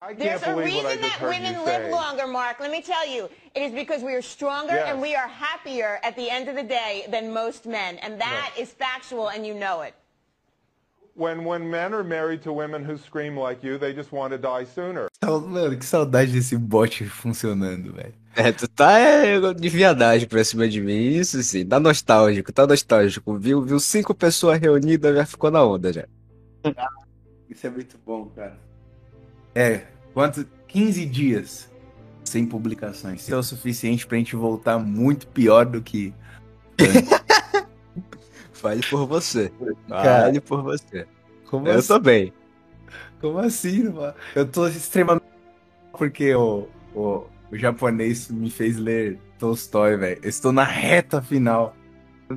I 0.00 0.14
There's 0.14 0.42
a 0.44 0.54
reason 0.54 1.00
that 1.00 1.18
women 1.20 1.64
live 1.64 1.90
longer, 1.90 2.28
Mark. 2.28 2.60
Let 2.60 2.70
me 2.70 2.80
tell 2.80 3.04
you. 3.06 3.28
It 3.54 3.62
is 3.62 3.72
because 3.72 4.00
we 4.02 4.14
are 4.14 4.22
stronger 4.22 4.74
Yes. 4.74 4.86
and 4.92 5.00
we 5.00 5.16
are 5.16 5.26
happier 5.26 5.98
at 6.04 6.14
the 6.14 6.30
end 6.30 6.48
of 6.48 6.54
the 6.54 6.62
day 6.62 7.04
than 7.10 7.32
most 7.32 7.66
men. 7.66 7.98
And 7.98 8.20
that 8.20 8.52
is 8.56 8.70
factual, 8.70 9.28
and 9.28 9.44
you 9.44 9.54
know 9.54 9.82
it. 9.82 9.94
When 11.16 11.44
when 11.44 11.68
men 11.68 11.92
are 11.94 12.04
married 12.04 12.42
to 12.44 12.52
women 12.52 12.84
who 12.84 12.96
scream 12.96 13.36
like 13.36 13.64
you, 13.66 13.76
they 13.76 13.92
just 13.92 14.12
want 14.12 14.30
to 14.32 14.38
die 14.38 14.64
sooner. 14.64 15.08
Mano, 15.20 15.76
que 15.76 15.84
saudade 15.84 16.30
desse 16.30 16.56
bot 16.56 17.04
funcionando, 17.08 17.92
velho. 17.92 18.14
É, 18.36 18.52
tu 18.52 18.68
tá 18.68 18.96
é, 19.00 19.52
de 19.52 19.68
viadagem 19.68 20.28
pra 20.28 20.44
cima 20.44 20.68
de 20.68 20.80
mim, 20.80 21.08
isso 21.08 21.42
sim, 21.42 21.66
tá 21.66 21.80
nostálgico, 21.80 22.52
tá 22.52 22.64
nostálgico. 22.68 23.36
Viu, 23.36 23.62
viu 23.62 23.80
cinco 23.80 24.14
pessoas 24.14 24.60
reunidas, 24.60 25.16
já 25.16 25.26
ficou 25.26 25.50
na 25.50 25.64
onda 25.64 25.92
já. 25.92 26.04
Isso 27.50 27.66
é 27.66 27.70
muito 27.70 27.98
bom, 28.06 28.26
cara. 28.26 28.56
É, 29.58 29.82
quanto? 30.14 30.46
15 30.68 31.04
dias 31.06 31.68
sem 32.22 32.46
publicações. 32.46 33.22
Isso 33.22 33.34
é 33.34 33.36
o 33.36 33.42
suficiente 33.42 34.06
pra 34.06 34.16
gente 34.16 34.36
voltar 34.36 34.78
muito 34.78 35.26
pior 35.26 35.66
do 35.66 35.82
que. 35.82 36.14
Fale 38.52 38.82
por 38.88 39.04
você. 39.04 39.50
Fale 39.88 40.40
por 40.40 40.62
você. 40.62 41.08
como 41.50 41.66
Eu 41.66 41.78
assim? 41.78 41.88
tô 41.88 41.98
bem. 41.98 42.32
Como 43.20 43.38
assim, 43.38 43.88
mano? 43.88 44.14
Eu 44.36 44.46
tô 44.46 44.68
extremamente. 44.68 45.26
Porque 45.92 46.32
o, 46.36 46.68
o, 46.94 47.24
o 47.50 47.56
japonês 47.56 48.30
me 48.30 48.50
fez 48.50 48.76
ler 48.76 49.18
Tolstói, 49.40 49.96
velho. 49.96 50.20
Eu 50.22 50.28
estou 50.28 50.52
na 50.52 50.62
reta 50.62 51.20
final. 51.20 51.74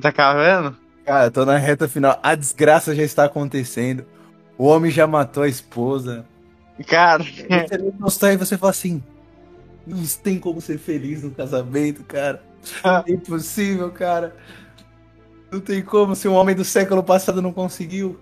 Tá 0.00 0.10
cavando? 0.10 0.76
Cara, 1.04 1.26
eu 1.26 1.30
tô 1.30 1.44
na 1.44 1.56
reta 1.56 1.86
final. 1.86 2.18
A 2.20 2.34
desgraça 2.34 2.96
já 2.96 3.04
está 3.04 3.26
acontecendo. 3.26 4.04
O 4.58 4.64
homem 4.64 4.90
já 4.90 5.06
matou 5.06 5.44
a 5.44 5.48
esposa. 5.48 6.26
Cara, 6.86 7.22
Você 7.24 7.76
lê 7.76 7.90
Tolstói 7.92 8.34
e 8.34 8.36
você 8.36 8.56
fala 8.58 8.70
assim: 8.70 9.02
Não 9.86 10.02
tem 10.22 10.38
como 10.38 10.60
ser 10.60 10.78
feliz 10.78 11.22
no 11.22 11.30
casamento, 11.30 12.02
cara. 12.04 12.42
É 13.06 13.12
impossível, 13.12 13.90
cara. 13.90 14.34
Não 15.50 15.60
tem 15.60 15.82
como 15.82 16.14
se 16.14 16.28
um 16.28 16.34
homem 16.34 16.54
do 16.54 16.64
século 16.64 17.02
passado 17.02 17.42
não 17.42 17.52
conseguiu. 17.52 18.18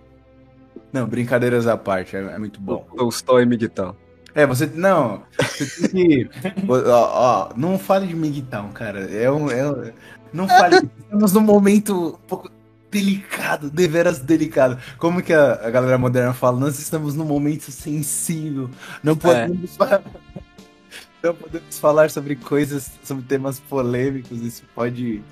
Não, 0.92 1.06
brincadeiras 1.06 1.66
à 1.66 1.76
parte, 1.76 2.16
é, 2.16 2.20
é 2.20 2.38
muito 2.38 2.60
bom. 2.60 2.86
Tolstói 2.96 3.42
e 3.44 3.46
Miguel. 3.46 3.94
É, 4.34 4.46
você. 4.46 4.66
Não, 4.66 5.22
você 5.38 5.88
tem 5.88 6.26
que. 6.26 6.30
ó, 6.68 7.50
ó, 7.50 7.54
não 7.56 7.78
fale 7.78 8.06
de 8.06 8.14
Miguel, 8.14 8.68
cara. 8.74 9.00
É 9.00 9.30
um. 9.30 9.50
É 9.50 9.70
um- 9.70 9.92
não 10.32 10.48
fale. 10.48 10.76
Estamos 11.02 11.32
num 11.32 11.40
momento 11.40 12.14
um 12.22 12.26
pouco 12.26 12.50
delicado, 12.90 13.70
deveras 13.70 14.18
delicado. 14.18 14.78
Como 14.98 15.22
que 15.22 15.32
a, 15.32 15.52
a 15.54 15.70
galera 15.70 15.96
moderna 15.98 16.32
fala? 16.34 16.58
Nós 16.58 16.78
estamos 16.78 17.14
num 17.14 17.24
momento 17.24 17.70
sensível. 17.70 18.68
Não 19.02 19.16
podemos 19.16 19.76
falar. 19.76 20.02
Não 21.22 21.34
podemos 21.34 21.78
falar 21.78 22.10
sobre 22.10 22.34
coisas, 22.34 22.90
sobre 23.04 23.22
temas 23.24 23.60
polêmicos. 23.60 24.40
Isso 24.40 24.62
pode 24.74 25.22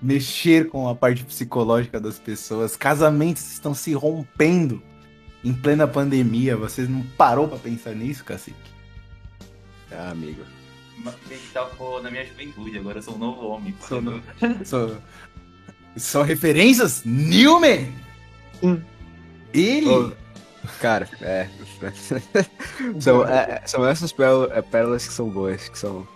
mexer 0.00 0.68
com 0.68 0.88
a 0.88 0.94
parte 0.94 1.24
psicológica 1.24 2.00
das 2.00 2.18
pessoas. 2.18 2.76
Casamentos 2.76 3.50
estão 3.52 3.74
se 3.74 3.92
rompendo 3.92 4.80
em 5.44 5.52
plena 5.52 5.86
pandemia. 5.88 6.56
Você 6.56 6.82
não 6.82 7.02
parou 7.18 7.48
pra 7.48 7.58
pensar 7.58 7.92
nisso, 7.92 8.24
cacique? 8.24 8.56
Ah, 9.90 10.10
amigo. 10.10 10.42
Meditar 11.28 11.66
pô, 11.76 12.00
na 12.00 12.08
minha 12.10 12.24
juventude, 12.24 12.78
agora 12.78 12.98
eu 12.98 13.02
sou 13.02 13.16
um 13.16 13.18
novo 13.18 13.46
homem. 13.48 13.74
Sou 13.88 14.00
no- 14.00 14.22
São, 14.64 14.96
são 15.96 16.22
referências? 16.22 17.02
Newman! 17.04 17.88
Ele? 19.52 19.88
Ô, 19.88 20.12
Cara, 20.80 21.08
é. 21.20 21.48
são, 23.00 23.26
é, 23.26 23.62
são 23.66 23.86
essas 23.86 24.12
pérolas, 24.12 24.50
é, 24.52 24.62
pérolas 24.62 25.06
que 25.06 25.12
são 25.12 25.28
boas, 25.28 25.68
que 25.68 25.76
são, 25.78 26.06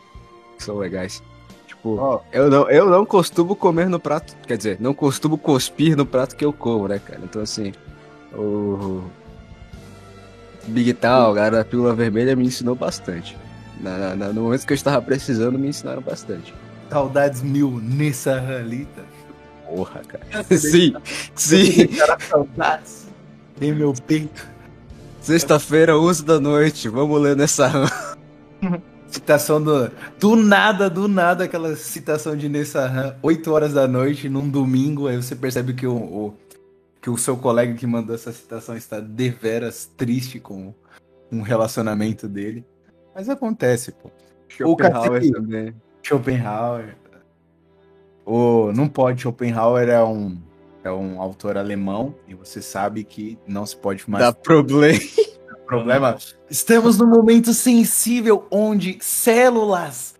que 0.56 0.62
são 0.62 0.76
legais. 0.78 1.20
Tipo, 1.66 1.96
Ó, 1.96 2.20
eu 2.32 2.48
não, 2.48 2.70
eu 2.70 2.88
não 2.88 3.04
costumo 3.04 3.56
comer 3.56 3.88
no 3.88 3.98
prato. 3.98 4.36
Quer 4.46 4.56
dizer, 4.56 4.76
não 4.80 4.94
costumo 4.94 5.36
cuspir 5.36 5.96
no 5.96 6.06
prato 6.06 6.36
que 6.36 6.44
eu 6.44 6.52
como, 6.52 6.86
né, 6.86 7.00
cara? 7.00 7.20
Então, 7.24 7.42
assim, 7.42 7.72
o. 8.32 9.02
Big 10.68 10.94
Tal, 10.94 11.34
cara, 11.34 11.60
a 11.60 11.64
pílula 11.64 11.94
vermelha 11.94 12.34
me 12.34 12.44
ensinou 12.46 12.74
bastante. 12.74 13.36
Na, 13.80 14.14
na- 14.16 14.32
no 14.32 14.42
momento 14.42 14.66
que 14.66 14.72
eu 14.72 14.76
estava 14.76 15.00
precisando, 15.02 15.58
me 15.58 15.68
ensinaram 15.68 16.02
bastante. 16.02 16.54
saudades 16.90 17.42
mil 17.42 17.80
nessa 17.82 18.40
ralita. 18.40 19.04
Porra, 19.68 20.02
cara. 20.04 20.44
sim, 20.56 20.94
sim. 21.34 21.88
Em 23.60 23.72
meu 23.72 23.92
peito. 24.06 24.46
Sexta-feira, 25.20 25.98
11 25.98 26.24
da 26.24 26.38
noite, 26.38 26.88
vamos 26.88 27.20
ler 27.20 27.36
nessa. 27.36 27.70
Citação 29.08 29.62
do. 29.62 29.90
Do 30.18 30.36
nada, 30.36 30.90
do 30.90 31.08
nada, 31.08 31.44
aquela 31.44 31.74
citação 31.76 32.36
de 32.36 32.48
Nessa 32.48 33.16
8 33.22 33.50
horas 33.52 33.72
da 33.72 33.86
noite, 33.88 34.28
num 34.28 34.48
domingo, 34.48 35.06
aí 35.08 35.16
você 35.16 35.34
percebe 35.34 35.72
que 35.74 35.86
o, 35.86 35.94
o- 35.96 36.34
que 37.00 37.08
o 37.08 37.16
seu 37.16 37.36
colega 37.36 37.72
que 37.74 37.86
mandou 37.86 38.14
essa 38.16 38.32
citação 38.32 38.76
está 38.76 38.98
deveras 38.98 39.88
triste 39.96 40.40
com 40.40 40.74
um 41.30 41.40
relacionamento 41.40 42.26
dele. 42.28 42.64
Mas 43.14 43.28
acontece, 43.28 43.92
pô. 43.92 44.10
Schopenhauer 44.48 45.12
cacique- 45.12 45.32
também. 45.32 45.74
Schopenhauer. 46.02 46.96
O, 48.26 48.72
não 48.72 48.88
pode, 48.88 49.22
Schopenhauer 49.22 49.88
é 49.88 50.02
um, 50.02 50.36
é 50.82 50.90
um 50.90 51.22
autor 51.22 51.56
alemão 51.56 52.12
e 52.26 52.34
você 52.34 52.60
sabe 52.60 53.04
que 53.04 53.38
não 53.46 53.64
se 53.64 53.76
pode 53.76 54.02
mais 54.10 54.24
Dá 54.24 54.32
problema. 54.32 54.98
problema. 55.64 56.18
Estamos 56.50 56.98
num 56.98 57.06
momento 57.06 57.54
sensível 57.54 58.44
onde 58.50 58.98
células 59.00 60.16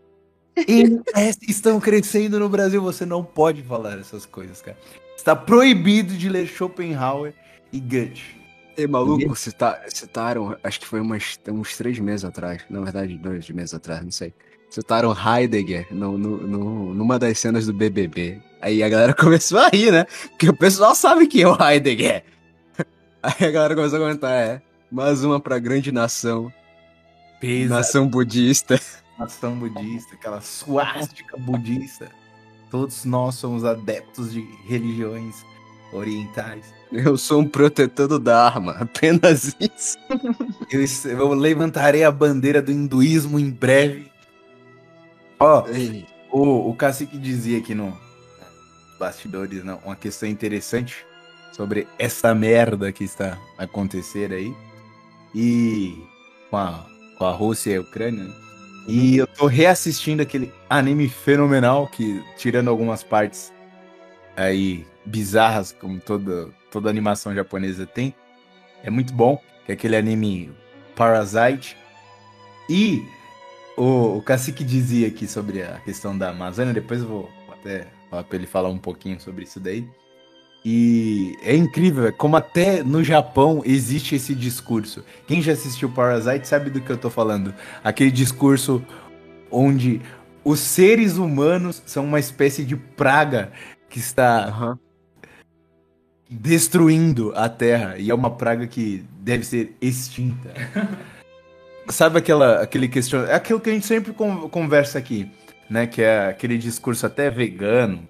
estão 1.48 1.80
crescendo 1.80 2.38
no 2.38 2.48
Brasil. 2.48 2.80
Você 2.80 3.04
não 3.04 3.24
pode 3.24 3.62
falar 3.62 3.98
essas 3.98 4.24
coisas, 4.24 4.62
cara. 4.62 4.78
Está 5.16 5.34
proibido 5.34 6.14
de 6.16 6.28
ler 6.28 6.46
Schopenhauer 6.46 7.34
e 7.72 7.80
Goethe. 7.80 8.36
Ei, 8.76 8.86
maluco, 8.86 9.34
cita- 9.34 9.82
citaram, 9.88 10.56
acho 10.62 10.78
que 10.80 10.86
foi 10.86 11.00
umas, 11.00 11.40
uns 11.48 11.76
três 11.76 11.98
meses 11.98 12.24
atrás, 12.24 12.62
na 12.68 12.80
verdade, 12.82 13.16
dois 13.16 13.48
meses 13.50 13.72
atrás, 13.72 14.04
não 14.04 14.10
sei. 14.10 14.34
Citaram 14.70 15.14
Heidegger 15.16 15.86
no, 15.90 16.18
no, 16.18 16.36
no- 16.46 16.94
numa 16.94 17.18
das 17.18 17.38
cenas 17.38 17.66
do 17.66 17.72
BBB. 17.72 18.40
Aí 18.60 18.82
a 18.82 18.88
galera 18.88 19.14
começou 19.16 19.58
a 19.58 19.68
rir, 19.68 19.90
né? 19.90 20.04
Porque 20.30 20.48
o 20.48 20.56
pessoal 20.56 20.94
sabe 20.94 21.26
que 21.26 21.42
é 21.42 21.48
o 21.48 21.56
Heidegger. 21.60 22.24
Aí 23.22 23.46
a 23.46 23.50
galera 23.50 23.74
começou 23.74 23.98
a 23.98 24.02
comentar, 24.02 24.32
é, 24.32 24.62
mais 24.90 25.24
uma 25.24 25.40
pra 25.40 25.58
grande 25.58 25.90
nação, 25.92 26.52
Pesa 27.40 27.74
nação 27.74 28.06
budista. 28.08 28.78
nação 29.18 29.56
budista, 29.56 30.14
aquela 30.14 30.40
suástica 30.40 31.36
budista. 31.38 32.10
Todos 32.70 33.04
nós 33.04 33.36
somos 33.36 33.64
adeptos 33.64 34.32
de 34.32 34.40
religiões 34.66 35.36
orientais. 35.92 36.74
Eu 36.92 37.16
sou 37.16 37.40
um 37.40 37.46
protetor 37.48 38.08
do 38.08 38.18
Dharma, 38.18 38.72
apenas 38.80 39.54
isso. 39.60 39.96
Eu, 40.70 40.84
eu 41.10 41.28
levantarei 41.34 42.04
a 42.04 42.10
bandeira 42.10 42.60
do 42.60 42.70
hinduísmo 42.72 43.38
em 43.38 43.50
breve. 43.50 44.10
Ó, 45.38 45.66
Ei, 45.68 46.06
O, 46.30 46.70
o 46.70 46.74
cacique 46.74 47.18
dizia 47.18 47.58
aqui 47.58 47.74
no 47.74 47.96
bastidores 48.98 49.62
não, 49.62 49.78
uma 49.84 49.94
questão 49.96 50.28
interessante 50.28 51.04
sobre 51.52 51.86
essa 51.98 52.34
merda 52.34 52.90
que 52.92 53.04
está 53.04 53.38
a 53.58 53.64
acontecer 53.64 54.32
aí. 54.32 54.54
E 55.34 56.02
com 56.50 56.56
a, 56.56 56.86
com 57.18 57.24
a 57.26 57.32
Rússia 57.32 57.72
e 57.72 57.76
a 57.76 57.80
Ucrânia. 57.80 58.24
né? 58.24 58.34
E 58.88 59.16
eu 59.16 59.26
tô 59.26 59.46
reassistindo 59.46 60.22
aquele 60.22 60.52
anime 60.70 61.08
fenomenal 61.08 61.88
que, 61.88 62.22
tirando 62.38 62.68
algumas 62.68 63.02
partes 63.02 63.52
aí 64.36 64.86
bizarras, 65.04 65.72
como 65.72 66.00
toda, 66.00 66.48
toda 66.70 66.88
animação 66.88 67.34
japonesa 67.34 67.84
tem, 67.86 68.14
é 68.82 68.90
muito 68.90 69.12
bom. 69.12 69.42
Que 69.64 69.72
é 69.72 69.74
aquele 69.74 69.96
anime 69.96 70.52
Parasite. 70.94 71.76
E 72.70 73.02
o, 73.76 74.18
o 74.18 74.22
Cacique 74.22 74.64
dizia 74.64 75.08
aqui 75.08 75.26
sobre 75.26 75.62
a 75.62 75.78
questão 75.80 76.16
da 76.16 76.30
Amazônia, 76.30 76.72
depois 76.72 77.00
eu 77.00 77.08
vou 77.08 77.30
até 77.52 77.86
falar 78.10 78.24
pra 78.24 78.36
ele 78.36 78.46
falar 78.46 78.68
um 78.68 78.78
pouquinho 78.78 79.20
sobre 79.20 79.44
isso 79.44 79.60
daí. 79.60 79.86
E 80.64 81.36
é 81.42 81.54
incrível, 81.54 82.06
é 82.06 82.12
como 82.12 82.36
até 82.36 82.82
no 82.82 83.04
Japão 83.04 83.62
existe 83.64 84.16
esse 84.16 84.34
discurso. 84.34 85.04
Quem 85.26 85.40
já 85.40 85.52
assistiu 85.52 85.88
Parasite 85.88 86.48
sabe 86.48 86.70
do 86.70 86.80
que 86.80 86.90
eu 86.90 86.98
tô 86.98 87.08
falando. 87.08 87.54
Aquele 87.84 88.10
discurso 88.10 88.82
onde 89.48 90.00
os 90.44 90.58
seres 90.58 91.18
humanos 91.18 91.82
são 91.86 92.04
uma 92.04 92.18
espécie 92.18 92.64
de 92.64 92.74
praga 92.74 93.52
que 93.88 94.00
está 94.00 94.46
aham. 94.46 94.78
destruindo 96.28 97.32
a 97.36 97.48
Terra 97.48 97.96
e 97.96 98.10
é 98.10 98.14
uma 98.14 98.30
praga 98.30 98.66
que 98.66 99.04
deve 99.20 99.44
ser 99.44 99.76
extinta. 99.80 100.52
Sabe 101.88 102.18
aquela 102.18 102.62
aquele 102.62 102.88
questionamento, 102.88 103.32
é 103.32 103.36
aquilo 103.36 103.60
que 103.60 103.70
a 103.70 103.72
gente 103.72 103.86
sempre 103.86 104.12
con- 104.12 104.48
conversa 104.48 104.98
aqui, 104.98 105.30
né, 105.70 105.86
que 105.86 106.02
é 106.02 106.26
aquele 106.28 106.58
discurso 106.58 107.06
até 107.06 107.30
vegano 107.30 108.08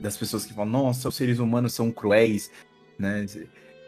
das 0.00 0.16
pessoas 0.16 0.46
que 0.46 0.54
falam, 0.54 0.70
nossa, 0.70 1.08
os 1.08 1.16
seres 1.16 1.40
humanos 1.40 1.74
são 1.74 1.90
cruéis, 1.90 2.50
né? 2.98 3.26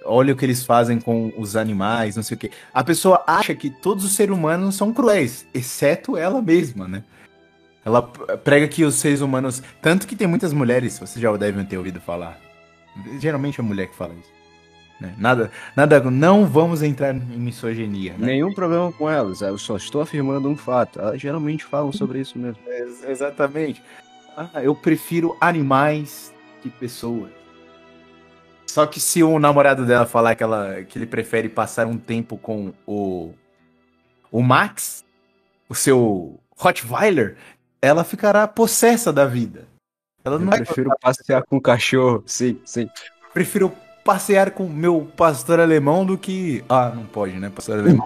olha 0.05 0.33
o 0.33 0.37
que 0.37 0.45
eles 0.45 0.65
fazem 0.65 0.99
com 0.99 1.33
os 1.37 1.57
animais, 1.57 2.17
não 2.17 2.23
sei 2.23 2.37
o 2.37 2.41
quê. 2.41 2.51
A 2.73 2.83
pessoa 2.83 3.23
acha 3.27 3.55
que 3.55 3.71
todos 3.71 4.05
os 4.05 4.15
seres 4.15 4.35
humanos 4.35 4.75
são 4.75 4.93
cruéis, 4.93 5.47
exceto 5.55 6.17
ela 6.17 6.43
mesma, 6.43 6.89
né? 6.89 7.05
Ela 7.85 8.03
prega 8.03 8.69
que 8.69 8.85
os 8.85 8.97
seres 8.97 9.21
humanos. 9.21 9.63
Tanto 9.81 10.07
que 10.07 10.15
tem 10.15 10.27
muitas 10.27 10.53
mulheres, 10.53 10.99
vocês 10.99 11.21
já 11.21 11.35
devem 11.37 11.65
ter 11.65 11.79
ouvido 11.79 12.01
falar. 12.01 12.39
Geralmente 13.19 13.61
é 13.61 13.65
a 13.65 13.67
mulher 13.67 13.87
que 13.87 13.97
fala 13.97 14.13
isso. 14.15 14.40
Né? 15.01 15.15
Nada, 15.19 15.51
nada. 15.75 16.01
Não 16.11 16.47
vamos 16.47 16.83
entrar 16.83 17.15
em 17.15 17.19
misoginia, 17.21 18.13
né? 18.19 18.27
Nenhum 18.27 18.53
problema 18.53 18.93
com 18.93 19.09
elas, 19.09 19.41
eu 19.41 19.57
só 19.59 19.77
estou 19.77 20.01
afirmando 20.01 20.49
um 20.49 20.57
fato. 20.57 21.01
Elas 21.01 21.21
geralmente 21.21 21.65
falam 21.65 21.93
sobre 21.93 22.21
isso 22.21 22.39
mesmo. 22.39 22.59
Ex- 22.69 23.05
Exatamente. 23.05 23.83
Ah, 24.37 24.63
eu 24.63 24.75
prefiro 24.75 25.37
animais 25.41 26.33
que 26.63 26.71
pessoas. 26.71 27.31
Só 28.67 28.87
que 28.87 29.01
se 29.01 29.23
o 29.23 29.39
namorado 29.41 29.85
dela 29.85 30.07
falar 30.07 30.37
que, 30.37 30.43
ela, 30.45 30.85
que 30.85 30.97
ele 30.97 31.07
prefere 31.07 31.49
passar 31.49 31.87
um 31.87 31.99
tempo 31.99 32.37
com 32.37 32.73
o, 32.87 33.35
o 34.31 34.43
Max, 34.43 35.05
o 35.69 35.75
seu 35.75 36.39
Rottweiler, 36.57 37.37
ela 37.83 38.05
ficará 38.05 38.47
possessa 38.47 39.13
da 39.13 39.27
vida. 39.27 39.67
Ela 40.25 40.37
Eu 40.37 40.41
não 40.41 40.51
vai 40.51 40.63
prefiro 40.63 40.91
passear 41.01 41.43
com 41.43 41.57
o 41.57 41.61
cachorro, 41.61 42.23
sim, 42.27 42.61
sim. 42.65 42.89
prefiro 43.33 43.73
passear 44.11 44.51
com 44.51 44.69
meu 44.69 45.09
pastor 45.17 45.61
alemão 45.61 46.05
do 46.05 46.19
que. 46.19 46.65
Ah, 46.69 46.91
não 46.93 47.07
pode, 47.07 47.39
né? 47.39 47.49
Pastor 47.49 47.79
alemão. 47.79 48.05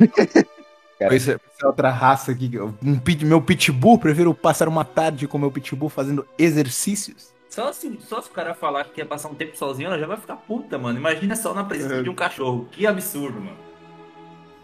Cara. 1.00 1.16
Essa 1.16 1.32
é 1.32 1.66
outra 1.66 1.90
raça 1.90 2.30
aqui. 2.30 2.52
Um 2.82 2.98
pit, 2.98 3.24
meu 3.24 3.40
pitbull, 3.40 3.98
prefiro 3.98 4.34
passar 4.34 4.68
uma 4.68 4.84
tarde 4.84 5.26
com 5.26 5.38
meu 5.38 5.50
pitbull 5.50 5.88
fazendo 5.88 6.26
exercícios. 6.38 7.32
Só 7.48 7.72
se, 7.72 7.98
só 8.06 8.20
se 8.20 8.28
o 8.28 8.32
cara 8.32 8.54
falar 8.54 8.84
que 8.84 8.92
quer 8.92 9.06
passar 9.06 9.28
um 9.28 9.34
tempo 9.34 9.56
sozinho, 9.56 9.86
ela 9.86 9.98
já 9.98 10.06
vai 10.06 10.18
ficar 10.18 10.36
puta, 10.36 10.78
mano. 10.78 10.98
Imagina 10.98 11.34
só 11.34 11.54
na 11.54 11.64
presença 11.64 12.02
de 12.02 12.10
um 12.10 12.14
cachorro. 12.14 12.68
Que 12.70 12.86
absurdo, 12.86 13.40
mano. 13.40 13.56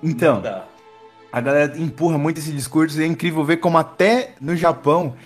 Então, 0.02 0.42
a 1.32 1.40
galera 1.40 1.78
empurra 1.78 2.18
muito 2.18 2.38
esse 2.38 2.52
discurso 2.52 3.00
e 3.00 3.04
é 3.04 3.06
incrível 3.06 3.42
ver 3.44 3.56
como 3.56 3.78
até 3.78 4.34
no 4.40 4.54
Japão 4.54 5.16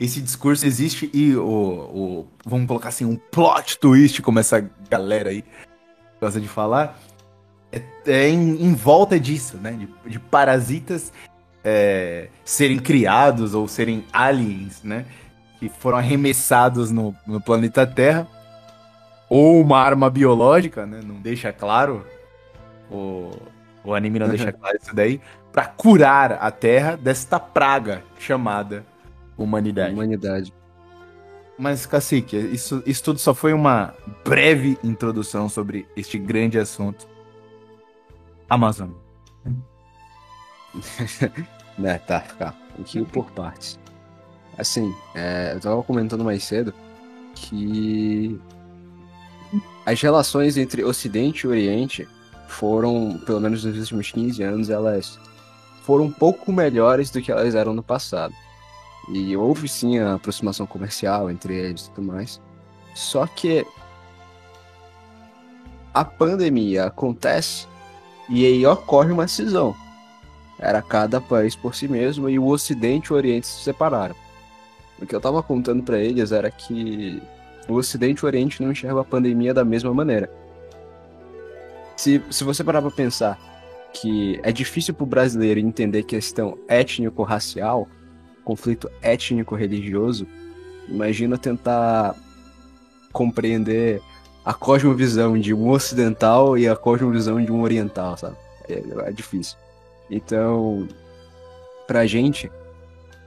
esse 0.00 0.20
discurso 0.20 0.66
existe 0.66 1.10
e 1.12 1.34
o, 1.36 1.42
o 1.44 2.28
vamos 2.44 2.66
colocar 2.66 2.88
assim, 2.88 3.04
um 3.04 3.16
plot 3.16 3.78
twist, 3.78 4.22
como 4.22 4.38
essa 4.38 4.68
galera 4.90 5.30
aí 5.30 5.44
gosta 6.20 6.40
de 6.40 6.48
falar, 6.48 6.98
é, 7.70 7.82
é 8.06 8.28
em, 8.28 8.62
em 8.62 8.74
volta 8.74 9.18
disso, 9.18 9.56
né? 9.58 9.72
De, 9.72 9.88
de 10.10 10.18
parasitas 10.18 11.12
é, 11.62 12.28
serem 12.44 12.78
criados 12.78 13.54
ou 13.54 13.66
serem 13.66 14.04
aliens, 14.12 14.82
né? 14.82 15.06
Que 15.58 15.68
foram 15.68 15.98
arremessados 15.98 16.90
no, 16.90 17.14
no 17.26 17.40
planeta 17.40 17.86
Terra. 17.86 18.26
Ou 19.28 19.60
uma 19.60 19.80
arma 19.80 20.10
biológica, 20.10 20.86
né? 20.86 21.00
Não 21.04 21.16
deixa 21.16 21.52
claro. 21.52 22.06
O, 22.90 23.30
o 23.82 23.94
anime 23.94 24.18
não 24.18 24.28
deixa 24.28 24.52
claro 24.52 24.78
isso 24.80 24.94
daí. 24.94 25.20
Pra 25.50 25.66
curar 25.66 26.32
a 26.32 26.50
Terra 26.50 26.96
desta 26.96 27.40
praga 27.40 28.02
chamada 28.18 28.84
humanidade. 29.36 29.94
Humanidade. 29.94 30.52
Mas, 31.58 31.86
Cacique, 31.86 32.36
isso, 32.36 32.82
isso 32.84 33.02
tudo 33.02 33.18
só 33.18 33.32
foi 33.32 33.52
uma 33.52 33.94
breve 34.24 34.76
introdução 34.82 35.48
sobre 35.48 35.86
este 35.96 36.18
grande 36.18 36.58
assunto. 36.58 37.06
Amazon. 38.48 38.90
Né, 41.76 41.98
tá, 41.98 42.20
tá. 42.20 42.54
Um 42.70 42.76
pouquinho 42.76 43.04
por 43.04 43.28
partes. 43.32 43.80
Assim, 44.56 44.94
é, 45.12 45.54
eu 45.54 45.60
tava 45.60 45.82
comentando 45.82 46.22
mais 46.22 46.44
cedo 46.44 46.72
que 47.34 48.40
as 49.84 50.00
relações 50.00 50.56
entre 50.56 50.84
Ocidente 50.84 51.44
e 51.44 51.48
Oriente 51.48 52.08
foram, 52.46 53.20
pelo 53.26 53.40
menos 53.40 53.64
nos 53.64 53.76
últimos 53.76 54.10
15 54.12 54.42
anos, 54.42 54.70
elas 54.70 55.18
foram 55.82 56.04
um 56.04 56.12
pouco 56.12 56.52
melhores 56.52 57.10
do 57.10 57.20
que 57.20 57.32
elas 57.32 57.54
eram 57.54 57.74
no 57.74 57.82
passado. 57.82 58.34
E 59.08 59.36
houve 59.36 59.68
sim 59.68 59.98
a 59.98 60.14
aproximação 60.14 60.66
comercial 60.66 61.30
entre 61.30 61.54
eles 61.54 61.86
e 61.86 61.90
tudo 61.90 62.06
mais. 62.06 62.40
Só 62.94 63.26
que 63.26 63.66
a 65.92 66.04
pandemia 66.04 66.86
acontece 66.86 67.66
e 68.28 68.44
aí 68.44 68.66
ocorre 68.66 69.12
uma 69.12 69.28
cisão. 69.28 69.74
Era 70.58 70.80
cada 70.80 71.20
país 71.20 71.54
por 71.54 71.74
si 71.74 71.86
mesmo 71.86 72.28
e 72.28 72.38
o 72.38 72.46
Ocidente 72.46 73.08
e 73.08 73.12
o 73.12 73.16
Oriente 73.16 73.46
se 73.46 73.62
separaram. 73.64 74.14
O 75.00 75.06
que 75.06 75.14
eu 75.14 75.20
tava 75.20 75.42
contando 75.42 75.82
pra 75.82 75.98
eles 75.98 76.32
era 76.32 76.50
que 76.50 77.22
o 77.68 77.74
Ocidente 77.74 78.20
e 78.20 78.24
o 78.24 78.26
Oriente 78.26 78.62
não 78.62 78.72
enxergam 78.72 79.00
a 79.00 79.04
pandemia 79.04 79.52
da 79.52 79.64
mesma 79.64 79.92
maneira. 79.92 80.30
Se, 81.96 82.22
se 82.30 82.44
você 82.44 82.64
parar 82.64 82.80
pra 82.80 82.90
pensar 82.90 83.38
que 83.92 84.40
é 84.42 84.50
difícil 84.50 84.94
pro 84.94 85.06
brasileiro 85.06 85.60
entender 85.60 86.02
questão 86.02 86.58
étnico-racial, 86.66 87.88
conflito 88.44 88.90
étnico-religioso, 89.00 90.26
imagina 90.88 91.38
tentar 91.38 92.14
compreender 93.12 94.02
a 94.44 94.52
cosmovisão 94.52 95.38
de 95.38 95.54
um 95.54 95.70
ocidental 95.70 96.58
e 96.58 96.68
a 96.68 96.76
cosmovisão 96.76 97.42
de 97.42 97.50
um 97.50 97.62
oriental, 97.62 98.16
sabe? 98.16 98.36
É, 98.68 98.82
é 99.08 99.12
difícil. 99.12 99.56
Então, 100.10 100.86
pra 101.86 102.06
gente, 102.06 102.50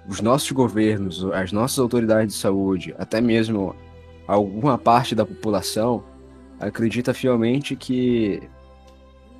os 0.07 0.21
nossos 0.21 0.51
governos, 0.51 1.25
as 1.33 1.51
nossas 1.51 1.79
autoridades 1.79 2.35
de 2.35 2.39
saúde, 2.39 2.93
até 2.99 3.19
mesmo 3.19 3.75
alguma 4.27 4.77
parte 4.77 5.15
da 5.15 5.25
população, 5.25 6.03
acredita 6.59 7.13
fielmente 7.13 7.75
que 7.75 8.41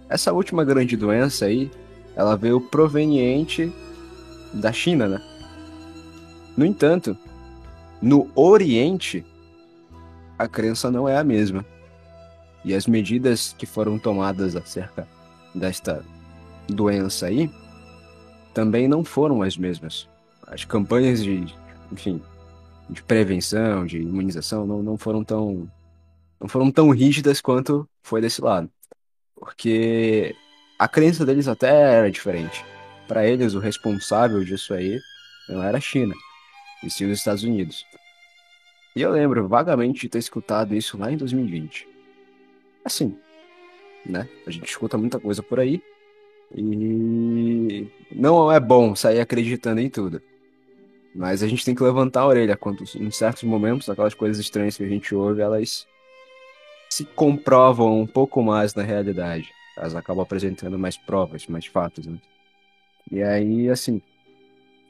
essa 0.10 0.32
última 0.32 0.64
grande 0.64 0.96
doença 0.96 1.46
aí, 1.46 1.70
ela 2.16 2.36
veio 2.36 2.60
proveniente 2.60 3.72
da 4.54 4.72
China, 4.72 5.08
né? 5.08 5.22
No 6.58 6.66
entanto, 6.66 7.16
no 8.02 8.30
Oriente, 8.34 9.24
a 10.40 10.48
crença 10.48 10.90
não 10.90 11.08
é 11.08 11.16
a 11.16 11.24
mesma. 11.24 11.64
E 12.66 12.74
as 12.74 12.88
medidas 12.88 13.56
que 13.58 13.68
foram 13.68 14.00
tomadas 14.00 14.56
acerca 14.56 15.08
desta 15.54 16.04
doença 16.68 17.28
aí 17.28 17.50
também 18.54 18.88
não 18.88 19.04
foram 19.04 19.44
as 19.44 19.56
mesmas. 19.56 20.10
As 20.48 20.66
campanhas 20.66 21.24
de, 21.24 21.46
enfim, 21.92 22.20
de 22.90 23.04
prevenção, 23.04 23.86
de 23.86 24.00
imunização 24.00 24.66
não, 24.66 24.82
não 24.82 24.98
foram 24.98 25.24
tão 25.24 25.70
não 26.40 26.48
foram 26.48 26.72
tão 26.72 26.90
rígidas 26.90 27.40
quanto 27.40 27.88
foi 28.02 28.20
desse 28.20 28.42
lado. 28.42 28.70
Porque 29.36 30.36
a 30.78 30.88
crença 30.88 31.26
deles 31.26 31.48
até 31.48 31.70
era 31.70 32.12
diferente. 32.12 32.66
Para 33.08 33.26
eles, 33.26 33.54
o 33.54 33.60
responsável 33.60 34.44
disso 34.44 34.74
aí 34.74 35.00
não 35.50 35.64
era 35.64 35.78
a 35.78 35.82
China, 35.82 36.14
e 36.84 36.90
sim 36.90 37.06
os 37.06 37.18
Estados 37.18 37.44
Unidos. 37.44 37.86
E 38.96 39.02
eu 39.02 39.12
lembro 39.12 39.48
vagamente 39.48 40.02
de 40.02 40.10
ter 40.10 40.20
escutado 40.20 40.76
isso 40.76 40.98
lá 40.98 41.12
em 41.12 41.18
2020. 41.18 41.88
Assim, 42.84 43.18
né? 44.06 44.28
A 44.46 44.52
gente 44.52 44.70
escuta 44.70 44.98
muita 44.98 45.20
coisa 45.20 45.44
por 45.44 45.60
aí. 45.60 45.82
E 46.56 47.88
não 48.12 48.52
é 48.52 48.60
bom 48.60 48.96
sair 48.96 49.20
acreditando 49.20 49.82
em 49.82 49.90
tudo. 49.90 50.22
Mas 51.14 51.44
a 51.44 51.48
gente 51.48 51.66
tem 51.66 51.76
que 51.76 51.84
levantar 51.84 52.22
a 52.22 52.28
orelha 52.28 52.56
quando, 52.56 52.84
em 52.96 53.12
certos 53.12 53.44
momentos, 53.44 53.90
aquelas 53.90 54.14
coisas 54.14 54.40
estranhas 54.40 54.78
que 54.78 54.84
a 54.84 54.88
gente 54.88 55.14
ouve, 55.14 55.42
elas 55.42 55.88
se 56.90 57.06
comprovam 57.06 58.00
um 58.00 58.08
pouco 58.08 58.42
mais 58.42 58.74
na 58.74 58.84
realidade. 58.84 59.52
Elas 59.76 59.96
acabam 59.96 60.24
apresentando 60.24 60.78
mais 60.80 60.98
provas, 60.98 61.46
mais 61.48 61.66
fatos, 61.66 62.06
né? 62.06 62.18
E 63.12 63.22
aí, 63.22 63.70
assim, 63.70 64.02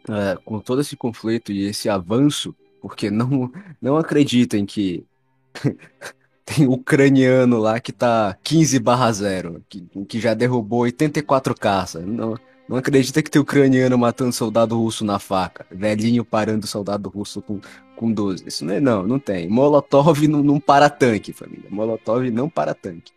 é, 0.09 0.37
com 0.43 0.59
todo 0.59 0.81
esse 0.81 0.95
conflito 0.95 1.51
e 1.51 1.65
esse 1.65 1.89
avanço, 1.89 2.55
porque 2.81 3.09
não, 3.09 3.51
não 3.81 3.97
acreditem 3.97 4.65
que 4.65 5.05
tem 6.45 6.67
ucraniano 6.67 7.57
lá 7.59 7.79
que 7.79 7.91
tá 7.91 8.37
15 8.43 8.79
barra 8.79 9.11
0, 9.11 9.63
que, 9.67 9.81
que 10.07 10.19
já 10.19 10.33
derrubou 10.33 10.81
84 10.81 11.53
caças. 11.55 12.05
Não, 12.05 12.35
não 12.67 12.77
acredita 12.77 13.21
que 13.21 13.31
tem 13.31 13.41
ucraniano 13.41 13.97
matando 13.97 14.33
soldado 14.33 14.77
russo 14.77 15.05
na 15.05 15.19
faca, 15.19 15.65
velhinho 15.71 16.23
parando 16.23 16.67
soldado 16.67 17.09
russo 17.09 17.41
com, 17.41 17.59
com 17.95 18.11
12. 18.11 18.47
Isso 18.47 18.65
não 18.65 18.73
é, 18.73 18.79
não, 18.79 19.03
não 19.03 19.19
tem. 19.19 19.47
Molotov 19.49 20.27
não, 20.27 20.43
não 20.43 20.59
para 20.59 20.89
tanque, 20.89 21.33
família. 21.33 21.69
Molotov 21.69 22.29
não 22.31 22.49
para 22.49 22.73
tanque. 22.73 23.11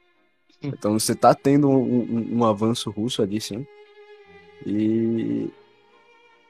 Então 0.62 0.98
você 0.98 1.14
tá 1.14 1.34
tendo 1.34 1.68
um, 1.68 1.78
um, 1.78 2.38
um 2.38 2.44
avanço 2.44 2.90
russo 2.90 3.22
ali, 3.22 3.40
sim. 3.40 3.66
E 4.66 5.50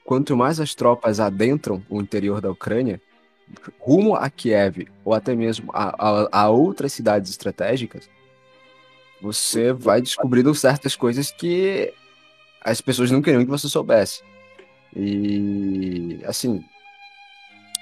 quanto 0.04 0.36
mais 0.36 0.60
as 0.60 0.74
tropas 0.74 1.20
adentram 1.20 1.82
o 1.88 2.00
interior 2.00 2.40
da 2.40 2.50
Ucrânia, 2.50 3.00
rumo 3.78 4.14
a 4.14 4.28
Kiev, 4.30 4.88
ou 5.04 5.14
até 5.14 5.34
mesmo 5.34 5.70
a, 5.72 5.94
a, 5.98 6.42
a 6.42 6.48
outras 6.50 6.92
cidades 6.92 7.30
estratégicas, 7.30 8.08
você 9.20 9.72
vai 9.72 10.00
descobrindo 10.00 10.54
certas 10.54 10.96
coisas 10.96 11.30
que 11.30 11.92
as 12.62 12.80
pessoas 12.80 13.10
não 13.10 13.22
queriam 13.22 13.44
que 13.44 13.50
você 13.50 13.68
soubesse. 13.68 14.22
E, 14.94 16.20
assim, 16.24 16.64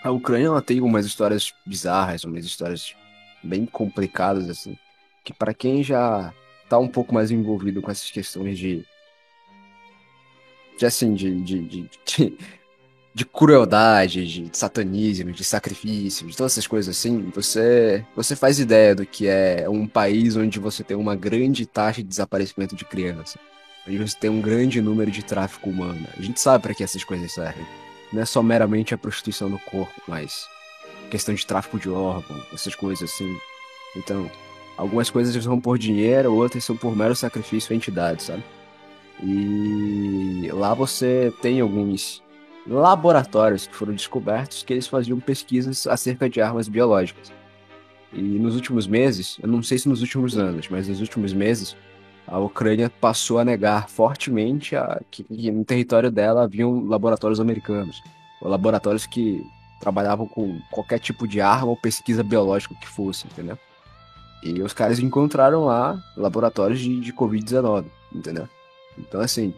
a 0.02 0.10
Ucrânia 0.10 0.46
ela 0.46 0.62
tem 0.62 0.80
umas 0.80 1.06
histórias 1.06 1.52
bizarras, 1.64 2.24
umas 2.24 2.44
histórias 2.44 2.94
bem 3.42 3.66
complicadas, 3.66 4.48
assim, 4.48 4.76
que 5.24 5.32
para 5.32 5.54
quem 5.54 5.82
já 5.82 6.32
tá 6.68 6.78
um 6.78 6.88
pouco 6.88 7.14
mais 7.14 7.30
envolvido 7.30 7.80
com 7.80 7.90
essas 7.90 8.10
questões 8.10 8.58
de. 8.58 8.84
De 10.78 10.86
assim, 10.86 11.12
de. 11.12 11.40
de, 11.40 11.60
de, 11.60 11.90
de, 12.06 12.38
de 13.14 13.24
crueldade, 13.24 14.24
de 14.24 14.56
satanismo, 14.56 15.32
de 15.32 15.42
sacrifício, 15.42 16.28
de 16.28 16.36
todas 16.36 16.52
essas 16.52 16.68
coisas 16.68 16.96
assim, 16.96 17.32
você, 17.34 18.04
você 18.14 18.36
faz 18.36 18.60
ideia 18.60 18.94
do 18.94 19.04
que 19.04 19.26
é 19.26 19.68
um 19.68 19.88
país 19.88 20.36
onde 20.36 20.60
você 20.60 20.84
tem 20.84 20.96
uma 20.96 21.16
grande 21.16 21.66
taxa 21.66 22.00
de 22.00 22.08
desaparecimento 22.08 22.76
de 22.76 22.84
crianças. 22.84 23.36
Onde 23.88 23.98
você 23.98 24.16
tem 24.16 24.30
um 24.30 24.40
grande 24.40 24.80
número 24.80 25.10
de 25.10 25.24
tráfico 25.24 25.68
humano. 25.68 26.06
A 26.16 26.22
gente 26.22 26.40
sabe 26.40 26.62
para 26.62 26.74
que 26.74 26.84
essas 26.84 27.02
coisas 27.02 27.32
servem. 27.32 27.66
Não 28.12 28.22
é 28.22 28.24
só 28.24 28.40
meramente 28.40 28.94
a 28.94 28.98
prostituição 28.98 29.50
do 29.50 29.58
corpo, 29.58 30.00
mas 30.06 30.46
questão 31.10 31.34
de 31.34 31.44
tráfico 31.44 31.78
de 31.78 31.90
órgãos, 31.90 32.44
essas 32.52 32.76
coisas 32.76 33.10
assim. 33.10 33.36
Então, 33.96 34.30
algumas 34.76 35.10
coisas 35.10 35.42
são 35.42 35.60
por 35.60 35.76
dinheiro, 35.76 36.32
outras 36.32 36.62
são 36.62 36.76
por 36.76 36.94
mero 36.94 37.16
sacrifício 37.16 37.72
à 37.72 37.76
entidade, 37.76 38.22
sabe? 38.22 38.44
E 39.22 40.48
lá 40.52 40.74
você 40.74 41.32
tem 41.42 41.60
alguns 41.60 42.22
laboratórios 42.66 43.66
que 43.66 43.74
foram 43.74 43.94
descobertos 43.94 44.62
que 44.62 44.72
eles 44.72 44.86
faziam 44.86 45.18
pesquisas 45.18 45.86
acerca 45.86 46.28
de 46.28 46.40
armas 46.40 46.68
biológicas. 46.68 47.32
E 48.12 48.20
nos 48.20 48.54
últimos 48.54 48.86
meses, 48.86 49.38
eu 49.42 49.48
não 49.48 49.62
sei 49.62 49.78
se 49.78 49.88
nos 49.88 50.00
últimos 50.02 50.36
anos, 50.38 50.68
mas 50.68 50.88
nos 50.88 51.00
últimos 51.00 51.32
meses, 51.32 51.76
a 52.26 52.38
Ucrânia 52.38 52.90
passou 53.00 53.38
a 53.38 53.44
negar 53.44 53.88
fortemente 53.88 54.76
a, 54.76 55.00
que, 55.10 55.24
que 55.24 55.50
no 55.50 55.64
território 55.64 56.10
dela 56.10 56.44
haviam 56.44 56.86
laboratórios 56.86 57.40
americanos, 57.40 58.02
ou 58.40 58.48
laboratórios 58.48 59.06
que 59.06 59.44
trabalhavam 59.80 60.26
com 60.26 60.60
qualquer 60.70 60.98
tipo 60.98 61.26
de 61.26 61.40
arma 61.40 61.68
ou 61.68 61.76
pesquisa 61.76 62.22
biológica 62.22 62.74
que 62.74 62.88
fosse, 62.88 63.26
entendeu? 63.26 63.58
E 64.42 64.62
os 64.62 64.72
caras 64.72 64.98
encontraram 64.98 65.64
lá 65.64 65.98
laboratórios 66.16 66.80
de, 66.80 67.00
de 67.00 67.12
Covid-19, 67.12 67.86
entendeu? 68.12 68.48
Então, 68.98 69.20
assim, 69.20 69.54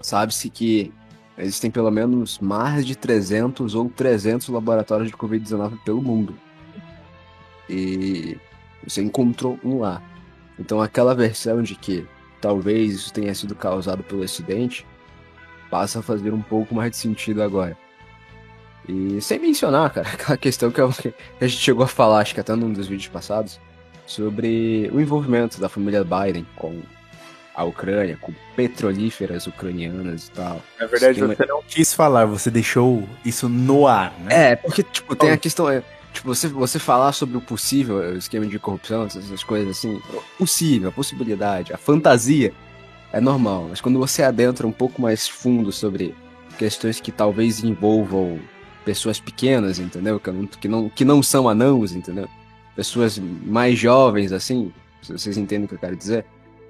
sabe-se 0.00 0.48
que 0.48 0.92
existem 1.36 1.70
pelo 1.70 1.90
menos 1.90 2.38
mais 2.38 2.86
de 2.86 2.96
300 2.96 3.74
ou 3.74 3.88
300 3.90 4.48
laboratórios 4.48 5.10
de 5.10 5.16
Covid-19 5.16 5.78
pelo 5.84 6.02
mundo. 6.02 6.34
E 7.68 8.38
você 8.86 9.02
encontrou 9.02 9.58
um 9.64 9.80
lá. 9.80 10.02
Então, 10.58 10.80
aquela 10.80 11.14
versão 11.14 11.62
de 11.62 11.74
que 11.74 12.06
talvez 12.40 12.94
isso 12.94 13.12
tenha 13.12 13.34
sido 13.34 13.54
causado 13.54 14.02
pelo 14.02 14.22
acidente 14.22 14.86
passa 15.70 15.98
a 15.98 16.02
fazer 16.02 16.32
um 16.32 16.40
pouco 16.40 16.74
mais 16.74 16.90
de 16.92 16.96
sentido 16.96 17.42
agora. 17.42 17.76
E 18.88 19.20
sem 19.20 19.38
mencionar, 19.38 19.92
cara, 19.92 20.08
aquela 20.14 20.38
questão 20.38 20.70
que, 20.70 20.80
que 21.02 21.14
a 21.44 21.46
gente 21.46 21.60
chegou 21.60 21.84
a 21.84 21.88
falar, 21.88 22.20
acho 22.20 22.34
que 22.34 22.40
até 22.40 22.54
num 22.56 22.72
dos 22.72 22.86
vídeos 22.86 23.08
passados, 23.08 23.60
sobre 24.06 24.90
o 24.92 25.00
envolvimento 25.00 25.60
da 25.60 25.68
família 25.68 26.02
Biden 26.02 26.46
com 26.56 26.80
a 27.58 27.64
Ucrânia, 27.64 28.16
com 28.20 28.32
petrolíferas 28.54 29.46
ucranianas 29.48 30.28
e 30.28 30.30
tal. 30.30 30.62
Na 30.78 30.86
verdade, 30.86 31.22
uma- 31.24 31.34
você 31.34 31.44
não 31.46 31.60
quis 31.66 31.92
falar, 31.92 32.24
você 32.24 32.50
deixou 32.50 33.02
isso 33.24 33.48
no 33.48 33.86
ar, 33.88 34.12
né? 34.20 34.52
É, 34.52 34.56
porque, 34.56 34.82
tipo, 34.84 35.16
tem 35.16 35.30
a 35.32 35.36
questão. 35.36 35.68
é, 35.68 35.82
Tipo, 36.12 36.34
você, 36.34 36.48
você 36.48 36.78
falar 36.78 37.12
sobre 37.12 37.36
o 37.36 37.40
possível 37.40 37.96
o 37.96 38.16
esquema 38.16 38.46
de 38.46 38.58
corrupção, 38.58 39.04
essas, 39.04 39.26
essas 39.26 39.44
coisas 39.44 39.76
assim, 39.76 40.00
possível, 40.38 40.88
a 40.88 40.92
possibilidade, 40.92 41.72
a 41.72 41.76
fantasia, 41.76 42.52
é 43.12 43.20
normal. 43.20 43.66
Mas 43.68 43.80
quando 43.80 43.98
você 43.98 44.22
adentra 44.22 44.66
um 44.66 44.72
pouco 44.72 45.02
mais 45.02 45.28
fundo 45.28 45.70
sobre 45.70 46.14
questões 46.58 46.98
que 47.00 47.12
talvez 47.12 47.62
envolvam 47.62 48.38
pessoas 48.84 49.20
pequenas, 49.20 49.78
entendeu? 49.78 50.18
Que 50.18 50.30
não, 50.30 50.46
que 50.46 50.68
não, 50.68 50.88
que 50.88 51.04
não 51.04 51.22
são 51.22 51.48
anãos, 51.48 51.92
entendeu? 51.94 52.26
Pessoas 52.74 53.18
mais 53.18 53.78
jovens, 53.78 54.32
assim, 54.32 54.72
se 55.02 55.12
vocês 55.12 55.36
entendem 55.36 55.66
o 55.66 55.68
que 55.68 55.74
eu 55.74 55.78
quero 55.78 55.94
dizer, 55.96 56.24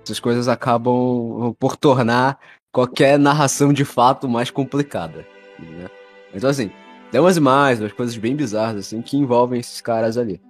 essas 0.08 0.20
coisas 0.20 0.48
acabam 0.48 1.54
por 1.58 1.76
tornar 1.76 2.38
qualquer 2.72 3.18
narração 3.18 3.72
de 3.72 3.84
fato 3.84 4.28
mais 4.28 4.50
complicada. 4.50 5.26
Né? 5.58 5.88
Então, 6.34 6.48
assim, 6.48 6.70
tem 7.10 7.20
umas 7.20 7.36
imagens, 7.36 7.80
umas 7.80 7.92
coisas 7.92 8.16
bem 8.16 8.34
bizarras, 8.34 8.86
assim, 8.86 9.02
que 9.02 9.16
envolvem 9.16 9.60
esses 9.60 9.80
caras 9.80 10.16
ali. 10.16 10.40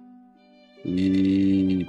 E. 0.85 1.85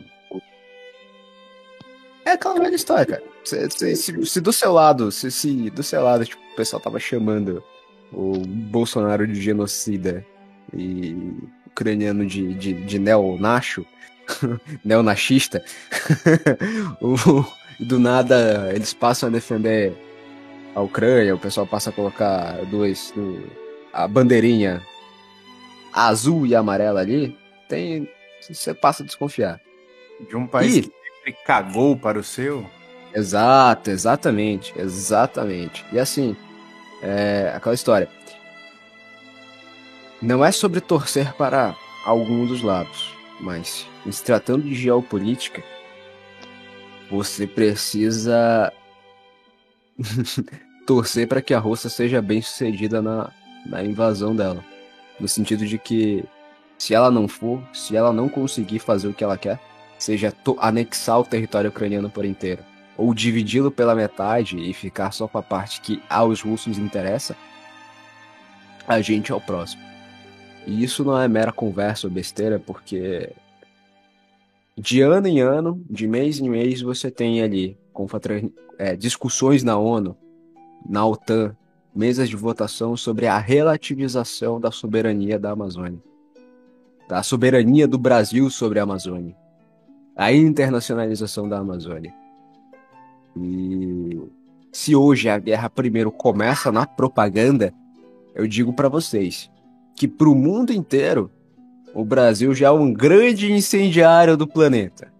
É 2.24 2.32
aquela 2.32 2.58
velha 2.60 2.74
história, 2.74 3.06
cara. 3.06 3.22
Se, 3.44 3.70
se- 3.70 3.96
se- 3.96 4.26
se 4.26 4.40
do 4.40 4.52
seu 4.52 4.72
lado, 4.72 5.10
se, 5.10 5.30
se 5.30 5.70
do 5.70 5.82
seu 5.82 6.02
lado, 6.02 6.24
tipo, 6.24 6.40
o 6.52 6.56
pessoal 6.56 6.80
tava 6.82 6.98
chamando 6.98 7.62
o 8.12 8.38
Bolsonaro 8.46 9.26
de 9.26 9.40
genocida 9.40 10.24
e 10.74 11.16
ucraniano 11.66 12.26
de, 12.26 12.52
de, 12.54 12.72
de 12.84 12.98
neonacho, 12.98 13.86
neonachista, 14.84 15.64
o- 17.00 17.44
do 17.80 17.98
nada 17.98 18.70
eles 18.74 18.92
passam 18.92 19.28
a 19.28 19.32
defender 19.32 19.92
a 20.74 20.80
Ucrânia, 20.80 21.34
o 21.34 21.38
pessoal 21.38 21.66
passa 21.66 21.90
a 21.90 21.92
colocar 21.92 22.64
dois, 22.66 23.12
do- 23.16 23.42
a 23.92 24.06
bandeirinha 24.06 24.80
azul 25.92 26.46
e 26.46 26.54
amarela 26.54 27.00
ali, 27.00 27.36
tem, 27.68 28.08
você 28.48 28.72
passa 28.72 29.02
a 29.02 29.06
desconfiar. 29.06 29.60
De 30.28 30.36
um 30.36 30.46
país 30.46 30.76
Ih. 30.76 30.82
que 30.82 30.92
sempre 31.16 31.44
cagou 31.44 31.96
para 31.96 32.18
o 32.18 32.22
seu. 32.22 32.64
Exato, 33.14 33.90
exatamente, 33.90 34.72
exatamente. 34.76 35.84
E 35.92 35.98
assim, 35.98 36.36
é 37.02 37.52
aquela 37.56 37.74
história. 37.74 38.08
Não 40.22 40.44
é 40.44 40.52
sobre 40.52 40.80
torcer 40.80 41.32
para 41.34 41.74
algum 42.04 42.46
dos 42.46 42.62
lados, 42.62 43.12
mas 43.40 43.86
em 44.06 44.12
se 44.12 44.22
tratando 44.22 44.62
de 44.64 44.74
geopolítica, 44.74 45.62
você 47.10 47.46
precisa 47.46 48.72
torcer 50.86 51.26
para 51.26 51.42
que 51.42 51.52
a 51.52 51.58
Rússia 51.58 51.90
seja 51.90 52.22
bem 52.22 52.40
sucedida 52.40 53.02
na, 53.02 53.30
na 53.66 53.84
invasão 53.84 54.34
dela. 54.34 54.64
No 55.18 55.28
sentido 55.28 55.66
de 55.66 55.78
que, 55.78 56.24
se 56.78 56.94
ela 56.94 57.10
não 57.10 57.28
for, 57.28 57.62
se 57.72 57.96
ela 57.96 58.12
não 58.12 58.28
conseguir 58.28 58.78
fazer 58.78 59.08
o 59.08 59.14
que 59.14 59.24
ela 59.24 59.36
quer, 59.36 59.60
seja 59.98 60.32
anexar 60.58 61.20
o 61.20 61.24
território 61.24 61.68
ucraniano 61.68 62.08
por 62.08 62.24
inteiro, 62.24 62.64
ou 62.96 63.12
dividi-lo 63.12 63.70
pela 63.70 63.94
metade 63.94 64.58
e 64.58 64.72
ficar 64.72 65.10
só 65.12 65.28
com 65.28 65.38
a 65.38 65.42
parte 65.42 65.80
que 65.80 66.02
aos 66.08 66.40
russos 66.40 66.78
interessa, 66.78 67.36
a 68.86 69.00
gente 69.00 69.30
é 69.30 69.34
o 69.34 69.40
próximo. 69.40 69.82
E 70.66 70.82
isso 70.82 71.04
não 71.04 71.20
é 71.20 71.28
mera 71.28 71.52
conversa 71.52 72.06
ou 72.06 72.12
besteira, 72.12 72.58
porque 72.58 73.30
de 74.80 75.02
ano 75.02 75.26
em 75.26 75.40
ano, 75.40 75.84
de 75.90 76.06
mês 76.08 76.40
em 76.40 76.48
mês, 76.48 76.80
você 76.80 77.10
tem 77.10 77.42
ali 77.42 77.76
confatra- 77.92 78.42
é, 78.78 78.96
discussões 78.96 79.62
na 79.62 79.76
ONU, 79.76 80.16
na 80.88 81.06
OTAN, 81.06 81.54
mesas 81.94 82.30
de 82.30 82.36
votação 82.36 82.96
sobre 82.96 83.26
a 83.26 83.36
relativização 83.36 84.58
da 84.58 84.70
soberania 84.70 85.38
da 85.38 85.50
Amazônia. 85.50 86.00
Da 87.06 87.22
soberania 87.22 87.86
do 87.86 87.98
Brasil 87.98 88.48
sobre 88.48 88.78
a 88.78 88.84
Amazônia. 88.84 89.36
A 90.16 90.32
internacionalização 90.32 91.46
da 91.46 91.58
Amazônia. 91.58 92.14
E 93.36 94.18
se 94.72 94.96
hoje 94.96 95.28
a 95.28 95.38
guerra 95.38 95.68
primeiro 95.68 96.10
começa 96.10 96.72
na 96.72 96.86
propaganda, 96.86 97.74
eu 98.34 98.46
digo 98.46 98.72
pra 98.72 98.88
vocês 98.88 99.50
que 99.94 100.08
pro 100.08 100.34
mundo 100.34 100.72
inteiro 100.72 101.30
o 101.94 102.04
Brasil 102.04 102.54
já 102.54 102.68
é 102.68 102.70
um 102.70 102.92
grande 102.92 103.52
incendiário 103.52 104.36
do 104.36 104.46
planeta. 104.46 105.12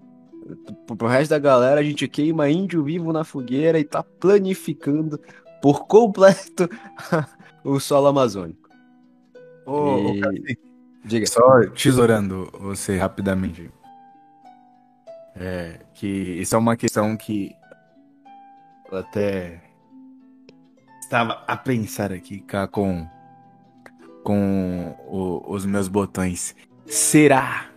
Pro 0.87 1.07
resto 1.07 1.31
da 1.31 1.39
galera, 1.39 1.81
a 1.81 1.85
gente 1.85 2.09
queima 2.09 2.49
índio 2.51 2.83
vivo 2.83 3.13
na 3.13 3.25
fogueira 3.25 3.79
e 3.79 3.85
tá 3.85 4.03
planificando 4.03 5.21
por 5.63 5.87
completo 5.87 6.69
o 7.63 7.79
solo 7.79 8.09
amazônico. 8.09 8.69
Ô, 9.67 9.73
ô, 9.73 10.15
E- 10.15 10.21
Cassi, 10.21 10.59
Diga. 11.05 11.27
Só 11.27 11.67
tesourando 11.75 12.51
você 12.61 12.99
rapidamente. 12.99 13.71
É, 15.35 15.81
que 15.95 16.07
isso 16.07 16.55
é 16.55 16.59
uma 16.59 16.77
questão 16.77 17.17
que 17.17 17.53
eu 18.91 18.99
até 18.99 19.63
estava 21.01 21.43
a 21.47 21.57
pensar 21.57 22.13
aqui 22.13 22.41
cá, 22.41 22.67
com, 22.67 23.09
com 24.31 24.95
o- 25.09 25.53
os 25.53 25.67
meus 25.67 25.89
botões. 25.89 26.55
Será? 26.87 27.69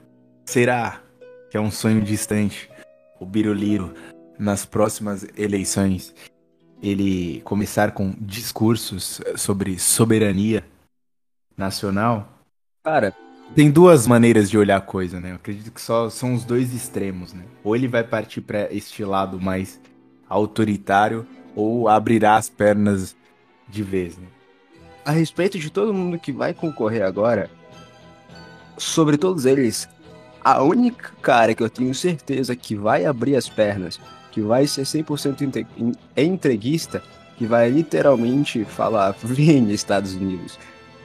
Será 0.45 1.01
que 1.49 1.57
é 1.57 1.59
um 1.59 1.71
sonho 1.71 1.99
distante 1.99 2.69
o 3.19 3.25
Biruliro 3.25 3.91
nas 4.37 4.65
próximas 4.65 5.25
eleições 5.35 6.13
ele 6.81 7.41
começar 7.41 7.93
com 7.93 8.13
discursos 8.19 9.19
sobre 9.35 9.79
soberania 9.79 10.63
nacional? 11.57 12.29
Cara, 12.83 13.15
Tem 13.55 13.69
duas 13.69 14.07
maneiras 14.07 14.49
de 14.49 14.57
olhar 14.57 14.77
a 14.77 14.81
coisa, 14.81 15.19
né? 15.19 15.31
Eu 15.31 15.35
acredito 15.35 15.71
que 15.71 15.81
só 15.81 16.09
são 16.09 16.33
os 16.33 16.43
dois 16.43 16.73
extremos, 16.73 17.33
né? 17.33 17.43
Ou 17.63 17.75
ele 17.75 17.87
vai 17.87 18.03
partir 18.03 18.41
para 18.41 18.73
este 18.73 19.03
lado 19.03 19.39
mais 19.39 19.79
autoritário, 20.27 21.27
ou 21.55 21.87
abrirá 21.87 22.35
as 22.35 22.49
pernas 22.49 23.15
de 23.67 23.83
vez, 23.83 24.17
né? 24.17 24.25
A 25.05 25.11
respeito 25.11 25.59
de 25.59 25.69
todo 25.71 25.93
mundo 25.93 26.19
que 26.19 26.31
vai 26.31 26.53
concorrer 26.53 27.03
agora, 27.03 27.51
sobre 28.77 29.17
todos 29.17 29.45
eles, 29.45 29.87
A 30.47 30.63
única 30.63 31.11
cara 31.21 31.55
que 31.55 31.63
eu 31.63 31.69
tenho 31.71 31.95
certeza 31.95 32.55
que 32.55 32.75
vai 32.75 33.05
abrir 33.05 33.35
as 33.35 33.49
pernas, 33.49 33.99
que 34.31 34.41
vai 34.41 34.67
ser 34.67 34.85
100% 34.85 35.41
inte- 35.43 35.67
en- 35.77 35.93
entreguista, 36.17 37.03
que 37.37 37.47
vai 37.47 37.69
literalmente 37.71 38.65
falar: 38.65 39.13
vem, 39.23 39.71
Estados 39.71 40.15
Unidos, 40.15 40.59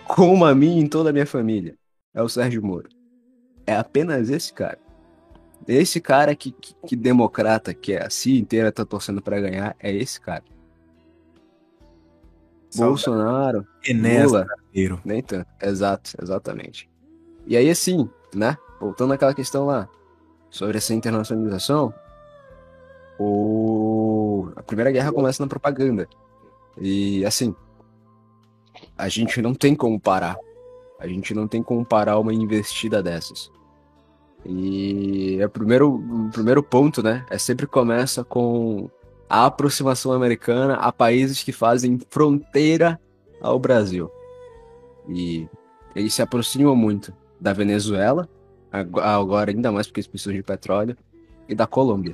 coma 0.04 0.50
a 0.50 0.54
mim 0.54 0.80
e 0.80 0.88
toda 0.90 1.10
a 1.10 1.12
minha 1.14 1.26
família, 1.26 1.76
é 2.14 2.22
o 2.22 2.28
Sérgio 2.28 2.62
Moro. 2.64 2.90
É 3.66 3.76
apenas 3.76 4.30
esse 4.30 4.52
cara. 4.52 4.78
Esse 5.68 6.00
cara 6.00 6.34
que, 6.36 6.52
que, 6.52 6.74
que 6.86 6.96
democrata, 6.96 7.74
que 7.74 7.92
é 7.94 8.04
a 8.06 8.10
CIA 8.10 8.40
inteira 8.40 8.72
tá 8.72 8.84
torcendo 8.84 9.22
pra 9.22 9.40
ganhar, 9.40 9.76
é 9.80 9.92
esse 9.94 10.20
cara. 10.20 10.44
Bolsonaro, 12.76 13.66
Enéas 13.87 14.32
Lula, 14.32 14.44
brasileiro. 14.44 15.00
nem 15.04 15.22
tanto. 15.22 15.48
Exato, 15.62 16.12
exatamente. 16.22 16.88
E 17.46 17.56
aí, 17.56 17.70
assim, 17.70 18.08
né? 18.34 18.56
Voltando 18.80 19.12
àquela 19.14 19.34
questão 19.34 19.66
lá 19.66 19.88
sobre 20.50 20.78
essa 20.78 20.94
internacionalização, 20.94 21.92
o... 23.18 24.50
a 24.56 24.62
Primeira 24.62 24.90
Guerra 24.90 25.12
começa 25.12 25.42
na 25.42 25.48
propaganda. 25.48 26.08
E, 26.80 27.25
assim, 27.25 27.54
a 28.96 29.08
gente 29.08 29.42
não 29.42 29.54
tem 29.54 29.75
como 29.75 29.98
parar. 29.98 30.37
A 30.98 31.06
gente 31.06 31.34
não 31.34 31.48
tem 31.48 31.62
como 31.62 31.84
parar 31.84 32.18
uma 32.18 32.32
investida 32.34 33.02
dessas. 33.02 33.50
E 34.44 35.38
é 35.40 35.46
o 35.46 35.50
primeiro, 35.50 35.94
o 35.94 36.30
primeiro 36.30 36.62
ponto, 36.62 37.02
né? 37.02 37.26
É 37.30 37.38
sempre 37.38 37.66
começa 37.66 38.22
com 38.25 38.88
a 39.28 39.47
aproximação 39.47 40.12
americana 40.12 40.75
a 40.75 40.90
países 40.90 41.42
que 41.42 41.52
fazem 41.52 41.99
fronteira 42.08 43.00
ao 43.40 43.58
Brasil. 43.58 44.11
E 45.08 45.49
eles 45.94 46.14
se 46.14 46.23
aproximam 46.23 46.75
muito 46.75 47.12
da 47.40 47.52
Venezuela, 47.52 48.28
ag- 48.73 49.00
agora 49.00 49.50
ainda 49.50 49.70
mais 49.70 49.87
porque 49.87 50.00
eles 50.00 50.08
precisam 50.08 50.35
de 50.35 50.42
petróleo, 50.42 50.97
e 51.49 51.54
da 51.54 51.66
Colômbia. 51.66 52.12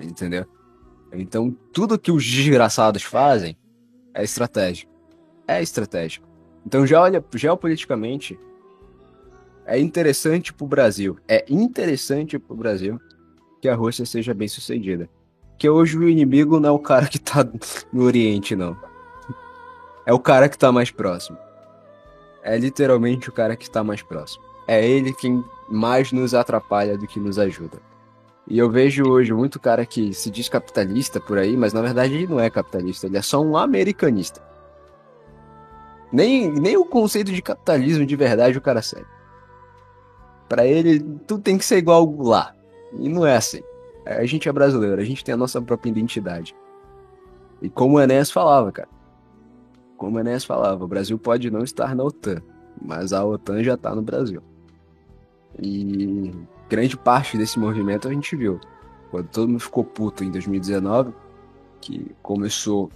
Entendeu? 0.00 0.46
Então, 1.12 1.56
tudo 1.72 1.98
que 1.98 2.12
os 2.12 2.24
desgraçados 2.24 3.02
fazem 3.02 3.56
é 4.14 4.22
estratégico. 4.22 4.92
É 5.48 5.62
estratégico. 5.62 6.26
Então, 6.64 6.86
já 6.86 7.00
olha, 7.00 7.24
geopoliticamente, 7.34 8.38
é 9.64 9.78
interessante 9.78 10.52
pro 10.52 10.66
Brasil. 10.66 11.16
É 11.26 11.44
interessante 11.48 12.38
pro 12.38 12.56
Brasil 12.56 13.00
que 13.60 13.68
a 13.68 13.74
Rússia 13.74 14.04
seja 14.04 14.34
bem 14.34 14.48
sucedida. 14.48 15.08
Que 15.58 15.68
hoje 15.68 15.96
o 15.96 16.08
inimigo 16.08 16.60
não 16.60 16.68
é 16.68 16.72
o 16.72 16.78
cara 16.78 17.06
que 17.06 17.18
tá 17.18 17.46
no 17.92 18.04
Oriente, 18.04 18.54
não. 18.54 18.76
É 20.04 20.12
o 20.12 20.18
cara 20.18 20.48
que 20.48 20.58
tá 20.58 20.70
mais 20.70 20.90
próximo. 20.90 21.38
É 22.42 22.56
literalmente 22.56 23.28
o 23.28 23.32
cara 23.32 23.56
que 23.56 23.68
tá 23.68 23.82
mais 23.82 24.02
próximo. 24.02 24.44
É 24.68 24.86
ele 24.86 25.12
quem 25.12 25.44
mais 25.68 26.12
nos 26.12 26.34
atrapalha 26.34 26.96
do 26.96 27.06
que 27.06 27.18
nos 27.18 27.38
ajuda. 27.38 27.78
E 28.48 28.58
eu 28.58 28.70
vejo 28.70 29.08
hoje 29.08 29.32
muito 29.32 29.58
cara 29.58 29.84
que 29.84 30.14
se 30.14 30.30
diz 30.30 30.48
capitalista 30.48 31.18
por 31.18 31.38
aí, 31.38 31.56
mas 31.56 31.72
na 31.72 31.82
verdade 31.82 32.14
ele 32.14 32.28
não 32.28 32.38
é 32.38 32.48
capitalista, 32.48 33.06
ele 33.06 33.16
é 33.16 33.22
só 33.22 33.40
um 33.40 33.56
americanista. 33.56 34.40
Nem, 36.12 36.48
nem 36.52 36.76
o 36.76 36.84
conceito 36.84 37.32
de 37.32 37.42
capitalismo 37.42 38.06
de 38.06 38.14
verdade 38.14 38.56
o 38.56 38.60
cara 38.60 38.80
segue. 38.80 39.06
Pra 40.48 40.64
ele, 40.64 41.00
tudo 41.26 41.42
tem 41.42 41.58
que 41.58 41.64
ser 41.64 41.78
igual 41.78 42.08
lá. 42.20 42.54
E 42.92 43.08
não 43.08 43.26
é 43.26 43.36
assim. 43.36 43.62
A 44.06 44.24
gente 44.24 44.48
é 44.48 44.52
brasileiro, 44.52 45.00
a 45.00 45.04
gente 45.04 45.24
tem 45.24 45.34
a 45.34 45.36
nossa 45.36 45.60
própria 45.60 45.90
identidade. 45.90 46.54
E 47.60 47.68
como 47.68 47.96
o 47.96 48.00
Enéas 48.00 48.30
falava, 48.30 48.70
cara. 48.70 48.88
Como 49.96 50.16
o 50.16 50.20
Enéas 50.20 50.44
falava, 50.44 50.84
o 50.84 50.88
Brasil 50.88 51.18
pode 51.18 51.50
não 51.50 51.62
estar 51.62 51.94
na 51.94 52.04
OTAN, 52.04 52.42
mas 52.80 53.12
a 53.12 53.24
OTAN 53.24 53.62
já 53.62 53.76
tá 53.76 53.94
no 53.94 54.02
Brasil. 54.02 54.42
E 55.60 56.32
grande 56.68 56.96
parte 56.96 57.36
desse 57.36 57.58
movimento 57.58 58.06
a 58.06 58.12
gente 58.12 58.36
viu. 58.36 58.60
Quando 59.10 59.28
todo 59.28 59.48
mundo 59.48 59.60
ficou 59.60 59.84
puto 59.84 60.22
em 60.22 60.30
2019, 60.30 61.12
que 61.80 62.14
começou 62.22 62.90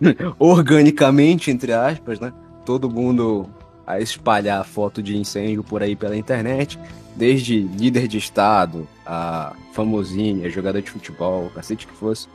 organicamente, 0.38 1.50
entre 1.50 1.72
aspas, 1.72 2.20
né? 2.20 2.32
Todo 2.64 2.88
mundo 2.88 3.48
a 3.86 4.00
espalhar 4.00 4.64
foto 4.64 5.02
de 5.02 5.16
incêndio 5.16 5.62
por 5.62 5.82
aí 5.82 5.94
pela 5.94 6.16
internet, 6.16 6.78
desde 7.14 7.60
líder 7.60 8.08
de 8.08 8.18
estado, 8.18 8.86
a 9.06 9.54
famosinha, 9.72 10.50
jogador 10.50 10.82
de 10.82 10.90
futebol, 10.90 11.50
cacete 11.54 11.86
que 11.86 11.94
fosse, 11.94 12.28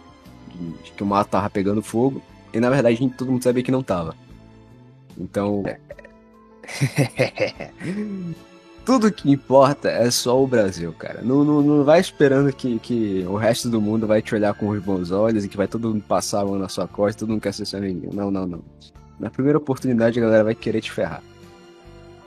de, 0.84 0.92
que 0.92 1.04
o 1.04 1.06
mato 1.06 1.30
tava 1.32 1.50
pegando 1.50 1.82
fogo, 1.82 2.22
e 2.54 2.60
na 2.60 2.70
verdade 2.70 2.96
gente, 2.96 3.16
todo 3.16 3.32
mundo 3.32 3.44
sabia 3.44 3.64
que 3.64 3.72
não 3.72 3.84
tava. 3.84 4.16
Então. 5.18 5.64
Tudo 8.84 9.12
que 9.12 9.30
importa 9.30 9.90
é 9.90 10.10
só 10.10 10.42
o 10.42 10.48
Brasil, 10.48 10.92
cara. 10.94 11.22
Não, 11.22 11.44
não, 11.44 11.62
não 11.62 11.84
vai 11.84 12.00
esperando 12.00 12.52
que, 12.52 12.80
que 12.80 13.24
o 13.28 13.36
resto 13.36 13.70
do 13.70 13.80
mundo 13.80 14.08
vai 14.08 14.24
te 14.24 14.34
olhar 14.34 14.56
com 14.56 14.70
os 14.70 14.82
bons 14.82 15.12
olhos 15.12 15.46
e 15.46 15.48
que 15.48 15.56
vai 15.56 15.68
todo 15.68 15.90
mundo 15.90 16.04
passar 16.08 16.42
a 16.42 16.46
mão 16.46 16.58
na 16.58 16.68
sua 16.68 16.88
costa, 16.88 17.20
todo 17.20 17.30
mundo 17.30 17.42
quer 17.42 17.54
ser 17.54 17.68
seu 17.68 17.78
amiguinho. 17.78 18.10
Não, 18.12 18.32
não, 18.32 18.48
não. 18.48 18.64
Na 19.20 19.30
primeira 19.30 19.60
oportunidade 19.60 20.18
a 20.18 20.24
galera 20.24 20.44
vai 20.44 20.56
querer 20.56 20.82
te 20.82 20.92
ferrar. 20.92 21.22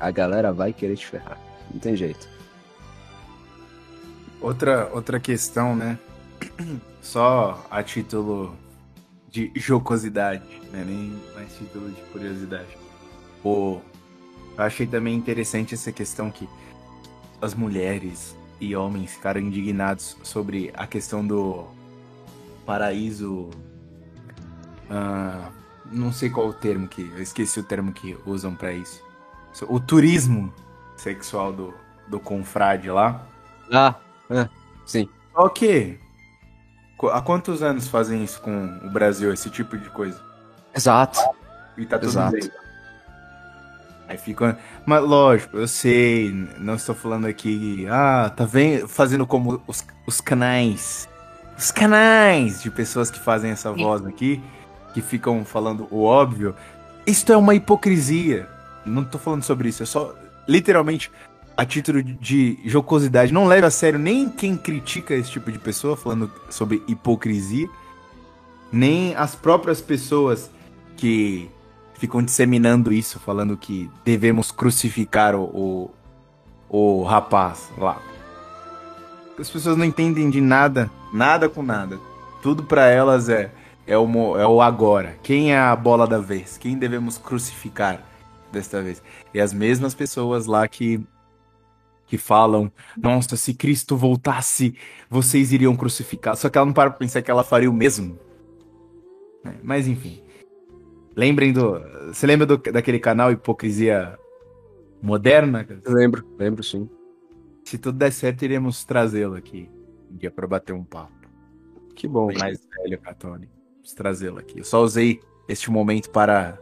A 0.04 0.10
galera 0.10 0.52
vai 0.52 0.70
querer 0.70 0.96
te 0.96 1.06
ferrar. 1.06 1.40
Não 1.72 1.80
tem 1.80 1.96
jeito. 1.96 2.28
Outra, 4.38 4.90
outra 4.92 5.18
questão, 5.18 5.74
né? 5.74 5.98
Só 7.00 7.66
a 7.70 7.82
título 7.82 8.54
de 9.30 9.50
jocosidade, 9.54 10.44
né? 10.70 10.84
Nem 10.86 11.18
mais 11.34 11.56
título 11.56 11.90
de 11.90 12.02
curiosidade. 12.12 12.76
O, 13.42 13.80
eu 14.58 14.62
achei 14.64 14.86
também 14.86 15.14
interessante 15.14 15.72
essa 15.72 15.90
questão 15.90 16.30
que 16.30 16.46
as 17.40 17.54
mulheres 17.54 18.36
e 18.60 18.76
homens 18.76 19.12
ficaram 19.12 19.40
indignados 19.40 20.18
sobre 20.22 20.70
a 20.74 20.86
questão 20.86 21.26
do 21.26 21.64
paraíso. 22.66 23.48
ah, 24.90 25.50
não 25.90 26.12
sei 26.12 26.28
qual 26.28 26.48
o 26.48 26.52
termo 26.52 26.88
que. 26.88 27.00
Eu 27.00 27.22
esqueci 27.22 27.58
o 27.58 27.62
termo 27.62 27.90
que 27.90 28.18
usam 28.26 28.54
pra 28.54 28.70
isso. 28.70 29.03
O 29.68 29.78
turismo 29.78 30.52
sexual 30.96 31.52
do, 31.52 31.74
do 32.08 32.18
confrade 32.18 32.90
lá. 32.90 33.22
Ah, 33.72 33.94
ah 34.30 34.48
sim. 34.84 35.08
Só 35.32 35.48
que. 35.48 35.98
qu- 36.96 37.08
Há 37.08 37.20
quantos 37.22 37.62
anos 37.62 37.88
fazem 37.88 38.22
isso 38.24 38.40
com 38.40 38.80
o 38.84 38.90
Brasil, 38.90 39.32
esse 39.32 39.50
tipo 39.50 39.76
de 39.78 39.88
coisa? 39.90 40.20
Exato. 40.74 41.20
E 41.76 41.86
tá 41.86 41.98
tudo 41.98 42.10
Exato. 42.10 42.32
bem. 42.32 42.50
Aí 44.08 44.18
fica. 44.18 44.58
Mas 44.84 45.02
lógico, 45.02 45.56
eu 45.56 45.66
sei, 45.66 46.30
não 46.58 46.74
estou 46.74 46.94
falando 46.94 47.26
aqui. 47.26 47.86
Ah, 47.88 48.30
tá 48.34 48.44
vendo? 48.44 48.86
Fazendo 48.86 49.26
como 49.26 49.62
os, 49.66 49.84
os 50.06 50.20
canais. 50.20 51.08
Os 51.56 51.70
canais 51.70 52.62
de 52.62 52.70
pessoas 52.70 53.10
que 53.10 53.18
fazem 53.18 53.50
essa 53.50 53.72
voz 53.72 54.04
aqui, 54.04 54.42
que 54.92 55.00
ficam 55.00 55.44
falando 55.44 55.86
o 55.90 56.02
óbvio. 56.02 56.54
Isto 57.06 57.32
é 57.32 57.36
uma 57.36 57.54
hipocrisia. 57.54 58.48
Não 58.86 59.04
tô 59.04 59.18
falando 59.18 59.42
sobre 59.42 59.68
isso, 59.68 59.82
é 59.82 59.86
só 59.86 60.14
literalmente 60.48 61.10
a 61.56 61.64
título 61.64 62.02
de- 62.02 62.14
de 62.14 62.58
jocosidade. 62.64 63.32
Não 63.32 63.46
leve 63.46 63.66
a 63.66 63.70
sério 63.70 63.98
nem 63.98 64.28
quem 64.28 64.56
critica 64.56 65.14
esse 65.14 65.30
tipo 65.30 65.50
de 65.52 65.58
pessoa 65.58 65.96
falando 65.96 66.30
sobre 66.50 66.82
hipocrisia, 66.88 67.68
nem 68.72 69.14
as 69.14 69.34
próprias 69.34 69.80
pessoas 69.80 70.50
que 70.96 71.48
ficam 71.94 72.22
disseminando 72.22 72.92
isso, 72.92 73.18
falando 73.20 73.56
que 73.56 73.88
devemos 74.04 74.50
crucificar 74.50 75.34
o, 75.36 75.90
o, 76.68 76.98
o 77.00 77.02
rapaz 77.04 77.70
lá. 77.78 77.98
As 79.38 79.48
pessoas 79.50 79.76
não 79.76 79.84
entendem 79.84 80.28
de 80.30 80.40
nada, 80.40 80.90
nada 81.12 81.48
com 81.48 81.62
nada. 81.62 81.98
Tudo 82.42 82.64
pra 82.64 82.86
elas 82.88 83.28
é, 83.28 83.50
é, 83.86 83.96
o, 83.96 84.36
é 84.38 84.46
o 84.46 84.60
agora. 84.60 85.16
Quem 85.22 85.52
é 85.52 85.58
a 85.58 85.74
bola 85.74 86.06
da 86.06 86.18
vez? 86.18 86.56
Quem 86.58 86.76
devemos 86.76 87.16
crucificar 87.18 88.00
desta 88.54 88.80
vez? 88.80 89.02
E 89.34 89.40
as 89.40 89.52
mesmas 89.52 89.94
pessoas 89.94 90.46
lá 90.46 90.66
que 90.66 91.04
que 92.06 92.18
falam, 92.18 92.70
nossa, 92.98 93.34
se 93.34 93.54
Cristo 93.54 93.96
voltasse, 93.96 94.76
vocês 95.08 95.54
iriam 95.54 95.74
crucificar. 95.74 96.36
Só 96.36 96.50
que 96.50 96.58
ela 96.58 96.66
não 96.66 96.72
para 96.74 96.90
pra 96.90 96.98
pensar 96.98 97.22
que 97.22 97.30
ela 97.30 97.42
faria 97.42 97.70
o 97.70 97.72
mesmo. 97.72 98.18
É, 99.42 99.54
Mas 99.62 99.88
enfim. 99.88 100.22
Lembrem 101.16 101.52
do. 101.52 101.80
Você 102.08 102.26
lembra 102.26 102.44
do- 102.46 102.58
daquele 102.58 102.98
canal 102.98 103.32
Hipocrisia 103.32 104.18
Moderna? 105.00 105.66
Lembro, 105.86 106.26
lembro 106.38 106.62
sim. 106.62 106.88
Se 107.64 107.78
tudo 107.78 107.96
der 107.96 108.12
certo, 108.12 108.44
iremos 108.44 108.84
trazê-lo 108.84 109.34
aqui 109.34 109.70
um 110.10 110.16
dia 110.16 110.30
pra 110.30 110.46
bater 110.46 110.74
um 110.74 110.84
papo. 110.84 111.12
Que 111.94 112.06
bom. 112.06 112.28
Mais 112.38 112.60
velho, 112.82 113.00
Catone. 113.00 113.48
Vamos 113.76 113.94
trazê-lo 113.94 114.38
aqui. 114.38 114.58
Eu 114.58 114.64
só 114.64 114.82
usei 114.82 115.20
este 115.48 115.70
momento 115.70 116.10
para 116.10 116.58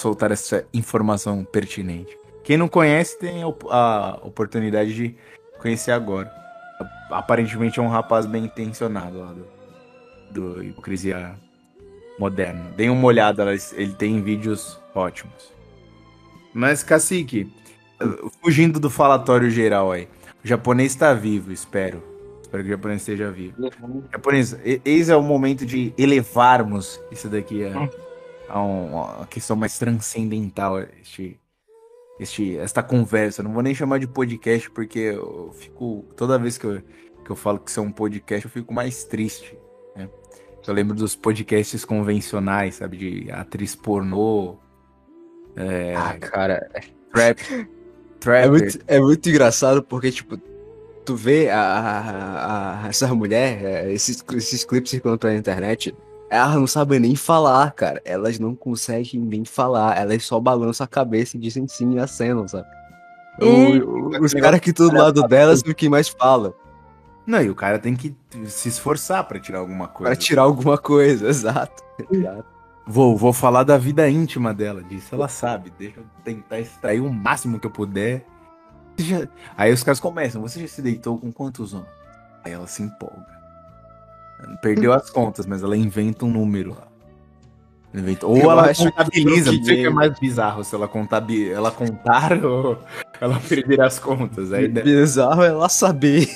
soltar 0.00 0.32
essa 0.32 0.66
informação 0.72 1.44
pertinente. 1.44 2.16
Quem 2.42 2.56
não 2.56 2.68
conhece 2.68 3.18
tem 3.18 3.42
a 3.42 3.46
op- 3.46 3.68
a 3.70 4.18
oportunidade 4.22 4.94
de 4.94 5.14
conhecer 5.58 5.92
agora. 5.92 6.32
Aparentemente 7.10 7.78
é 7.78 7.82
um 7.82 7.88
rapaz 7.88 8.24
bem 8.26 8.44
intencionado 8.44 9.18
lá 9.18 9.32
do, 9.32 9.46
do 10.30 10.64
Hipocrisia 10.64 11.34
Moderna. 12.18 12.70
Deem 12.76 12.88
uma 12.90 13.04
olhada, 13.06 13.44
ele 13.72 13.92
tem 13.94 14.22
vídeos 14.22 14.80
ótimos. 14.94 15.52
Mas, 16.54 16.82
Cacique, 16.82 17.52
fugindo 18.42 18.80
do 18.80 18.88
falatório 18.90 19.50
geral 19.50 19.92
aí. 19.92 20.08
O 20.42 20.48
japonês 20.48 20.94
tá 20.94 21.12
vivo, 21.12 21.52
espero. 21.52 22.02
Espero 22.40 22.62
que 22.64 22.68
o 22.70 22.72
japonês 22.72 23.02
esteja 23.02 23.30
vivo. 23.30 23.54
Japonês, 24.10 24.52
e- 24.64 24.80
eis 24.84 25.08
é 25.08 25.16
o 25.16 25.22
momento 25.22 25.64
de 25.66 25.92
elevarmos 25.98 27.00
isso 27.12 27.28
daqui 27.28 27.64
a, 27.64 27.88
a 28.50 28.62
um- 28.62 28.98
a 28.98 29.16
uma 29.18 29.26
questão 29.26 29.56
mais 29.56 29.78
transcendental, 29.78 30.78
este, 31.00 31.38
este, 32.18 32.56
esta 32.58 32.82
conversa. 32.82 33.42
Não 33.42 33.52
vou 33.52 33.62
nem 33.62 33.74
chamar 33.74 33.98
de 33.98 34.06
podcast, 34.06 34.70
porque 34.70 34.98
eu 34.98 35.52
fico. 35.54 36.04
Toda 36.16 36.38
vez 36.38 36.58
que 36.58 36.64
eu, 36.66 36.82
que 37.24 37.30
eu 37.30 37.36
falo 37.36 37.58
que 37.58 37.70
isso 37.70 37.80
é 37.80 37.82
um 37.82 37.92
podcast, 37.92 38.44
eu 38.46 38.50
fico 38.50 38.72
mais 38.74 39.04
triste. 39.04 39.56
Né? 39.96 40.08
Eu 40.66 40.74
lembro 40.74 40.94
dos 40.94 41.16
podcasts 41.16 41.84
convencionais, 41.84 42.76
sabe? 42.76 42.96
De 42.96 43.30
atriz 43.32 43.74
pornô, 43.74 44.56
Ah, 45.96 46.16
cara, 46.18 46.70
trap. 47.12 47.38
é 48.26 48.48
muito, 48.48 48.78
é 48.86 49.00
muito 49.00 49.28
engraçado 49.28 49.82
porque, 49.82 50.12
tipo, 50.12 50.36
tu 51.04 51.16
vê 51.16 51.48
a, 51.50 51.60
a, 51.60 52.84
a- 52.84 52.88
essas 52.88 53.10
mulheres, 53.10 53.92
esses, 53.94 54.24
esses 54.36 54.64
clipes 54.64 54.90
circulando 54.90 55.18
pela 55.18 55.34
internet, 55.34 55.94
elas 56.30 56.54
não 56.54 56.66
sabem 56.66 57.00
nem 57.00 57.16
falar, 57.16 57.72
cara. 57.72 58.00
Elas 58.04 58.38
não 58.38 58.54
conseguem 58.54 59.20
nem 59.20 59.44
falar. 59.44 59.98
Elas 59.98 60.24
só 60.24 60.38
balançam 60.40 60.84
a 60.84 60.88
cabeça 60.88 61.36
e 61.36 61.40
dizem 61.40 61.66
sim 61.68 61.94
e 61.94 61.98
acenam, 61.98 62.46
sabe? 62.46 62.66
O- 63.40 64.08
o- 64.08 64.24
os 64.24 64.32
caras 64.34 64.60
que 64.60 64.70
estão 64.70 64.88
do 64.88 64.96
lado 64.96 65.22
delas 65.26 65.60
são 65.60 65.72
quem 65.74 65.88
mais 65.88 66.08
fala. 66.08 66.54
Não, 67.26 67.40
e 67.42 67.50
o 67.50 67.54
cara 67.54 67.78
tem 67.78 67.94
que 67.96 68.14
se 68.46 68.68
esforçar 68.68 69.24
pra 69.24 69.38
tirar 69.38 69.58
alguma 69.58 69.88
coisa. 69.88 70.10
Pra 70.12 70.16
tirar 70.16 70.42
alguma 70.42 70.76
coisa, 70.78 71.28
exato. 71.28 71.82
exato. 72.10 72.44
Vou, 72.86 73.16
vou 73.16 73.32
falar 73.32 73.62
da 73.62 73.76
vida 73.78 74.08
íntima 74.08 74.52
dela, 74.52 74.82
disso 74.82 75.14
ela 75.14 75.28
sabe. 75.28 75.72
Deixa 75.78 76.00
eu 76.00 76.04
tentar 76.24 76.58
extrair 76.60 77.00
o 77.00 77.12
máximo 77.12 77.58
que 77.60 77.66
eu 77.66 77.70
puder. 77.70 78.26
Aí 79.56 79.72
os 79.72 79.82
caras 79.82 80.00
começam, 80.00 80.42
você 80.42 80.60
já 80.60 80.66
se 80.68 80.82
deitou 80.82 81.16
com 81.18 81.30
quantos 81.32 81.72
homens? 81.72 81.88
Aí 82.44 82.52
ela 82.52 82.66
se 82.66 82.82
empolga. 82.82 83.39
Perdeu 84.62 84.92
as 84.92 85.10
contas, 85.10 85.46
mas 85.46 85.62
ela 85.62 85.76
inventa 85.76 86.24
um 86.24 86.30
número 86.30 86.70
lá. 86.70 86.86
Inventa- 87.92 88.26
Ou 88.26 88.36
Eu 88.36 88.50
ela 88.50 88.70
acho 88.70 88.84
que 88.84 88.90
contabiliza, 88.92 89.52
não 89.52 89.64
sei 89.64 89.74
o 89.74 89.80
que 89.82 89.86
é 89.86 89.90
mais 89.90 90.18
bizarro, 90.18 90.62
se 90.62 90.74
ela, 90.74 90.86
contabi... 90.86 91.50
ela 91.50 91.70
contar 91.72 92.44
ou 92.44 92.78
ela 93.20 93.40
perder 93.40 93.80
as 93.80 93.98
contas. 93.98 94.52
Aí? 94.52 94.68
Bizarro 94.68 95.42
é 95.42 95.48
ela 95.48 95.68
saber. 95.68 96.28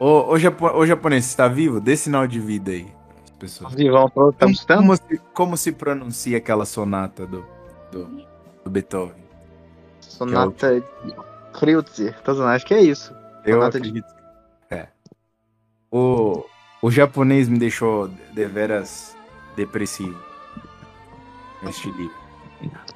ô, 0.00 0.30
ô, 0.32 0.38
japo... 0.38 0.66
ô 0.66 0.84
japonês, 0.84 1.24
você 1.26 1.36
tá 1.36 1.46
vivo? 1.48 1.80
Dê 1.80 1.96
sinal 1.96 2.26
de 2.26 2.40
vida 2.40 2.72
aí. 2.72 2.86
as 3.24 3.30
Pessoas. 3.38 3.74
Vivão, 3.74 4.08
tô, 4.10 4.32
tá 4.32 4.46
Como, 4.76 4.96
se, 4.96 5.20
como 5.32 5.56
se 5.56 5.70
pronuncia 5.72 6.38
aquela 6.38 6.64
sonata 6.64 7.24
do, 7.26 7.44
do, 7.92 8.26
do 8.64 8.70
Beethoven? 8.70 9.24
Sonata 10.00 10.82
Kreutzer. 11.52 12.20
Tô 12.22 12.34
zoando, 12.34 12.50
acho 12.50 12.66
que 12.66 12.74
é 12.74 12.80
isso. 12.82 13.14
Eu 13.44 13.54
Sonata 13.60 13.80
de- 13.80 13.88
acredito. 13.90 14.14
É. 14.70 14.88
O, 15.90 16.44
o 16.82 16.90
japonês 16.90 17.48
me 17.48 17.58
deixou 17.58 18.08
deveras 18.32 19.16
depressivo 19.56 20.18
neste 21.62 21.90
livro. 21.90 22.14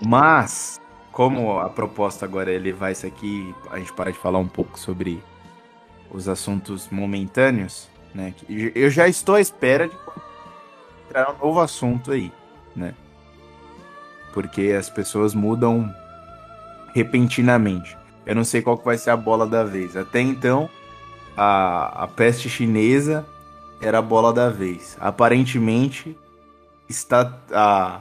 Mas, 0.07 0.81
como 1.13 1.59
a 1.59 1.69
proposta 1.69 2.25
agora 2.25 2.53
é 2.53 2.59
levar 2.59 2.91
isso 2.91 3.07
aqui, 3.07 3.55
a 3.71 3.79
gente 3.79 3.93
para 3.93 4.13
de 4.13 4.19
falar 4.19 4.39
um 4.39 4.49
pouco 4.49 4.79
sobre 4.79 5.23
os 6.11 6.29
assuntos 6.29 6.89
momentâneos, 6.91 7.89
né? 8.15 8.35
Eu 8.49 8.91
já 8.91 9.09
estou 9.09 9.35
à 9.37 9.41
espera 9.41 9.89
de 9.89 9.95
entrar 11.07 11.33
um 11.33 11.39
novo 11.39 11.61
assunto 11.61 12.13
aí, 12.13 12.33
né? 12.75 12.95
Porque 14.33 14.75
as 14.79 14.89
pessoas 14.89 15.35
mudam 15.35 15.93
repentinamente. 16.95 17.97
Eu 18.27 18.35
não 18.35 18.45
sei 18.45 18.63
qual 18.63 18.79
que 18.79 18.85
vai 18.85 18.99
ser 18.99 19.11
a 19.11 19.17
bola 19.17 19.47
da 19.47 19.65
vez. 19.65 19.97
Até 19.97 20.21
então, 20.21 20.69
a, 21.37 22.05
a 22.05 22.09
peste 22.09 22.49
chinesa 22.49 23.27
era 23.81 23.99
a 23.99 24.03
bola 24.03 24.33
da 24.33 24.49
vez. 24.51 24.97
Aparentemente, 25.01 26.17
está 26.89 27.41
a, 27.53 28.01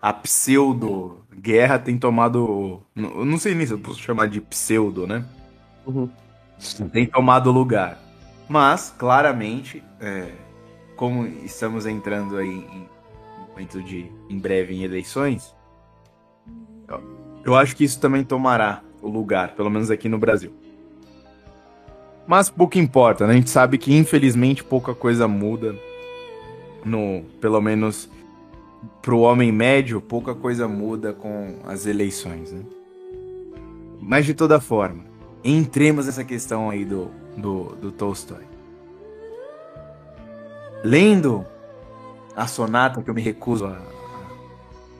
a 0.00 0.12
pseudo 0.12 1.20
guerra 1.40 1.78
tem 1.78 1.96
tomado, 1.98 2.82
não, 2.94 3.24
não 3.24 3.38
sei 3.38 3.54
nem 3.54 3.66
se 3.66 3.72
eu 3.72 3.78
posso 3.78 4.00
chamar 4.00 4.28
de 4.28 4.40
pseudo, 4.40 5.06
né? 5.06 5.24
Uhum. 5.86 6.08
Tem 6.92 7.06
tomado 7.06 7.50
lugar. 7.50 7.98
Mas 8.48 8.94
claramente, 8.96 9.82
é, 10.00 10.32
como 10.96 11.26
estamos 11.26 11.86
entrando 11.86 12.36
aí 12.36 12.48
em 12.48 12.88
um 13.38 13.48
momento 13.48 13.82
de 13.82 14.10
em 14.28 14.38
breve 14.38 14.74
em 14.74 14.82
eleições, 14.82 15.54
eu 17.44 17.56
acho 17.56 17.74
que 17.74 17.84
isso 17.84 17.98
também 18.00 18.22
tomará 18.22 18.82
o 19.00 19.08
lugar, 19.08 19.54
pelo 19.54 19.70
menos 19.70 19.90
aqui 19.90 20.08
no 20.08 20.18
Brasil. 20.18 20.52
Mas 22.26 22.48
pouco 22.48 22.78
importa, 22.78 23.26
né? 23.26 23.32
A 23.32 23.36
gente 23.36 23.50
sabe 23.50 23.76
que 23.78 23.92
infelizmente 23.96 24.62
pouca 24.62 24.94
coisa 24.94 25.26
muda 25.26 25.74
no, 26.84 27.22
pelo 27.40 27.60
menos 27.60 28.08
pro 29.02 29.20
homem 29.20 29.50
médio, 29.52 30.00
pouca 30.00 30.34
coisa 30.34 30.66
muda 30.68 31.12
com 31.12 31.56
as 31.66 31.86
eleições, 31.86 32.52
né? 32.52 32.62
Mas 34.00 34.24
de 34.24 34.32
toda 34.32 34.60
forma, 34.60 35.04
entremos 35.44 36.06
nessa 36.06 36.24
questão 36.24 36.70
aí 36.70 36.84
do, 36.84 37.10
do, 37.36 37.76
do 37.76 37.92
Tolstói. 37.92 38.44
Lendo 40.82 41.44
a 42.34 42.46
sonata, 42.46 43.02
que 43.02 43.10
eu 43.10 43.14
me 43.14 43.20
recuso 43.20 43.66
a, 43.66 43.70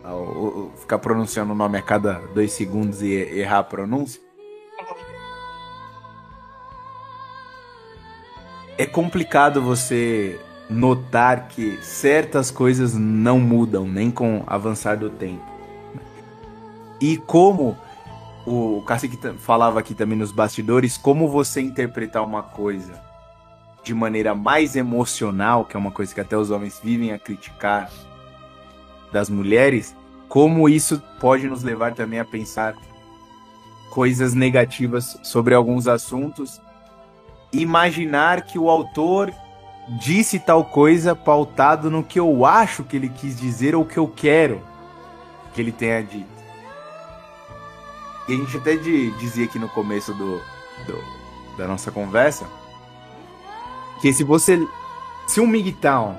a- 0.04 0.08
a- 0.10 0.12
a- 0.12 0.76
ficar 0.78 0.98
pronunciando 0.98 1.52
o 1.52 1.56
nome 1.56 1.78
a 1.78 1.82
cada 1.82 2.14
dois 2.34 2.52
segundos 2.52 3.00
e 3.02 3.12
errar 3.12 3.60
a 3.60 3.64
pronúncia. 3.64 4.20
É 8.80 8.86
complicado 8.86 9.60
você 9.60 10.40
notar 10.70 11.48
que 11.48 11.76
certas 11.82 12.50
coisas 12.50 12.94
não 12.94 13.38
mudam 13.38 13.86
nem 13.86 14.10
com 14.10 14.38
o 14.38 14.44
avançar 14.46 14.96
do 14.96 15.10
tempo. 15.10 15.44
E 16.98 17.18
como 17.18 17.76
o 18.46 18.82
Cacique 18.86 19.18
falava 19.36 19.78
aqui 19.80 19.92
também 19.92 20.16
nos 20.16 20.32
bastidores, 20.32 20.96
como 20.96 21.28
você 21.28 21.60
interpretar 21.60 22.24
uma 22.24 22.42
coisa 22.42 22.98
de 23.84 23.92
maneira 23.92 24.34
mais 24.34 24.74
emocional, 24.74 25.66
que 25.66 25.76
é 25.76 25.78
uma 25.78 25.90
coisa 25.90 26.14
que 26.14 26.20
até 26.22 26.38
os 26.38 26.50
homens 26.50 26.80
vivem 26.82 27.12
a 27.12 27.18
criticar 27.18 27.90
das 29.12 29.28
mulheres, 29.28 29.94
como 30.26 30.66
isso 30.70 31.02
pode 31.20 31.46
nos 31.46 31.62
levar 31.62 31.92
também 31.92 32.18
a 32.18 32.24
pensar 32.24 32.74
coisas 33.90 34.32
negativas 34.32 35.18
sobre 35.22 35.54
alguns 35.54 35.86
assuntos, 35.86 36.62
imaginar 37.52 38.42
que 38.42 38.58
o 38.58 38.68
autor 38.70 39.32
disse 40.00 40.38
tal 40.38 40.64
coisa 40.64 41.16
pautado 41.16 41.90
no 41.90 42.02
que 42.04 42.20
eu 42.20 42.44
acho 42.46 42.84
que 42.84 42.96
ele 42.96 43.08
quis 43.08 43.36
dizer 43.38 43.74
ou 43.74 43.84
que 43.84 43.98
eu 43.98 44.06
quero 44.06 44.62
que 45.52 45.60
ele 45.60 45.72
tenha 45.72 46.02
dito. 46.02 46.28
E 48.28 48.34
a 48.34 48.36
gente 48.36 48.56
até 48.56 48.76
de- 48.76 49.10
dizia 49.18 49.44
aqui 49.46 49.58
no 49.58 49.68
começo 49.68 50.14
do, 50.14 50.38
do- 50.86 51.56
da 51.56 51.66
nossa 51.66 51.90
conversa 51.90 52.46
que 54.00 54.12
se 54.12 54.22
você. 54.24 54.64
Se 55.26 55.40
um 55.40 55.46
MGTOW, 55.46 56.14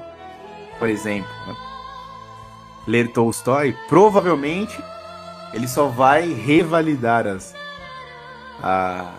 por 0.80 0.89
exemplo, 0.89 1.30
né, 1.48 1.56
ler 2.88 3.12
Tolstói, 3.12 3.76
provavelmente 3.89 4.78
ele 5.54 5.67
só 5.67 5.88
vai 5.88 6.32
revalidar 6.34 7.26
as, 7.28 7.54
a- 8.62 9.13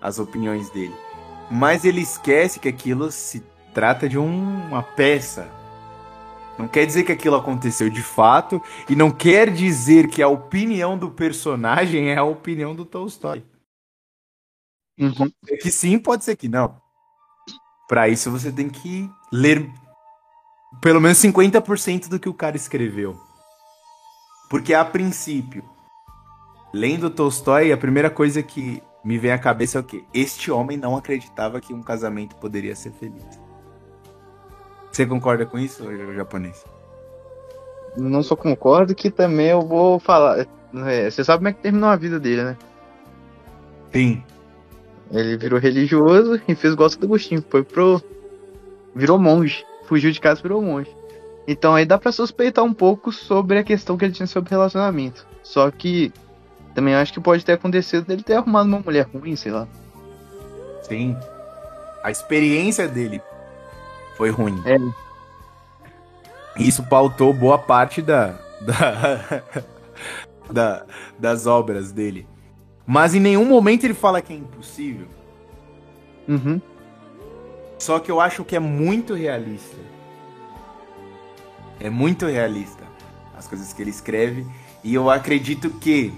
as 0.00 0.18
opiniões 0.18 0.68
dele. 0.70 0.94
Mas 1.50 1.84
ele 1.84 2.00
esquece 2.00 2.58
que 2.58 2.68
aquilo 2.68 3.10
se 3.10 3.40
trata 3.72 4.08
de 4.08 4.18
um- 4.18 4.66
uma 4.68 4.82
peça. 4.82 5.48
Não 6.58 6.68
quer 6.68 6.86
dizer 6.86 7.02
que 7.02 7.12
aquilo 7.12 7.36
aconteceu 7.36 7.90
de 7.90 8.02
fato 8.02 8.62
e 8.88 8.94
não 8.94 9.10
quer 9.10 9.50
dizer 9.50 10.08
que 10.08 10.22
a 10.22 10.28
opinião 10.28 10.96
do 10.96 11.10
personagem 11.10 12.10
é 12.10 12.16
a 12.16 12.24
opinião 12.24 12.74
do 12.74 12.84
Tolstói. 12.84 13.44
Uhum. 14.98 15.30
É 15.48 15.56
que 15.56 15.70
sim, 15.70 15.98
pode 15.98 16.24
ser 16.24 16.36
que 16.36 16.48
não. 16.48 16.80
Pra 17.88 18.08
isso 18.08 18.30
você 18.30 18.52
tem 18.52 18.70
que 18.70 19.10
ler 19.32 19.68
pelo 20.80 21.00
menos 21.00 21.18
50% 21.18 22.08
do 22.08 22.18
que 22.20 22.28
o 22.28 22.34
cara 22.34 22.56
escreveu. 22.56 23.20
Porque 24.48 24.72
a 24.72 24.84
princípio, 24.84 25.64
lendo 26.72 27.10
Tolstói, 27.10 27.72
a 27.72 27.76
primeira 27.76 28.10
coisa 28.10 28.42
que 28.42 28.80
me 29.04 29.18
vem 29.18 29.32
à 29.32 29.38
cabeça 29.38 29.80
o 29.80 29.84
quê? 29.84 30.02
Este 30.14 30.50
homem 30.50 30.78
não 30.78 30.96
acreditava 30.96 31.60
que 31.60 31.74
um 31.74 31.82
casamento 31.82 32.34
poderia 32.36 32.74
ser 32.74 32.90
feliz. 32.92 33.22
Você 34.90 35.04
concorda 35.04 35.44
com 35.44 35.58
isso, 35.58 35.84
japonês? 36.14 36.64
Não 37.96 38.22
só 38.22 38.34
concordo 38.34 38.94
que 38.94 39.10
também 39.10 39.48
eu 39.48 39.60
vou 39.60 39.98
falar. 39.98 40.46
é, 40.86 41.10
você 41.10 41.22
sabe 41.22 41.38
como 41.38 41.48
é 41.48 41.52
que 41.52 41.60
terminou 41.60 41.90
a 41.90 41.96
vida 41.96 42.18
dele, 42.18 42.44
né? 42.44 42.56
Sim. 43.92 44.22
Ele 45.10 45.36
virou 45.36 45.58
religioso 45.58 46.40
e 46.48 46.54
fez 46.54 46.74
gosto 46.74 46.98
do 46.98 47.06
Agostinho. 47.06 47.44
Foi 47.48 47.62
pro. 47.62 48.02
Virou 48.94 49.18
monge. 49.18 49.64
Fugiu 49.86 50.10
de 50.10 50.20
casa 50.20 50.40
e 50.40 50.42
virou 50.42 50.62
monge. 50.62 50.90
Então 51.46 51.74
aí 51.74 51.84
dá 51.84 51.98
pra 51.98 52.10
suspeitar 52.10 52.64
um 52.64 52.72
pouco 52.72 53.12
sobre 53.12 53.58
a 53.58 53.64
questão 53.64 53.96
que 53.96 54.04
ele 54.04 54.14
tinha 54.14 54.26
sobre 54.26 54.50
relacionamento. 54.50 55.26
Só 55.42 55.70
que 55.70 56.12
também 56.74 56.94
acho 56.94 57.12
que 57.12 57.20
pode 57.20 57.44
ter 57.44 57.52
acontecido 57.52 58.04
dele 58.06 58.22
ter 58.22 58.34
arrumado 58.34 58.66
uma 58.68 58.80
mulher 58.80 59.06
ruim, 59.12 59.36
sei 59.36 59.52
lá. 59.52 59.66
Sim. 60.82 61.16
A 62.02 62.10
experiência 62.10 62.86
dele 62.88 63.22
foi 64.16 64.30
ruim. 64.30 64.60
É. 64.66 64.76
Isso 66.60 66.82
pautou 66.84 67.32
boa 67.32 67.58
parte 67.58 68.02
da, 68.02 68.38
da, 68.60 69.42
da- 70.50 70.86
das 71.18 71.46
obras 71.46 71.90
dele. 71.92 72.26
Mas 72.86 73.14
em 73.14 73.20
nenhum 73.20 73.44
momento 73.46 73.84
ele 73.84 73.94
fala 73.94 74.20
que 74.20 74.32
é 74.32 74.36
impossível. 74.36 75.06
Uhum. 76.28 76.60
Só 77.78 77.98
que 77.98 78.10
eu 78.10 78.20
acho 78.20 78.44
que 78.44 78.54
é 78.54 78.60
muito 78.60 79.14
realista. 79.14 79.76
É 81.80 81.90
muito 81.90 82.26
realista 82.26 82.82
as 83.36 83.46
coisas 83.48 83.72
que 83.72 83.82
ele 83.82 83.90
escreve. 83.90 84.46
E 84.82 84.94
eu 84.94 85.08
acredito 85.10 85.70
que 85.70 86.12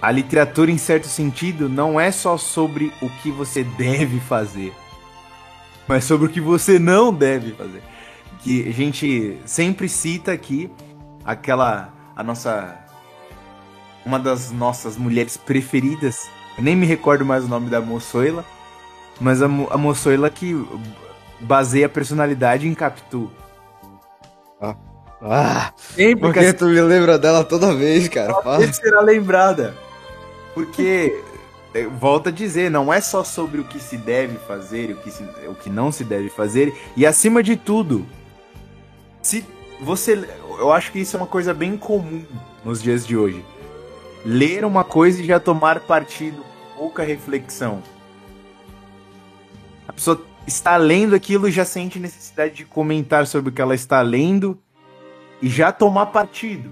a 0.00 0.10
literatura, 0.10 0.70
em 0.70 0.78
certo 0.78 1.06
sentido, 1.06 1.68
não 1.68 1.98
é 1.98 2.10
só 2.10 2.36
sobre 2.36 2.92
o 3.00 3.08
que 3.22 3.30
você 3.30 3.64
deve 3.78 4.20
fazer, 4.20 4.72
mas 5.86 6.04
sobre 6.04 6.26
o 6.26 6.30
que 6.30 6.40
você 6.40 6.78
não 6.78 7.12
deve 7.12 7.52
fazer. 7.52 7.82
Que 8.40 8.68
a 8.68 8.72
gente 8.72 9.38
sempre 9.44 9.88
cita 9.88 10.32
aqui 10.32 10.70
aquela. 11.24 11.92
a 12.14 12.22
nossa. 12.22 12.76
uma 14.04 14.18
das 14.18 14.52
nossas 14.52 14.96
mulheres 14.96 15.36
preferidas. 15.36 16.28
Eu 16.56 16.64
nem 16.64 16.76
me 16.76 16.86
recordo 16.86 17.24
mais 17.24 17.44
o 17.44 17.48
nome 17.48 17.68
da 17.68 17.80
moçoila. 17.80 18.44
Mas 19.20 19.42
a, 19.42 19.46
a 19.46 19.78
moçoila 19.78 20.30
que 20.30 20.54
baseia 21.40 21.86
a 21.86 21.88
personalidade 21.88 22.68
em 22.68 22.74
Capitu. 22.74 23.30
Ah, 25.22 25.72
Sempre 25.76 26.20
por 26.20 26.34
que 26.34 26.52
tu 26.52 26.66
me 26.66 26.80
lembra 26.80 27.18
dela 27.18 27.42
toda 27.42 27.74
vez, 27.74 28.08
cara? 28.08 28.34
Ele 28.60 28.72
será 28.72 29.00
lembrada. 29.00 29.74
Porque, 30.56 31.22
eh, 31.74 31.84
volta 32.00 32.30
a 32.30 32.32
dizer, 32.32 32.70
não 32.70 32.90
é 32.90 32.98
só 32.98 33.22
sobre 33.22 33.60
o 33.60 33.64
que 33.64 33.78
se 33.78 33.98
deve 33.98 34.38
fazer 34.38 34.90
o 34.92 34.96
que, 34.96 35.10
se- 35.10 35.22
o 35.46 35.54
que 35.54 35.68
não 35.68 35.92
se 35.92 36.02
deve 36.02 36.30
fazer. 36.30 36.74
E 36.96 37.04
acima 37.04 37.42
de 37.42 37.56
tudo, 37.56 38.06
se 39.20 39.44
você. 39.82 40.14
Eu 40.58 40.72
acho 40.72 40.90
que 40.90 40.98
isso 40.98 41.14
é 41.14 41.20
uma 41.20 41.26
coisa 41.26 41.52
bem 41.52 41.76
comum 41.76 42.24
nos 42.64 42.82
dias 42.82 43.06
de 43.06 43.14
hoje. 43.14 43.44
Ler 44.24 44.64
uma 44.64 44.82
coisa 44.82 45.20
e 45.20 45.26
já 45.26 45.38
tomar 45.38 45.80
partido, 45.80 46.42
pouca 46.74 47.02
reflexão. 47.02 47.82
A 49.86 49.92
pessoa 49.92 50.24
está 50.46 50.78
lendo 50.78 51.14
aquilo 51.14 51.46
e 51.48 51.52
já 51.52 51.66
sente 51.66 51.98
necessidade 51.98 52.54
de 52.54 52.64
comentar 52.64 53.26
sobre 53.26 53.50
o 53.50 53.52
que 53.52 53.60
ela 53.60 53.74
está 53.74 54.00
lendo 54.00 54.58
e 55.42 55.50
já 55.50 55.70
tomar 55.70 56.06
partido. 56.06 56.70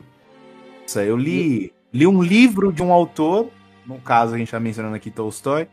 Eu 0.96 1.18
li, 1.18 1.70
li 1.92 2.06
um 2.06 2.22
livro 2.22 2.72
de 2.72 2.82
um 2.82 2.90
autor, 2.90 3.50
no 3.86 4.00
caso 4.00 4.34
a 4.34 4.38
gente 4.38 4.48
está 4.48 4.60
mencionando 4.60 4.94
aqui 4.96 5.10
Tolstói. 5.10 5.68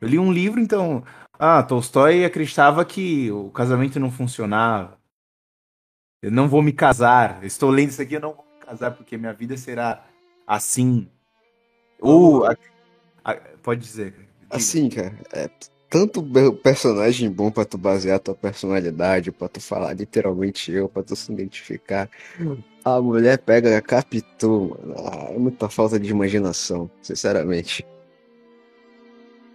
Eu 0.00 0.08
li 0.08 0.18
um 0.18 0.32
livro, 0.32 0.60
então. 0.60 1.04
Ah, 1.38 1.62
Tolstói 1.62 2.24
acreditava 2.24 2.84
que 2.84 3.30
o 3.30 3.50
casamento 3.50 3.98
não 4.00 4.10
funcionava. 4.10 4.98
Eu 6.22 6.30
não 6.30 6.48
vou 6.48 6.62
me 6.62 6.72
casar. 6.72 7.42
Estou 7.44 7.70
lendo 7.70 7.90
isso 7.90 8.02
aqui, 8.02 8.14
eu 8.14 8.20
não 8.20 8.34
vou 8.34 8.44
me 8.44 8.64
casar 8.66 8.90
porque 8.92 9.16
minha 9.16 9.32
vida 9.32 9.56
será 9.56 10.04
assim. 10.46 11.08
Ou. 12.00 12.44
a- 12.46 12.56
a- 13.24 13.34
pode 13.62 13.80
dizer. 13.80 14.12
Diga. 14.12 14.28
Assim, 14.50 14.88
cara, 14.88 15.14
é 15.32 15.48
tanto 15.90 16.22
personagem 16.62 17.28
bom 17.28 17.50
pra 17.50 17.64
tu 17.64 17.76
basear 17.76 18.20
tua 18.20 18.34
personalidade, 18.34 19.32
pra 19.32 19.48
tu 19.48 19.60
falar 19.60 19.92
literalmente 19.92 20.70
eu, 20.70 20.88
pra 20.88 21.02
tu 21.02 21.16
se 21.16 21.32
identificar. 21.32 22.08
A 22.84 23.00
mulher 23.00 23.38
pega 23.38 23.76
a 23.76 23.82
Capitu, 23.82 24.78
mano. 24.78 24.94
Ah, 24.96 25.32
é 25.32 25.38
muita 25.38 25.68
falta 25.68 25.98
de 25.98 26.08
imaginação, 26.08 26.88
sinceramente. 27.02 27.84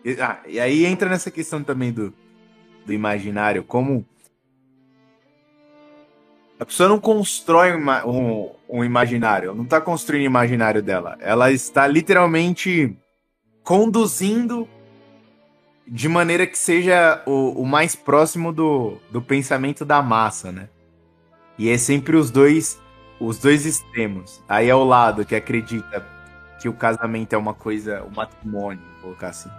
E, 0.03 0.19
ah, 0.19 0.41
e 0.45 0.59
aí 0.59 0.85
entra 0.85 1.09
nessa 1.09 1.31
questão 1.31 1.63
também 1.63 1.93
do, 1.93 2.13
do 2.85 2.91
imaginário, 2.91 3.63
como 3.63 4.05
a 6.59 6.65
pessoa 6.65 6.89
não 6.89 6.99
constrói 6.99 7.73
um, 7.75 8.51
um 8.69 8.83
imaginário, 8.83 9.55
não 9.55 9.63
está 9.63 9.79
construindo 9.79 10.23
o 10.23 10.25
imaginário 10.25 10.83
dela. 10.83 11.17
Ela 11.21 11.49
está 11.51 11.87
literalmente 11.87 12.95
conduzindo 13.63 14.67
de 15.87 16.09
maneira 16.09 16.47
que 16.47 16.57
seja 16.57 17.21
o, 17.25 17.61
o 17.61 17.65
mais 17.65 17.95
próximo 17.95 18.51
do, 18.51 18.97
do 19.11 19.21
pensamento 19.21 19.85
da 19.85 20.01
massa, 20.01 20.51
né? 20.51 20.69
E 21.57 21.69
é 21.69 21.77
sempre 21.77 22.15
os 22.17 22.31
dois 22.31 22.79
os 23.19 23.39
dois 23.39 23.65
extremos. 23.65 24.43
Aí 24.47 24.67
é 24.69 24.75
o 24.75 24.83
lado 24.83 25.25
que 25.25 25.35
acredita 25.35 26.05
que 26.61 26.67
o 26.67 26.73
casamento 26.73 27.33
é 27.33 27.37
uma 27.37 27.53
coisa, 27.53 28.03
o 28.03 28.13
matrimônio, 28.13 28.81
vou 28.95 29.01
colocar 29.03 29.29
assim. 29.29 29.49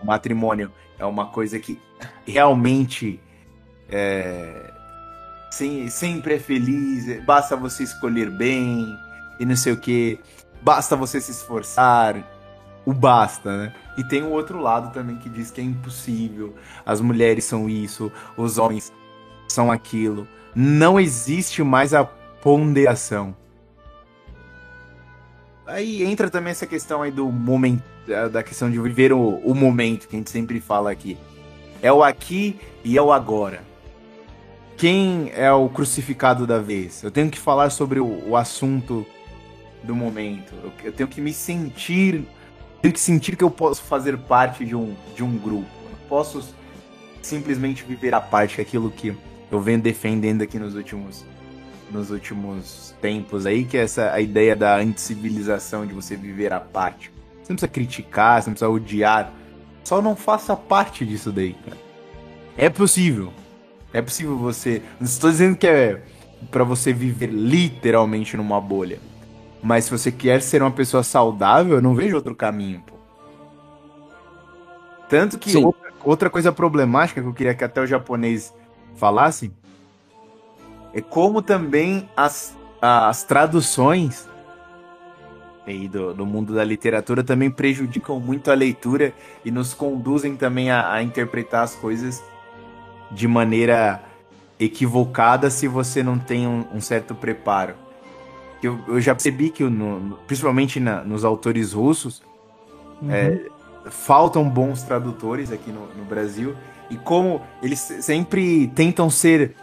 O 0.00 0.06
matrimônio 0.06 0.70
é 0.98 1.04
uma 1.04 1.26
coisa 1.26 1.58
que 1.58 1.80
realmente 2.24 3.20
é, 3.90 4.72
sem- 5.50 5.88
sempre 5.88 6.34
é 6.34 6.38
feliz, 6.38 7.08
é- 7.08 7.20
basta 7.20 7.56
você 7.56 7.82
escolher 7.82 8.30
bem 8.30 8.86
e 9.40 9.44
não 9.44 9.56
sei 9.56 9.72
o 9.72 9.76
que, 9.80 10.20
basta 10.62 10.94
você 10.94 11.20
se 11.20 11.30
esforçar, 11.32 12.16
o 12.84 12.92
basta, 12.92 13.56
né? 13.56 13.74
E 13.98 14.04
tem 14.04 14.22
o 14.22 14.30
outro 14.30 14.60
lado 14.60 14.92
também 14.94 15.16
que 15.18 15.28
diz 15.28 15.50
que 15.50 15.60
é 15.60 15.64
impossível, 15.64 16.54
as 16.86 17.00
mulheres 17.00 17.44
são 17.44 17.68
isso, 17.68 18.10
os 18.36 18.56
homens 18.56 18.92
são 19.48 19.70
aquilo. 19.72 20.26
Não 20.54 20.98
existe 20.98 21.62
mais 21.62 21.92
a 21.92 22.04
ponderação. 22.04 23.36
Aí 25.66 26.02
entra 26.02 26.30
também 26.30 26.52
essa 26.52 26.66
questão 26.66 27.02
aí 27.02 27.10
do 27.10 27.30
momento, 27.30 27.82
da- 28.06 28.28
da 28.28 28.42
questão 28.42 28.70
de 28.70 28.78
viver 28.80 29.12
o, 29.12 29.20
o 29.38 29.54
momento 29.54 30.08
que 30.08 30.16
a 30.16 30.18
gente 30.18 30.30
sempre 30.30 30.60
fala 30.60 30.90
aqui. 30.90 31.18
É 31.82 31.92
o 31.92 32.02
aqui 32.02 32.58
e 32.84 32.96
é 32.96 33.02
o 33.02 33.12
agora. 33.12 33.62
Quem 34.76 35.30
é 35.34 35.50
o 35.52 35.68
crucificado 35.68 36.46
da 36.46 36.58
vez? 36.60 37.02
Eu 37.02 37.10
tenho 37.10 37.28
que 37.30 37.38
falar 37.38 37.70
sobre 37.70 37.98
o, 38.00 38.28
o 38.30 38.36
assunto 38.36 39.04
do 39.82 39.94
momento. 39.94 40.54
Eu, 40.62 40.72
eu 40.84 40.92
tenho 40.92 41.08
que 41.08 41.20
me 41.20 41.32
sentir, 41.32 42.24
tenho 42.80 42.94
que 42.94 43.00
sentir 43.00 43.36
que 43.36 43.44
eu 43.44 43.50
posso 43.50 43.82
fazer 43.82 44.16
parte 44.18 44.64
de 44.64 44.74
um, 44.74 44.94
de 45.14 45.22
um 45.22 45.36
grupo. 45.36 45.68
Eu 45.90 45.96
posso 46.08 46.54
simplesmente 47.22 47.84
viver 47.84 48.14
a 48.14 48.20
parte 48.20 48.60
aquilo 48.60 48.90
que 48.90 49.16
eu 49.50 49.60
venho 49.60 49.80
defendendo 49.80 50.42
aqui 50.42 50.58
nos 50.58 50.74
últimos 50.74 51.24
nos 51.90 52.10
últimos 52.10 52.94
tempos 53.00 53.46
aí, 53.46 53.64
que 53.64 53.78
é 53.78 53.82
essa 53.82 54.12
a 54.12 54.20
ideia 54.20 54.54
da 54.54 54.76
anticivilização 54.76 55.86
de 55.86 55.94
você 55.94 56.16
viver 56.16 56.52
a 56.52 56.60
parte. 56.60 57.10
Você 57.42 57.52
não 57.52 57.56
precisa 57.56 57.68
criticar, 57.68 58.42
você 58.42 58.50
não 58.50 58.54
precisa 58.54 58.70
odiar. 58.70 59.32
Só 59.82 60.02
não 60.02 60.14
faça 60.14 60.54
parte 60.54 61.06
disso 61.06 61.32
daí. 61.32 61.56
É 62.58 62.68
possível. 62.68 63.32
É 63.90 64.02
possível 64.02 64.36
você. 64.36 64.82
Não 65.00 65.06
estou 65.06 65.30
dizendo 65.30 65.56
que 65.56 65.66
é 65.66 66.02
pra 66.50 66.62
você 66.62 66.92
viver 66.92 67.30
literalmente 67.30 68.36
numa 68.36 68.60
bolha. 68.60 69.00
Mas 69.62 69.84
se 69.84 69.90
você 69.90 70.12
quer 70.12 70.40
ser 70.40 70.62
uma 70.62 70.70
pessoa 70.70 71.02
saudável, 71.02 71.76
eu 71.76 71.82
não 71.82 71.94
vejo 71.94 72.16
outro 72.16 72.34
caminho, 72.34 72.82
pô. 72.86 72.96
Tanto 75.08 75.38
que 75.38 75.56
outra, 75.56 75.92
outra 76.04 76.30
coisa 76.30 76.52
problemática 76.52 77.20
que 77.20 77.26
eu 77.26 77.32
queria 77.32 77.54
que 77.54 77.64
até 77.64 77.80
o 77.80 77.86
japonês 77.86 78.54
falasse 78.94 79.50
é 80.92 81.00
como 81.00 81.40
também 81.40 82.08
as, 82.16 82.56
as 82.80 83.22
traduções 83.22 84.28
aí 85.66 85.88
do, 85.88 86.14
do 86.14 86.26
mundo 86.26 86.54
da 86.54 86.64
literatura 86.64 87.22
também 87.22 87.50
prejudicam 87.50 88.18
muito 88.18 88.50
a 88.50 88.54
leitura 88.54 89.12
e 89.44 89.50
nos 89.50 89.74
conduzem 89.74 90.36
também 90.36 90.70
a, 90.70 90.92
a 90.92 91.02
interpretar 91.02 91.62
as 91.62 91.74
coisas 91.74 92.22
de 93.10 93.28
maneira 93.28 94.02
equivocada 94.58 95.50
se 95.50 95.68
você 95.68 96.02
não 96.02 96.18
tem 96.18 96.46
um, 96.46 96.64
um 96.74 96.80
certo 96.80 97.14
preparo. 97.14 97.74
Eu, 98.62 98.80
eu 98.88 99.00
já 99.00 99.14
percebi 99.14 99.50
que, 99.50 99.62
no- 99.64 100.00
no- 100.00 100.16
principalmente 100.18 100.80
na- 100.80 101.04
nos 101.04 101.24
autores 101.24 101.72
russos, 101.72 102.22
é, 103.08 103.40
faltam 103.90 104.48
bons 104.48 104.82
tradutores 104.82 105.52
aqui 105.52 105.70
no, 105.72 105.86
no 105.94 106.04
Brasil 106.04 106.56
e 106.90 106.96
como 106.96 107.42
eles 107.62 107.80
se- 107.80 108.02
sempre 108.02 108.68
tentam 108.68 109.10
ser 109.10 109.54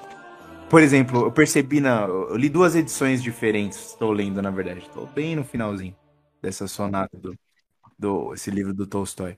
por 0.70 0.82
exemplo, 0.82 1.26
eu 1.26 1.32
percebi 1.32 1.80
na. 1.80 2.04
Eu 2.08 2.36
li 2.38 2.50
duas 2.50 2.76
edições 2.76 3.22
diferentes. 3.24 3.92
Estou 3.92 4.12
lendo, 4.12 4.42
na 4.42 4.50
verdade. 4.52 4.80
Estou 4.82 5.06
bem 5.08 5.36
no 5.36 5.44
finalzinho 5.44 5.96
dessa 6.42 6.68
sonata 6.68 7.18
do, 7.18 7.36
do. 8.00 8.34
Esse 8.34 8.52
livro 8.52 8.74
do 8.74 8.88
Tolstói. 8.88 9.38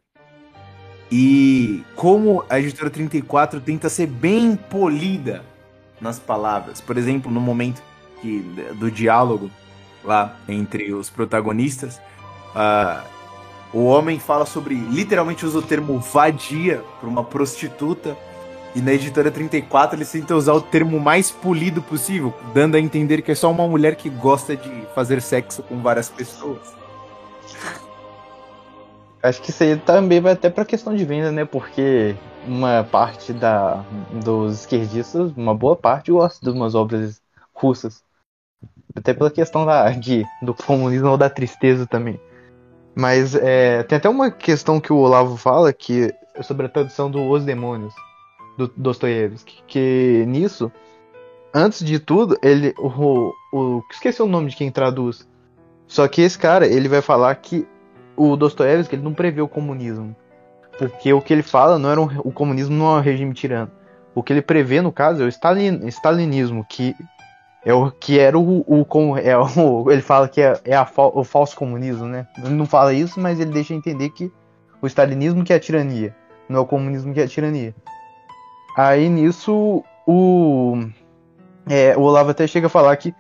E 1.12 1.84
como 1.96 2.44
a 2.50 2.60
editora 2.60 2.90
34 2.90 3.62
tenta 3.62 3.90
ser 3.90 4.08
bem 4.08 4.56
polida 4.56 5.44
nas 6.02 6.20
palavras. 6.20 6.82
Por 6.82 6.98
exemplo, 6.98 7.32
no 7.32 7.40
momento 7.40 7.82
que, 8.22 8.40
do 8.76 8.90
diálogo 8.90 9.50
lá 10.04 10.38
entre 10.48 10.94
os 10.94 11.10
protagonistas, 11.10 12.00
ah, 12.56 13.04
o 13.74 13.86
homem 13.86 14.20
fala 14.20 14.46
sobre. 14.46 14.76
Literalmente 14.76 15.46
usa 15.46 15.60
o 15.60 15.62
termo 15.62 16.00
vadia 16.00 16.84
para 17.00 17.10
uma 17.10 17.24
prostituta. 17.24 18.16
E 18.76 18.82
na 18.82 18.94
editora 18.94 19.32
34 19.32 19.98
eles 19.98 20.12
tentam 20.12 20.38
usar 20.38 20.54
o 20.54 20.62
termo 20.62 21.00
mais 21.00 21.32
polido 21.32 21.82
possível, 21.82 22.34
dando 22.54 22.76
a 22.76 22.80
entender 22.80 23.24
que 23.24 23.32
é 23.32 23.36
só 23.36 23.50
uma 23.50 23.68
mulher 23.68 23.96
que 23.96 24.08
gosta 24.08 24.56
de 24.56 24.70
fazer 24.94 25.20
sexo 25.22 25.64
com 25.64 25.82
várias 25.82 26.10
pessoas. 26.10 26.76
Acho 29.24 29.42
que 29.42 29.50
isso 29.50 29.64
aí 29.64 29.76
também 29.78 30.22
vai 30.22 30.34
até 30.34 30.50
pra 30.50 30.64
questão 30.64 30.96
de 30.96 31.04
venda, 31.04 31.32
né? 31.32 31.44
Porque 31.44 32.16
uma 32.48 32.84
parte 32.84 33.34
da, 33.34 33.84
dos 34.24 34.60
esquerdistas, 34.60 35.32
uma 35.36 35.56
boa 35.56 35.76
parte, 35.76 36.12
gosta 36.12 36.44
de 36.46 36.56
umas 36.56 36.76
obras 36.76 37.20
russas. 37.54 38.04
Até 38.96 39.14
pela 39.14 39.30
questão 39.30 39.66
da, 39.66 39.90
de, 39.92 40.26
do 40.42 40.54
comunismo 40.54 41.10
ou 41.10 41.18
da 41.18 41.30
tristeza 41.30 41.86
também. 41.86 42.20
Mas 42.96 43.36
é, 43.36 43.84
tem 43.84 43.98
até 43.98 44.10
uma 44.10 44.32
questão 44.32 44.80
que 44.80 44.92
o 44.92 44.98
Olavo 44.98 45.38
fala 45.38 45.72
que 45.72 46.14
é 46.34 46.42
sobre 46.42 46.66
a 46.66 46.70
tradução 46.70 47.12
do 47.12 47.30
Os 47.30 47.46
Demônios, 47.46 47.94
do 48.58 48.68
Dostoiévski. 48.76 49.62
Que 49.68 50.26
nisso, 50.28 50.72
antes 51.54 51.86
de 51.86 52.00
tudo, 52.00 52.38
ele. 52.42 52.74
O, 52.78 53.32
o, 53.54 53.84
esqueci 53.92 54.22
o 54.22 54.28
nome 54.28 54.50
de 54.50 54.56
quem 54.56 54.72
traduz. 54.72 55.28
Só 55.86 56.08
que 56.08 56.22
esse 56.22 56.38
cara, 56.38 56.66
ele 56.66 56.90
vai 56.90 57.02
falar 57.02 57.36
que 57.36 57.68
o 58.16 58.36
Dostoiévski 58.36 58.96
ele 58.96 59.04
não 59.04 59.14
prevê 59.14 59.42
o 59.42 59.48
comunismo. 59.48 60.16
Porque 60.78 61.14
o 61.14 61.22
que 61.22 61.34
ele 61.34 61.44
fala 61.44 61.80
não 61.80 61.90
era 61.90 62.02
um, 62.02 62.10
o 62.24 62.32
comunismo 62.32 62.76
não 62.76 62.96
é 62.96 63.00
um 63.00 63.02
regime 63.02 63.34
tirano. 63.34 63.72
O 64.14 64.24
que 64.24 64.34
ele 64.34 64.42
prevê, 64.42 64.82
no 64.82 64.92
caso, 64.92 65.22
é 65.22 65.26
o 65.26 65.30
Stalin, 65.30 65.88
stalinismo, 65.88 66.66
que 66.68 66.96
é 67.68 67.74
o 67.74 67.92
que 67.92 68.18
era 68.18 68.40
o, 68.40 68.64
o, 68.66 69.18
é 69.18 69.38
o 69.38 69.92
ele 69.92 70.02
fala 70.02 70.30
que 70.30 70.42
é, 70.42 70.58
é 70.64 70.74
a, 70.74 70.88
o 71.14 71.22
falso 71.26 71.54
comunismo, 71.54 72.06
né? 72.06 72.26
Ele 72.38 72.54
não 72.54 72.66
fala 72.66 72.94
isso, 72.94 73.20
mas 73.20 73.42
ele 73.42 73.52
deixa 73.52 73.74
entender 73.74 74.10
que 74.12 74.32
o 74.82 74.88
stalinismo 74.88 75.44
que 75.44 75.52
é 75.52 75.58
a 75.58 75.60
tirania, 75.60 76.16
não 76.48 76.60
é 76.60 76.62
o 76.62 76.66
comunismo 76.66 77.14
que 77.14 77.20
é 77.20 77.26
a 77.26 77.28
tirania. 77.28 77.76
Aí 78.78 79.10
nisso 79.10 79.84
o 80.08 80.78
é, 81.70 81.98
o 81.98 82.02
Olavo 82.04 82.30
até 82.30 82.48
chega 82.48 82.68
a 82.68 82.70
falar 82.70 82.96
que 82.96 83.14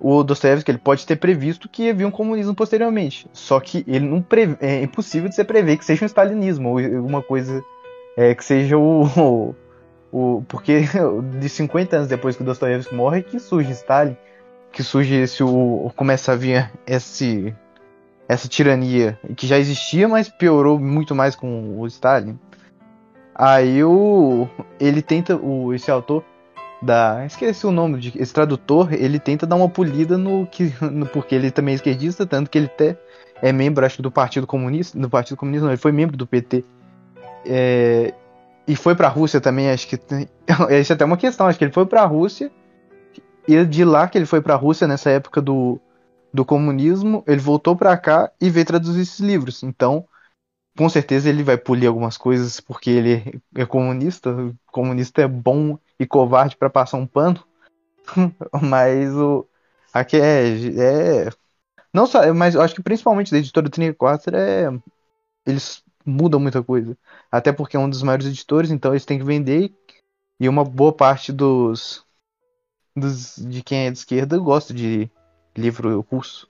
o 0.00 0.22
Dostoevsky 0.22 0.70
ele 0.70 0.78
pode 0.78 1.06
ter 1.06 1.16
previsto 1.16 1.68
que 1.68 1.90
havia 1.90 2.08
um 2.08 2.10
comunismo 2.10 2.54
posteriormente, 2.54 3.28
só 3.34 3.60
que 3.60 3.84
ele 3.86 4.06
não 4.06 4.24
é 4.62 4.82
impossível 4.82 5.28
de 5.28 5.34
você 5.34 5.44
prever 5.44 5.76
que 5.76 5.84
seja 5.84 6.06
um 6.06 6.06
stalinismo 6.06 6.70
ou 6.70 6.78
alguma 6.78 7.20
coisa 7.20 7.62
é, 8.16 8.34
que 8.34 8.42
seja 8.42 8.78
o, 8.78 9.02
o, 9.20 9.54
porque 10.48 10.84
de 11.38 11.48
50 11.48 11.96
anos 11.96 12.08
depois 12.08 12.36
que 12.36 12.42
o 12.42 12.44
Dostoiévski 12.44 12.94
morre 12.94 13.22
que 13.22 13.38
surge 13.38 13.70
Stalin, 13.72 14.16
que 14.72 14.82
surge 14.82 15.14
esse 15.14 15.42
o 15.42 15.90
começa 15.96 16.32
a 16.32 16.36
vir 16.36 16.70
esse 16.86 17.54
essa 18.28 18.48
tirania 18.48 19.18
que 19.36 19.46
já 19.46 19.58
existia, 19.58 20.06
mas 20.06 20.28
piorou 20.28 20.78
muito 20.78 21.14
mais 21.14 21.34
com 21.34 21.80
o 21.80 21.86
Stalin. 21.86 22.38
Aí 23.34 23.82
o 23.82 24.48
ele 24.78 25.02
tenta 25.02 25.36
o 25.36 25.74
esse 25.74 25.90
autor 25.90 26.24
da 26.82 27.24
esqueci 27.26 27.66
o 27.66 27.72
nome 27.72 27.98
de 27.98 28.12
esse 28.16 28.32
tradutor, 28.32 28.92
ele 28.92 29.18
tenta 29.18 29.46
dar 29.46 29.56
uma 29.56 29.68
polida 29.68 30.16
no 30.16 30.46
que 30.46 30.72
no, 30.80 31.06
porque 31.06 31.34
ele 31.34 31.50
também 31.50 31.72
é 31.72 31.76
esquerdista, 31.76 32.24
tanto 32.24 32.50
que 32.50 32.58
ele 32.58 32.66
até 32.66 32.96
é 33.42 33.52
membro 33.52 33.84
acho 33.84 34.02
do 34.02 34.10
Partido 34.10 34.46
Comunista, 34.46 34.98
do 34.98 35.08
Partido 35.08 35.36
Comunista, 35.36 35.64
não, 35.64 35.72
ele 35.72 35.80
foi 35.80 35.92
membro 35.92 36.16
do 36.16 36.26
PT. 36.26 36.64
É, 37.46 38.12
e 38.66 38.76
foi 38.76 38.94
pra 38.94 39.08
Rússia 39.08 39.40
também, 39.40 39.70
acho 39.70 39.88
que. 39.88 39.96
Isso 39.96 40.92
é 40.92 40.94
até 40.94 41.04
uma 41.04 41.16
questão, 41.16 41.46
acho 41.46 41.58
que 41.58 41.64
ele 41.64 41.72
foi 41.72 41.86
pra 41.86 42.04
Rússia. 42.04 42.50
E 43.48 43.64
de 43.64 43.84
lá 43.84 44.08
que 44.08 44.16
ele 44.16 44.26
foi 44.26 44.40
pra 44.40 44.54
Rússia 44.54 44.86
nessa 44.86 45.10
época 45.10 45.40
do, 45.40 45.80
do 46.32 46.44
comunismo, 46.44 47.24
ele 47.26 47.40
voltou 47.40 47.74
pra 47.74 47.96
cá 47.96 48.30
e 48.40 48.48
veio 48.50 48.66
traduzir 48.66 49.00
esses 49.00 49.18
livros. 49.18 49.62
Então, 49.62 50.06
com 50.76 50.88
certeza 50.88 51.28
ele 51.28 51.42
vai 51.42 51.56
polir 51.56 51.88
algumas 51.88 52.16
coisas 52.16 52.60
porque 52.60 52.90
ele 52.90 53.42
é 53.56 53.66
comunista. 53.66 54.30
O 54.30 54.56
comunista 54.66 55.22
é 55.22 55.28
bom 55.28 55.78
e 55.98 56.06
covarde 56.06 56.56
para 56.56 56.70
passar 56.70 56.96
um 56.96 57.06
pano. 57.06 57.42
mas 58.62 59.14
o. 59.14 59.46
Aqui 59.92 60.16
é, 60.16 60.48
é. 60.78 61.30
Não 61.92 62.06
só. 62.06 62.32
Mas 62.32 62.54
eu 62.54 62.62
acho 62.62 62.74
que 62.74 62.82
principalmente 62.82 63.32
da 63.32 63.38
editora 63.38 63.68
34 63.68 64.36
é. 64.36 64.68
Eles 65.46 65.82
mudam 66.04 66.40
muita 66.40 66.62
coisa. 66.62 66.96
Até 67.30 67.52
porque 67.52 67.76
é 67.76 67.80
um 67.80 67.88
dos 67.88 68.02
maiores 68.02 68.26
editores, 68.26 68.70
então 68.70 68.92
eles 68.92 69.04
têm 69.04 69.18
que 69.18 69.24
vender. 69.24 69.72
E 70.38 70.48
uma 70.48 70.64
boa 70.64 70.92
parte 70.92 71.32
dos, 71.32 72.04
dos 72.96 73.36
de 73.36 73.62
quem 73.62 73.86
é 73.86 73.90
de 73.90 73.98
esquerda 73.98 74.38
gosta 74.38 74.72
de 74.72 75.10
livro 75.56 76.00
russo. 76.10 76.48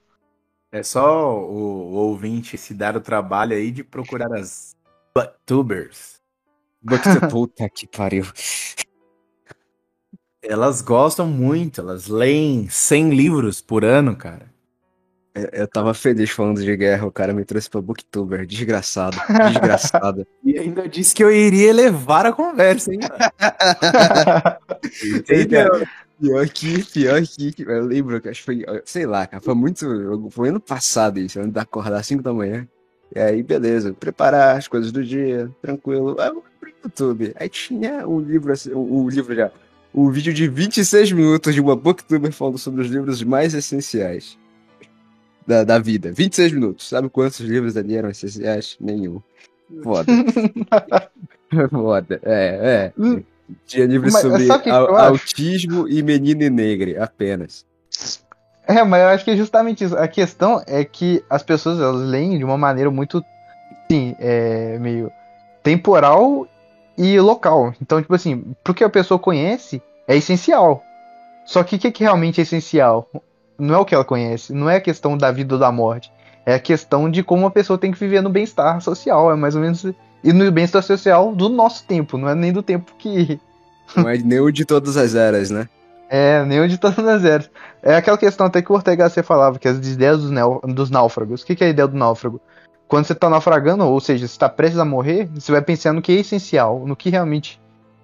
É 0.72 0.82
só 0.82 1.36
o, 1.36 1.52
o 1.52 1.94
ouvinte 1.94 2.56
se 2.56 2.72
dar 2.72 2.96
o 2.96 3.00
trabalho 3.00 3.56
aí 3.56 3.72
de 3.72 3.82
procurar 3.82 4.32
as 4.32 4.76
booktubers. 5.14 6.20
Puta 7.30 7.68
que 7.68 7.86
pariu. 7.86 8.24
Elas 10.42 10.80
gostam 10.80 11.26
muito, 11.26 11.80
elas 11.80 12.06
leem 12.06 12.68
100 12.68 13.10
livros 13.10 13.60
por 13.60 13.84
ano, 13.84 14.16
cara. 14.16 14.50
Eu 15.34 15.68
tava 15.68 15.94
feliz 15.94 16.30
falando 16.30 16.60
de 16.60 16.76
guerra, 16.76 17.06
o 17.06 17.12
cara 17.12 17.32
me 17.32 17.44
trouxe 17.44 17.70
pra 17.70 17.80
Booktuber. 17.80 18.44
Desgraçado, 18.44 19.16
desgraçado. 19.48 20.26
e 20.44 20.58
ainda 20.58 20.88
disse 20.88 21.14
que 21.14 21.22
eu 21.22 21.30
iria 21.30 21.72
levar 21.72 22.26
a 22.26 22.32
conversa, 22.32 22.92
hein, 22.92 23.00
Entendeu? 25.04 25.86
Pior 26.20 26.48
que, 26.48 26.84
pior 26.84 27.22
que, 27.22 27.54
eu 27.62 27.84
lembro 27.84 28.20
que 28.20 28.28
acho 28.28 28.40
que 28.40 28.44
foi, 28.44 28.82
sei 28.84 29.06
lá, 29.06 29.26
cara, 29.26 29.42
foi 29.42 29.54
muito, 29.54 30.28
foi 30.30 30.48
ano 30.48 30.60
passado 30.60 31.18
isso, 31.18 31.38
eu 31.38 31.46
da 31.46 31.62
acordar 31.62 32.00
às 32.00 32.06
5 32.06 32.22
da 32.22 32.32
manhã. 32.32 32.68
E 33.14 33.18
aí, 33.18 33.42
beleza, 33.42 33.94
preparar 33.94 34.56
as 34.56 34.68
coisas 34.68 34.92
do 34.92 35.02
dia, 35.02 35.50
tranquilo. 35.62 36.20
Aí 36.20 36.28
eu 36.28 36.44
pro 36.60 36.70
YouTube. 36.84 37.32
Aí 37.36 37.48
tinha 37.48 38.06
um 38.06 38.20
livro, 38.20 38.52
assim, 38.52 38.72
o 38.72 39.04
um 39.04 39.08
livro 39.08 39.34
já, 39.34 39.50
um 39.94 40.10
vídeo 40.10 40.34
de 40.34 40.46
26 40.48 41.12
minutos 41.12 41.54
de 41.54 41.60
uma 41.60 41.74
Booktuber 41.74 42.32
falando 42.32 42.58
sobre 42.58 42.82
os 42.82 42.88
livros 42.88 43.22
mais 43.22 43.54
essenciais 43.54 44.39
da, 45.46 45.64
da 45.64 45.78
vida. 45.78 46.12
26 46.12 46.52
minutos. 46.52 46.88
Sabe 46.88 47.08
quantos 47.08 47.40
livros 47.40 47.76
ali 47.76 47.96
eram 47.96 48.10
essenciais? 48.10 48.76
Nenhum. 48.80 49.20
Foda. 49.82 50.12
Foda. 51.70 52.20
É, 52.22 52.92
é. 52.96 53.22
Tinha 53.66 53.86
livros 53.86 54.12
mas, 54.12 54.22
sobre 54.22 54.48
autismo 54.50 55.88
e 55.88 56.02
menina 56.02 56.48
negra, 56.48 57.02
apenas. 57.02 57.64
É, 58.66 58.84
mas 58.84 59.02
eu 59.02 59.08
acho 59.08 59.24
que 59.24 59.32
é 59.32 59.36
justamente 59.36 59.84
isso. 59.84 59.96
A 59.96 60.06
questão 60.06 60.62
é 60.66 60.84
que 60.84 61.24
as 61.28 61.42
pessoas 61.42 61.80
elas 61.80 62.08
leem 62.08 62.38
de 62.38 62.44
uma 62.44 62.56
maneira 62.56 62.90
muito, 62.90 63.24
sim, 63.90 64.14
é, 64.20 64.78
meio 64.78 65.10
temporal 65.62 66.46
e 66.96 67.18
local. 67.18 67.74
Então, 67.82 68.00
tipo 68.00 68.14
assim, 68.14 68.54
pro 68.62 68.74
que 68.74 68.84
a 68.84 68.88
pessoa 68.88 69.18
conhece 69.18 69.82
é 70.06 70.16
essencial. 70.16 70.82
Só 71.44 71.64
que 71.64 71.76
o 71.76 71.78
que, 71.78 71.90
que 71.90 72.04
realmente 72.04 72.40
é 72.40 72.42
essencial? 72.42 73.08
Não 73.60 73.74
é 73.74 73.78
o 73.78 73.84
que 73.84 73.94
ela 73.94 74.04
conhece, 74.04 74.52
não 74.52 74.68
é 74.68 74.76
a 74.76 74.80
questão 74.80 75.16
da 75.16 75.30
vida 75.30 75.54
ou 75.54 75.60
da 75.60 75.70
morte. 75.70 76.10
É 76.44 76.54
a 76.54 76.58
questão 76.58 77.10
de 77.10 77.22
como 77.22 77.46
a 77.46 77.50
pessoa 77.50 77.78
tem 77.78 77.92
que 77.92 77.98
viver 77.98 78.22
no 78.22 78.30
bem-estar 78.30 78.80
social, 78.80 79.30
é 79.30 79.36
mais 79.36 79.54
ou 79.54 79.60
menos. 79.60 79.84
E 80.24 80.32
no 80.32 80.50
bem-estar 80.50 80.82
social 80.82 81.34
do 81.34 81.48
nosso 81.48 81.84
tempo, 81.84 82.16
não 82.16 82.28
é 82.28 82.34
nem 82.34 82.52
do 82.52 82.62
tempo 82.62 82.92
que. 82.98 83.38
Não 83.96 84.08
é 84.08 84.16
nem 84.18 84.38
o 84.38 84.52
de 84.52 84.64
todas 84.64 84.96
as 84.96 85.16
eras, 85.16 85.50
né? 85.50 85.68
É, 86.08 86.44
nem 86.44 86.60
o 86.60 86.68
de 86.68 86.78
todas 86.78 87.04
as 87.04 87.24
eras. 87.24 87.50
É 87.82 87.96
aquela 87.96 88.16
questão 88.16 88.46
até 88.46 88.62
que 88.62 88.70
o 88.70 88.74
Ortega 88.76 89.08
C 89.08 89.20
falava, 89.20 89.58
que 89.58 89.66
as 89.66 89.78
ideias 89.78 90.22
dos, 90.22 90.30
dos 90.72 90.90
náufragos. 90.90 91.42
O 91.42 91.46
que, 91.46 91.56
que 91.56 91.64
é 91.64 91.66
a 91.66 91.70
ideia 91.70 91.88
do 91.88 91.96
náufrago? 91.96 92.40
Quando 92.86 93.06
você 93.06 93.14
está 93.14 93.28
naufragando, 93.28 93.84
ou 93.84 93.98
seja, 93.98 94.28
você 94.28 94.32
está 94.32 94.48
prestes 94.48 94.78
a 94.78 94.84
morrer, 94.84 95.28
você 95.34 95.50
vai 95.50 95.60
pensando 95.60 95.96
no 95.96 96.02
que 96.02 96.12
é 96.12 96.20
essencial, 96.20 96.86
no 96.86 96.94
que 96.94 97.10
realmente. 97.10 97.60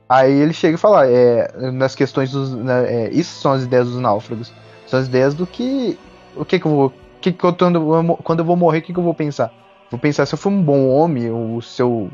Aí 0.08 0.32
ele 0.32 0.52
chega 0.52 0.74
e 0.74 0.78
fala, 0.78 1.06
é, 1.06 1.70
nas 1.70 1.94
questões 1.94 2.32
dos. 2.32 2.52
Né, 2.52 2.86
é, 2.92 3.10
isso 3.10 3.40
são 3.40 3.52
as 3.52 3.62
ideias 3.62 3.86
dos 3.86 4.00
náufragos 4.00 4.52
são 4.86 5.00
as 5.00 5.06
ideias 5.06 5.34
do 5.34 5.46
que. 5.46 5.98
O 6.34 6.44
que, 6.44 6.58
que 6.58 6.66
eu 6.66 6.70
vou. 6.70 6.92
Que 7.20 7.32
que 7.32 7.44
eu, 7.44 7.54
quando, 7.54 8.16
quando 8.22 8.38
eu 8.40 8.44
vou 8.44 8.56
morrer, 8.56 8.78
o 8.78 8.82
que, 8.82 8.92
que 8.92 8.98
eu 8.98 9.04
vou 9.04 9.14
pensar? 9.14 9.52
Vou 9.90 9.98
pensar 9.98 10.26
se 10.26 10.34
eu 10.34 10.38
fui 10.38 10.52
um 10.52 10.62
bom 10.62 10.88
homem, 10.88 11.30
ou 11.30 11.60
se 11.62 11.82
eu 11.82 12.10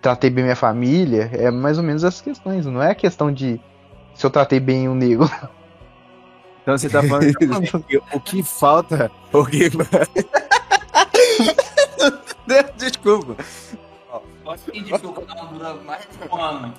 tratei 0.00 0.30
bem 0.30 0.44
minha 0.44 0.56
família. 0.56 1.30
É 1.32 1.50
mais 1.50 1.78
ou 1.78 1.84
menos 1.84 2.04
essas 2.04 2.20
questões. 2.20 2.66
Não 2.66 2.82
é 2.82 2.90
a 2.90 2.94
questão 2.94 3.32
de 3.32 3.60
se 4.14 4.26
eu 4.26 4.30
tratei 4.30 4.60
bem 4.60 4.88
o 4.88 4.94
nego. 4.94 5.30
Então 6.62 6.76
você 6.76 6.88
tá 6.88 7.02
falando 7.02 7.32
que 7.34 7.96
o 8.12 8.20
que 8.20 8.42
falta. 8.42 9.10
O 9.32 9.44
que. 9.46 9.70
Desculpa. 12.76 13.36
Posso 14.44 14.70
pedir 14.70 14.98
pro 14.98 15.12
canal 15.12 15.46
durar 15.46 15.74
mais 15.84 16.06
um 16.30 16.36
ano? 16.36 16.74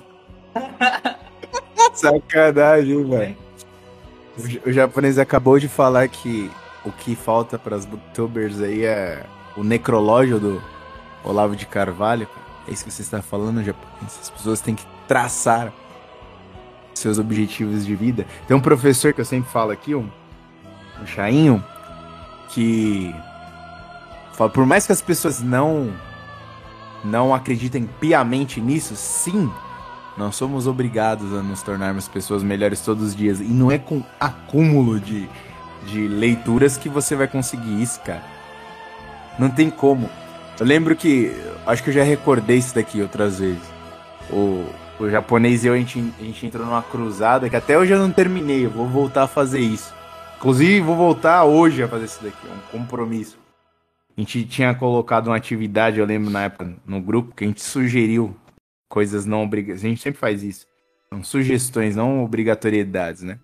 Sacanagem, 1.94 3.04
velho. 3.08 3.49
O, 4.66 4.72
japonês 4.72 5.18
acabou 5.18 5.58
de 5.58 5.68
falar 5.68 6.08
que 6.08 6.50
o 6.84 6.92
que 6.92 7.14
falta 7.14 7.58
para 7.58 7.76
as 7.76 7.84
booktubers 7.84 8.60
aí 8.60 8.84
é 8.84 9.24
o 9.56 9.62
necrológio 9.62 10.38
do 10.38 10.62
Olavo 11.24 11.56
de 11.56 11.66
Carvalho. 11.66 12.28
É 12.66 12.72
isso 12.72 12.84
que 12.84 12.90
você 12.90 13.02
está 13.02 13.20
falando, 13.20 13.62
japonês. 13.62 14.18
As 14.20 14.30
pessoas 14.30 14.60
têm 14.60 14.74
que 14.74 14.86
traçar 15.06 15.72
seus 16.94 17.18
objetivos 17.18 17.84
de 17.84 17.94
vida. 17.94 18.26
Tem 18.46 18.56
um 18.56 18.60
professor 18.60 19.12
que 19.12 19.20
eu 19.20 19.24
sempre 19.24 19.50
falo 19.50 19.70
aqui, 19.70 19.94
um, 19.94 20.08
um 21.00 21.06
chainho, 21.06 21.64
que 22.50 23.14
fala, 24.32 24.50
por 24.50 24.66
mais 24.66 24.86
que 24.86 24.92
as 24.92 25.02
pessoas 25.02 25.40
não 25.40 25.92
não 27.02 27.34
acreditem 27.34 27.88
piamente 27.98 28.60
nisso, 28.60 28.94
sim, 28.94 29.50
nós 30.20 30.36
somos 30.36 30.66
obrigados 30.66 31.32
a 31.32 31.42
nos 31.42 31.62
tornarmos 31.62 32.06
pessoas 32.06 32.42
melhores 32.42 32.82
todos 32.82 33.02
os 33.02 33.16
dias. 33.16 33.40
E 33.40 33.44
não 33.44 33.70
é 33.70 33.78
com 33.78 34.02
acúmulo 34.20 35.00
de, 35.00 35.26
de 35.86 36.06
leituras 36.06 36.76
que 36.76 36.90
você 36.90 37.16
vai 37.16 37.26
conseguir 37.26 37.80
isso, 37.80 37.98
cara. 38.02 38.22
Não 39.38 39.48
tem 39.48 39.70
como. 39.70 40.10
Eu 40.58 40.66
lembro 40.66 40.94
que. 40.94 41.34
Acho 41.66 41.82
que 41.82 41.88
eu 41.88 41.94
já 41.94 42.02
recordei 42.02 42.58
isso 42.58 42.74
daqui 42.74 43.00
outras 43.00 43.38
vezes. 43.38 43.62
O, 44.30 44.66
o 44.98 45.08
japonês 45.08 45.64
e 45.64 45.68
eu, 45.68 45.72
a 45.72 45.78
gente, 45.78 46.12
a 46.20 46.22
gente 46.22 46.46
entrou 46.46 46.66
numa 46.66 46.82
cruzada 46.82 47.48
que 47.48 47.56
até 47.56 47.78
hoje 47.78 47.92
eu 47.92 47.98
não 47.98 48.10
terminei. 48.12 48.66
Eu 48.66 48.70
vou 48.70 48.86
voltar 48.86 49.22
a 49.22 49.26
fazer 49.26 49.60
isso. 49.60 49.94
Inclusive, 50.36 50.80
vou 50.80 50.96
voltar 50.96 51.44
hoje 51.44 51.82
a 51.82 51.88
fazer 51.88 52.04
isso 52.04 52.22
daqui. 52.22 52.46
É 52.46 52.52
um 52.52 52.78
compromisso. 52.78 53.38
A 54.14 54.20
gente 54.20 54.44
tinha 54.44 54.74
colocado 54.74 55.28
uma 55.28 55.36
atividade, 55.36 55.98
eu 55.98 56.04
lembro 56.04 56.30
na 56.30 56.42
época, 56.42 56.74
no 56.86 57.00
grupo, 57.00 57.34
que 57.34 57.44
a 57.44 57.46
gente 57.46 57.62
sugeriu 57.62 58.36
coisas 58.90 59.24
não 59.24 59.42
obrigatórias. 59.44 59.84
A 59.84 59.88
gente 59.88 60.02
sempre 60.02 60.20
faz 60.20 60.42
isso. 60.42 60.66
São 61.08 61.24
sugestões, 61.24 61.96
não 61.96 62.22
obrigatoriedades, 62.22 63.22
né? 63.22 63.38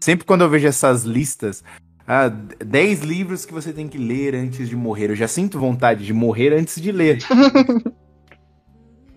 Sempre 0.00 0.26
quando 0.26 0.42
eu 0.42 0.50
vejo 0.50 0.66
essas 0.66 1.04
listas, 1.04 1.62
ah, 2.06 2.28
10 2.28 3.00
livros 3.02 3.46
que 3.46 3.52
você 3.52 3.72
tem 3.72 3.86
que 3.88 3.96
ler 3.98 4.34
antes 4.34 4.68
de 4.68 4.76
morrer. 4.76 5.10
Eu 5.10 5.16
já 5.16 5.28
sinto 5.28 5.58
vontade 5.58 6.04
de 6.04 6.12
morrer 6.12 6.52
antes 6.52 6.80
de 6.80 6.90
ler. 6.90 7.18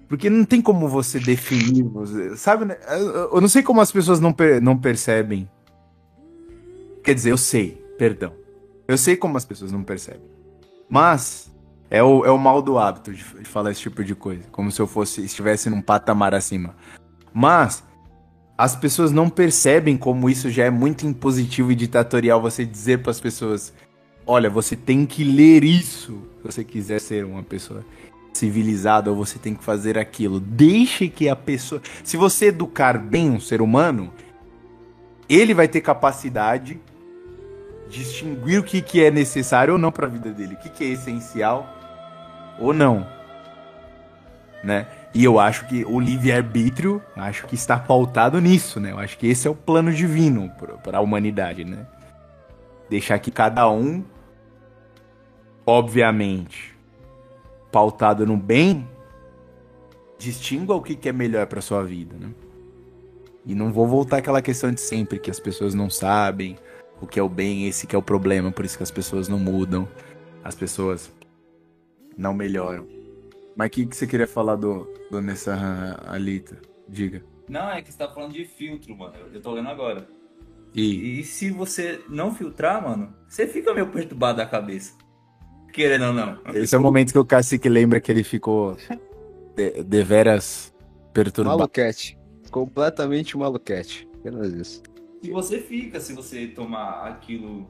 Porque 0.08 0.30
não 0.30 0.44
tem 0.44 0.62
como 0.62 0.88
você 0.88 1.20
definir, 1.20 1.84
você- 1.84 2.36
sabe? 2.36 2.66
né? 2.66 2.78
Eu 2.90 3.34
eu 3.36 3.42
não 3.42 3.48
sei 3.48 3.62
como 3.62 3.80
as 3.80 3.92
pessoas 3.92 4.20
não, 4.20 4.34
per- 4.34 4.62
não 4.62 4.76
percebem. 4.78 5.48
Quer 7.04 7.14
dizer, 7.14 7.32
eu 7.32 7.38
sei, 7.38 7.82
perdão. 7.98 8.34
Eu 8.88 8.98
sei 8.98 9.16
como 9.16 9.38
as 9.38 9.46
pessoas 9.46 9.72
não 9.72 9.84
percebem. 9.84 10.28
Mas 10.90 11.52
é 11.90 12.04
o, 12.04 12.24
é 12.24 12.30
o 12.30 12.38
mal 12.38 12.62
do 12.62 12.78
hábito 12.78 13.12
de, 13.12 13.24
de 13.24 13.46
falar 13.46 13.72
esse 13.72 13.82
tipo 13.82 14.04
de 14.04 14.14
coisa. 14.14 14.44
Como 14.52 14.72
se 14.72 14.80
eu 14.80 14.88
fosse 14.88 15.24
estivesse 15.24 15.70
num 15.70 15.82
patamar 15.82 16.36
acima. 16.36 16.76
Mas 17.34 17.84
as 18.58 18.76
pessoas 18.76 19.12
não 19.12 19.30
percebem 19.30 19.98
como 19.98 20.30
isso 20.30 20.50
já 20.50 20.66
é 20.66 20.70
muito 20.70 21.08
impositivo 21.08 21.72
e 21.72 21.76
ditatorial 21.76 22.42
você 22.42 22.66
dizer 22.66 23.02
para 23.02 23.12
as 23.12 23.20
pessoas: 23.20 23.74
olha, 24.26 24.50
você 24.50 24.76
tem 24.76 25.06
que 25.06 25.24
ler 25.24 25.64
isso 25.64 26.22
se 26.38 26.44
você 26.44 26.64
quiser 26.64 27.00
ser 27.00 27.26
uma 27.26 27.42
pessoa 27.42 27.84
civilizada 28.34 29.10
ou 29.10 29.18
você 29.18 29.40
tem 29.40 29.56
que 29.56 29.64
fazer 29.64 29.98
aquilo. 29.98 30.40
Deixe 30.40 31.10
que 31.10 31.28
a 31.28 31.36
pessoa. 31.36 31.82
Se 32.04 32.16
você 32.16 32.48
educar 32.48 33.00
bem 33.00 33.32
um 33.32 33.40
ser 33.40 33.62
humano, 33.62 34.14
ele 35.28 35.56
vai 35.56 35.68
ter 35.68 35.82
capacidade 35.82 36.80
de 37.90 38.04
distinguir 38.04 38.60
o 38.60 38.64
que, 38.64 38.84
que 38.84 39.04
é 39.04 39.10
necessário 39.10 39.74
ou 39.74 39.80
não 39.80 39.92
para 39.92 40.06
a 40.06 40.10
vida 40.10 40.30
dele, 40.32 40.54
o 40.54 40.58
que, 40.58 40.70
que 40.70 40.84
é 40.84 40.88
essencial 40.90 41.79
ou 42.60 42.74
não, 42.74 43.08
né? 44.64 44.88
E 45.14 45.24
eu 45.24 45.40
acho 45.40 45.66
que 45.68 45.84
o 45.86 46.00
livre-arbítrio, 46.00 47.02
acho 47.16 47.48
que 47.48 47.56
está 47.56 47.80
pautado 47.80 48.40
nisso, 48.40 48.80
né? 48.80 48.92
Eu 48.92 49.00
acho 49.00 49.18
que 49.18 49.28
esse 49.28 49.48
é 49.48 49.52
o 49.52 49.56
plano 49.56 49.92
divino 49.92 50.52
para 50.84 51.00
a 51.00 51.02
humanidade, 51.02 51.64
né? 51.64 51.88
Deixar 52.90 53.18
que 53.20 53.32
cada 53.32 53.70
um, 53.70 54.04
obviamente, 55.66 56.78
pautado 57.72 58.26
no 58.26 58.38
bem, 58.38 58.88
distingua 60.18 60.76
o 60.76 60.82
que, 60.82 60.96
que 60.96 61.10
é 61.10 61.14
melhor 61.14 61.48
para 61.48 61.62
sua 61.62 61.84
vida, 61.84 62.16
né? 62.20 62.30
E 63.46 63.56
não 63.56 63.72
vou 63.72 63.88
voltar 63.88 64.18
àquela 64.18 64.42
questão 64.42 64.72
de 64.72 64.82
sempre 64.82 65.18
que 65.18 65.32
as 65.32 65.40
pessoas 65.40 65.74
não 65.74 65.90
sabem 65.90 66.58
o 67.02 67.08
que 67.08 67.20
é 67.20 67.24
o 67.24 67.30
bem, 67.30 67.68
esse 67.68 67.88
que 67.88 67.96
é 67.96 68.00
o 68.00 68.02
problema, 68.02 68.52
por 68.52 68.66
isso 68.66 68.78
que 68.78 68.84
as 68.84 68.92
pessoas 68.92 69.28
não 69.28 69.40
mudam, 69.40 69.88
as 70.44 70.54
pessoas 70.54 71.10
não 72.20 72.34
melhoram. 72.34 72.86
Mas 73.56 73.68
o 73.68 73.72
que, 73.72 73.86
que 73.86 73.96
você 73.96 74.06
queria 74.06 74.28
falar 74.28 74.58
do, 74.58 74.86
do 75.10 75.22
Nessa 75.22 75.98
Alita? 76.06 76.62
Diga. 76.88 77.24
Não, 77.48 77.72
é 77.72 77.82
que 77.82 77.92
você 77.92 77.98
tá 77.98 78.10
falando 78.10 78.34
de 78.34 78.46
filtro, 78.46 78.96
mano. 78.96 79.16
Eu- 79.34 79.42
tô 79.42 79.54
lendo 79.54 79.70
agora. 79.70 80.08
E 80.76 81.20
E 81.20 81.24
se 81.24 81.50
você 81.50 82.02
não 82.10 82.34
filtrar, 82.36 82.84
mano, 82.84 83.16
você 83.28 83.48
fica 83.48 83.74
meio 83.74 83.88
perturbado 83.90 84.38
da 84.38 84.46
cabeça. 84.46 84.98
Querendo 85.74 86.06
ou 86.08 86.14
não. 86.14 86.40
esse 86.54 86.76
é 86.76 86.78
o 86.78 86.82
momento 86.82 87.14
que 87.14 87.20
o 87.20 87.26
Cacique 87.26 87.70
lembra 87.70 88.02
que 88.02 88.12
ele 88.12 88.24
ficou 88.24 88.76
de, 89.56 89.84
deveras 89.84 90.74
perturbado. 91.14 91.58
Maluquete. 91.58 92.18
Completamente 92.52 93.38
maluquete. 93.38 94.08
Apenas 94.20 94.52
isso. 94.54 94.84
Se 95.24 95.32
você 95.32 95.60
fica, 95.60 96.00
se 96.00 96.14
você 96.14 96.48
tomar 96.48 97.08
aquilo 97.08 97.70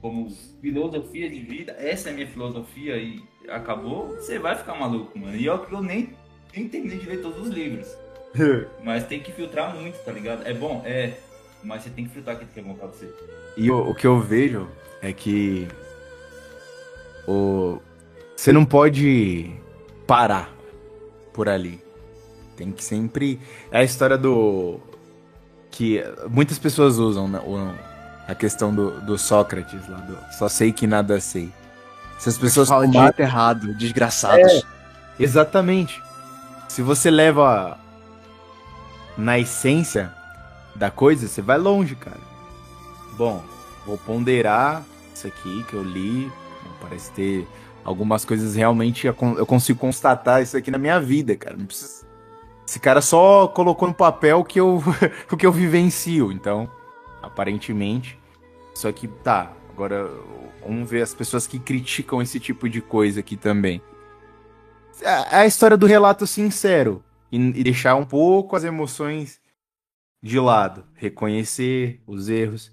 como 0.00 0.28
filosofia 0.60 1.28
de 1.30 1.40
vida, 1.40 1.72
essa 1.78 2.10
é 2.10 2.12
a 2.12 2.14
minha 2.14 2.26
filosofia 2.26 2.96
e 2.98 3.22
acabou, 3.48 4.08
você 4.16 4.38
vai 4.38 4.54
ficar 4.56 4.74
maluco, 4.74 5.18
mano. 5.18 5.36
E 5.36 5.46
eu, 5.46 5.66
eu 5.70 5.82
nem, 5.82 6.14
nem 6.54 6.68
terminei 6.68 6.98
de 6.98 7.06
ler 7.06 7.22
todos 7.22 7.46
os 7.46 7.48
livros. 7.48 7.88
Mas 8.82 9.06
tem 9.06 9.20
que 9.20 9.32
filtrar 9.32 9.74
muito, 9.74 9.96
tá 10.04 10.12
ligado? 10.12 10.46
É 10.46 10.52
bom? 10.52 10.82
É. 10.84 11.14
Mas 11.62 11.82
você 11.82 11.90
tem 11.90 12.04
que 12.06 12.12
filtrar 12.12 12.36
aquilo 12.36 12.50
que 12.52 12.60
é 12.60 12.62
bom 12.62 12.74
pra 12.74 12.86
você. 12.88 13.08
E 13.56 13.70
o, 13.70 13.90
o 13.90 13.94
que 13.94 14.06
eu 14.06 14.20
vejo 14.20 14.68
é 15.00 15.12
que 15.12 15.66
o 17.26 17.80
você 18.36 18.52
não 18.52 18.64
pode 18.64 19.50
parar 20.06 20.52
por 21.32 21.48
ali. 21.48 21.80
Tem 22.56 22.70
que 22.70 22.84
sempre 22.84 23.40
é 23.70 23.78
a 23.78 23.84
história 23.84 24.18
do 24.18 24.80
que 25.70 26.02
muitas 26.30 26.58
pessoas 26.58 26.98
usam 26.98 27.26
né, 27.26 27.40
a 28.28 28.34
questão 28.34 28.74
do, 28.74 29.00
do 29.00 29.18
Sócrates 29.18 29.88
lá 29.88 29.98
do 29.98 30.18
só 30.34 30.48
sei 30.48 30.72
que 30.72 30.86
nada 30.86 31.20
sei. 31.20 31.50
Se 32.18 32.28
as 32.28 32.38
pessoas 32.38 32.68
Fala 32.68 32.86
de 32.86 32.98
jeito 32.98 33.20
errado, 33.20 33.74
desgraçados. 33.74 34.64
Exatamente. 35.18 36.02
Se 36.68 36.82
você 36.82 37.10
leva 37.10 37.78
na 39.16 39.38
essência 39.38 40.12
da 40.74 40.90
coisa, 40.90 41.28
você 41.28 41.40
vai 41.40 41.58
longe, 41.58 41.94
cara. 41.94 42.20
Bom, 43.16 43.42
vou 43.86 43.96
ponderar 43.98 44.82
isso 45.14 45.26
aqui 45.26 45.64
que 45.64 45.74
eu 45.74 45.82
li. 45.82 46.30
Parece 46.80 47.10
ter 47.12 47.48
algumas 47.84 48.24
coisas 48.24 48.56
realmente 48.56 49.06
eu 49.06 49.14
consigo 49.46 49.78
constatar 49.78 50.42
isso 50.42 50.56
aqui 50.56 50.70
na 50.70 50.78
minha 50.78 51.00
vida, 51.00 51.36
cara. 51.36 51.56
Não 51.56 51.66
precisa... 51.66 52.04
Esse 52.66 52.80
cara 52.80 53.02
só 53.02 53.46
colocou 53.46 53.86
no 53.86 53.94
papel 53.94 54.40
o 54.40 54.44
que 54.44 54.58
eu, 54.58 54.82
o 55.30 55.36
que 55.36 55.46
eu 55.46 55.52
vivencio. 55.52 56.32
Então, 56.32 56.68
aparentemente, 57.22 58.18
só 58.74 58.90
que 58.90 59.06
tá. 59.06 59.52
Agora 59.74 60.08
vamos 60.64 60.88
ver 60.88 61.02
as 61.02 61.12
pessoas 61.12 61.48
que 61.48 61.58
criticam 61.58 62.22
esse 62.22 62.38
tipo 62.38 62.68
de 62.68 62.80
coisa 62.80 63.18
aqui 63.18 63.36
também. 63.36 63.82
É 65.02 65.38
a 65.38 65.46
história 65.46 65.76
do 65.76 65.84
relato 65.84 66.28
sincero. 66.28 67.02
E, 67.32 67.64
deixar 67.64 67.96
um 67.96 68.04
pouco 68.04 68.54
as 68.54 68.62
emoções 68.62 69.40
de 70.22 70.38
lado, 70.38 70.84
reconhecer 70.94 72.00
os 72.06 72.28
erros. 72.28 72.70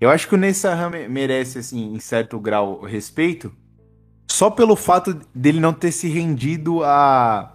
Eu 0.00 0.08
acho 0.08 0.26
que 0.26 0.34
o 0.34 0.38
Nessa 0.38 0.88
merece, 0.88 1.58
assim, 1.58 1.92
em 1.92 2.00
certo 2.00 2.40
grau, 2.40 2.80
respeito, 2.80 3.54
só 4.26 4.50
pelo 4.50 4.74
fato 4.74 5.20
dele 5.34 5.60
não 5.60 5.74
ter 5.74 5.92
se 5.92 6.08
rendido 6.08 6.82
à, 6.82 7.54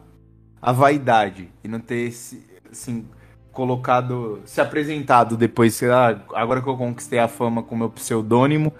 à 0.61 0.71
vaidade. 0.71 1.49
E 1.63 1.67
não 1.67 1.79
ter 1.79 2.11
se, 2.11 2.45
assim, 2.71 3.07
colocado, 3.53 4.41
se 4.45 4.59
apresentado 4.59 5.37
depois, 5.37 5.75
sei 5.75 5.87
lá, 5.87 6.19
agora 6.33 6.61
que 6.61 6.67
eu 6.67 6.75
conquistei 6.75 7.19
a 7.19 7.27
fama 7.27 7.63
com 7.63 7.77
meu 7.77 7.89
pseudônimo, 7.89 8.73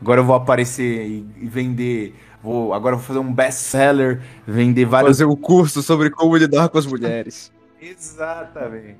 agora 0.00 0.20
eu 0.20 0.24
vou 0.24 0.36
aparecer 0.36 1.06
e, 1.06 1.26
e 1.40 1.48
vender, 1.48 2.14
vou, 2.42 2.74
agora 2.74 2.94
eu 2.94 2.98
vou 2.98 3.06
fazer 3.06 3.18
um 3.18 3.32
best-seller, 3.32 4.22
vender 4.46 4.84
vários 4.84 5.18
Fazer 5.18 5.24
um 5.24 5.34
curso 5.34 5.82
sobre 5.82 6.10
como 6.10 6.36
lidar 6.36 6.68
com 6.68 6.78
as 6.78 6.86
mulheres. 6.86 7.50
Exatamente. 7.80 8.98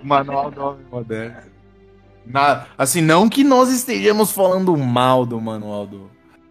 O 0.00 0.06
manual 0.06 0.50
do 0.50 0.62
homem 0.62 0.86
moderno. 0.90 1.50
Na- 2.24 2.66
assim, 2.78 3.00
não 3.00 3.28
que 3.28 3.42
nós 3.42 3.70
estejamos 3.70 4.30
falando 4.30 4.76
mal 4.76 5.26
do 5.26 5.40
manual 5.40 5.86
do, 5.86 5.98
do 5.98 6.10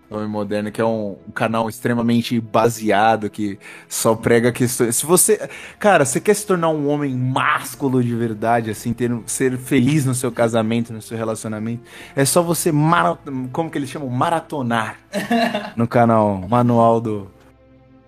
homem 0.10 0.28
moderno, 0.28 0.72
que 0.72 0.82
é 0.82 0.86
um, 0.86 1.18
um 1.28 1.32
canal 1.32 1.70
extremamente 1.70 2.40
baseado, 2.40 3.30
que 3.30 3.60
só 3.88 4.16
prega 4.16 4.52
questões. 4.52 4.96
Se 4.96 5.06
você. 5.06 5.50
Cara, 5.78 6.06
você 6.06 6.20
quer 6.20 6.34
se 6.34 6.46
tornar 6.46 6.70
um 6.70 6.88
homem 6.88 7.16
másculo 7.16 8.04
de 8.04 8.16
verdade, 8.16 8.72
assim, 8.72 8.94
ter, 8.94 9.12
ser 9.26 9.58
feliz 9.58 10.06
no 10.06 10.16
seu 10.16 10.32
casamento, 10.32 10.92
no 10.92 11.02
seu 11.02 11.18
relacionamento, 11.18 11.84
é 12.16 12.26
só 12.26 12.42
você. 12.42 12.72
Mara, 12.72 13.18
como 13.52 13.70
que 13.70 13.78
eles 13.78 13.90
chamam? 13.90 14.10
Maratonar 14.10 14.98
no 15.76 15.88
canal 15.88 16.48
Manual 16.48 17.00
do, 17.00 17.32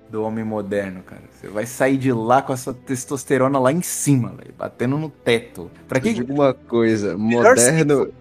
do 0.09 0.23
Homem 0.23 0.43
Moderno, 0.43 1.03
cara. 1.03 1.21
Você 1.31 1.47
vai 1.47 1.65
sair 1.65 1.97
de 1.97 2.11
lá 2.11 2.41
com 2.41 2.53
essa 2.53 2.73
testosterona 2.73 3.59
lá 3.59 3.71
em 3.71 3.81
cima, 3.81 4.29
velho, 4.29 4.53
batendo 4.57 4.97
no 4.97 5.09
teto. 5.09 5.69
Pra 5.87 5.99
que 5.99 6.13
digo 6.13 6.33
uma 6.33 6.53
coisa, 6.53 7.17
moderno 7.17 8.11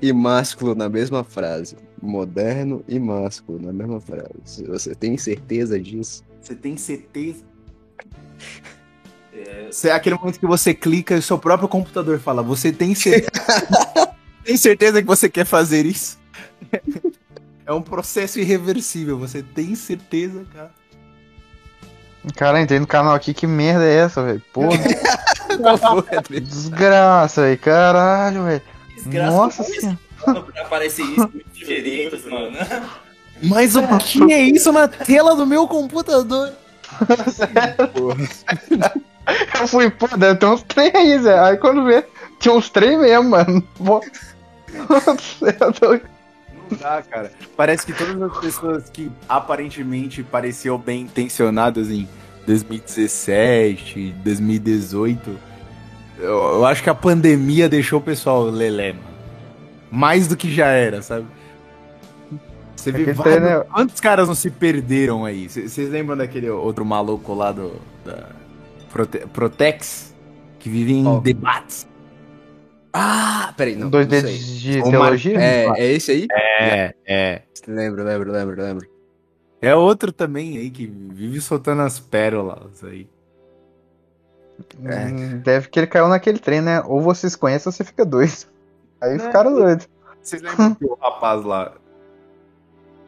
e 0.00 0.12
másculo 0.12 0.74
na 0.74 0.88
mesma 0.88 1.24
frase. 1.24 1.87
Moderno 2.00 2.84
e 2.86 2.98
másculo 2.98 3.60
na 3.60 3.72
mesma 3.72 4.00
frase. 4.00 4.64
Você 4.64 4.94
tem 4.94 5.16
certeza 5.16 5.78
disso? 5.80 6.22
você 6.48 6.54
tem 6.54 6.76
certeza? 6.76 7.44
Você 9.70 9.88
é 9.88 9.92
aquele 9.92 10.16
momento 10.16 10.40
que 10.40 10.46
você 10.46 10.72
clica 10.72 11.14
e 11.14 11.18
o 11.18 11.22
seu 11.22 11.38
próprio 11.38 11.68
computador 11.68 12.18
fala, 12.18 12.42
você 12.42 12.72
tem 12.72 12.94
certeza, 12.94 13.30
tem 14.42 14.56
certeza 14.56 15.02
que 15.02 15.06
você 15.06 15.28
quer 15.28 15.44
fazer 15.44 15.84
isso? 15.84 16.18
É 17.66 17.72
um 17.72 17.82
processo 17.82 18.40
irreversível, 18.40 19.18
você 19.18 19.42
tem 19.42 19.74
certeza, 19.74 20.44
cara? 20.52 20.70
Cara, 22.34 22.60
entrei 22.60 22.80
no 22.80 22.86
canal 22.86 23.14
aqui, 23.14 23.34
que 23.34 23.46
merda 23.46 23.84
é 23.84 23.94
essa, 23.96 24.24
velho? 24.24 24.42
Porra, 24.52 24.78
desgraça, 26.28 27.42
velho. 27.42 27.58
Caralho, 27.58 28.44
velho. 28.44 28.62
Desgraça, 28.94 29.30
Nossa 29.30 29.64
senhora. 29.64 29.98
Isso? 30.32 30.42
Pra 30.52 30.62
aparecer 30.62 31.02
isso, 31.04 31.20
muito 31.32 31.44
sugeridos, 31.58 32.24
mano. 32.26 32.56
Mas 33.42 33.76
o 33.76 33.82
que 33.98 34.32
é 34.32 34.42
isso 34.42 34.72
na 34.72 34.88
tela 34.88 35.34
do 35.36 35.46
meu 35.46 35.66
computador? 35.68 36.52
Eu 39.60 39.68
fui, 39.68 39.90
pô, 39.90 40.06
deve 40.16 40.38
ter 40.38 40.46
uns 40.46 40.62
três 40.62 40.94
aí, 40.94 41.18
Zé. 41.18 41.38
Aí 41.38 41.56
quando 41.56 41.84
vê, 41.84 42.04
tinha 42.40 42.54
uns 42.54 42.70
três 42.70 42.98
mesmo, 42.98 43.30
mano. 43.30 43.62
Pô. 43.76 44.00
Nossa, 44.88 45.56
eu 45.60 45.72
tô- 45.72 45.92
Não 45.92 46.78
dá, 46.78 47.02
cara. 47.02 47.30
Parece 47.56 47.84
que 47.86 47.92
todas 47.92 48.20
as 48.22 48.38
pessoas 48.38 48.90
que 48.90 49.10
aparentemente 49.28 50.22
pareciam 50.22 50.78
bem 50.78 51.02
intencionadas 51.02 51.90
em 51.90 52.08
2017, 52.46 54.14
2018, 54.24 55.38
eu, 56.18 56.24
eu 56.26 56.64
acho 56.66 56.82
que 56.82 56.90
a 56.90 56.94
pandemia 56.94 57.68
deixou 57.68 57.98
o 57.98 58.02
pessoal 58.02 58.44
lelé, 58.44 58.92
mano. 58.94 59.07
Mais 59.90 60.26
do 60.28 60.36
que 60.36 60.50
já 60.52 60.66
era, 60.66 61.00
sabe? 61.02 61.26
Você 62.76 62.92
vê 62.92 63.04
que 63.06 63.12
vários... 63.12 63.40
né? 63.42 63.60
Quantos 63.72 64.00
caras 64.00 64.28
não 64.28 64.34
se 64.34 64.50
perderam 64.50 65.24
aí? 65.24 65.48
Vocês 65.48 65.88
lembram 65.90 66.16
daquele 66.16 66.48
outro 66.48 66.84
maluco 66.84 67.34
lá 67.34 67.50
do 67.52 67.72
da 68.04 68.28
Prote- 68.92 69.26
Protex? 69.32 70.14
Que 70.58 70.68
vive 70.68 70.92
em 70.92 71.04
Qual? 71.04 71.20
debates. 71.20 71.88
Ah, 72.92 73.52
peraí, 73.56 73.76
não. 73.76 73.90
Dois 73.90 74.06
não 74.06 74.10
dedos 74.10 74.46
de 74.46 74.80
O 74.80 74.90
teologia? 74.90 75.38
É, 75.40 75.66
é 75.76 75.92
esse 75.92 76.10
aí? 76.10 76.26
É, 76.32 76.94
é. 77.06 77.42
Lembro, 77.66 78.02
lembro, 78.02 78.32
lembro, 78.32 78.62
lembro. 78.62 78.88
É 79.60 79.74
outro 79.74 80.12
também 80.12 80.56
aí 80.56 80.70
que 80.70 80.86
vive 80.86 81.40
soltando 81.40 81.82
as 81.82 81.98
pérolas 81.98 82.82
aí. 82.84 83.08
Hum, 84.80 85.38
Deve 85.38 85.68
que 85.68 85.78
ele 85.78 85.86
caiu 85.86 86.08
naquele 86.08 86.38
trem, 86.38 86.60
né? 86.60 86.80
Ou 86.84 87.00
vocês 87.00 87.36
conhecem 87.36 87.68
ou 87.68 87.72
você 87.72 87.84
fica 87.84 88.04
doido. 88.04 88.46
Aí 89.00 89.16
Né? 89.16 89.18
ficaram 89.18 89.54
doidos. 89.54 89.88
Vocês 90.22 90.42
lembram 90.42 90.74
que 90.74 90.84
o 90.84 90.94
rapaz 91.00 91.44
lá 91.44 91.72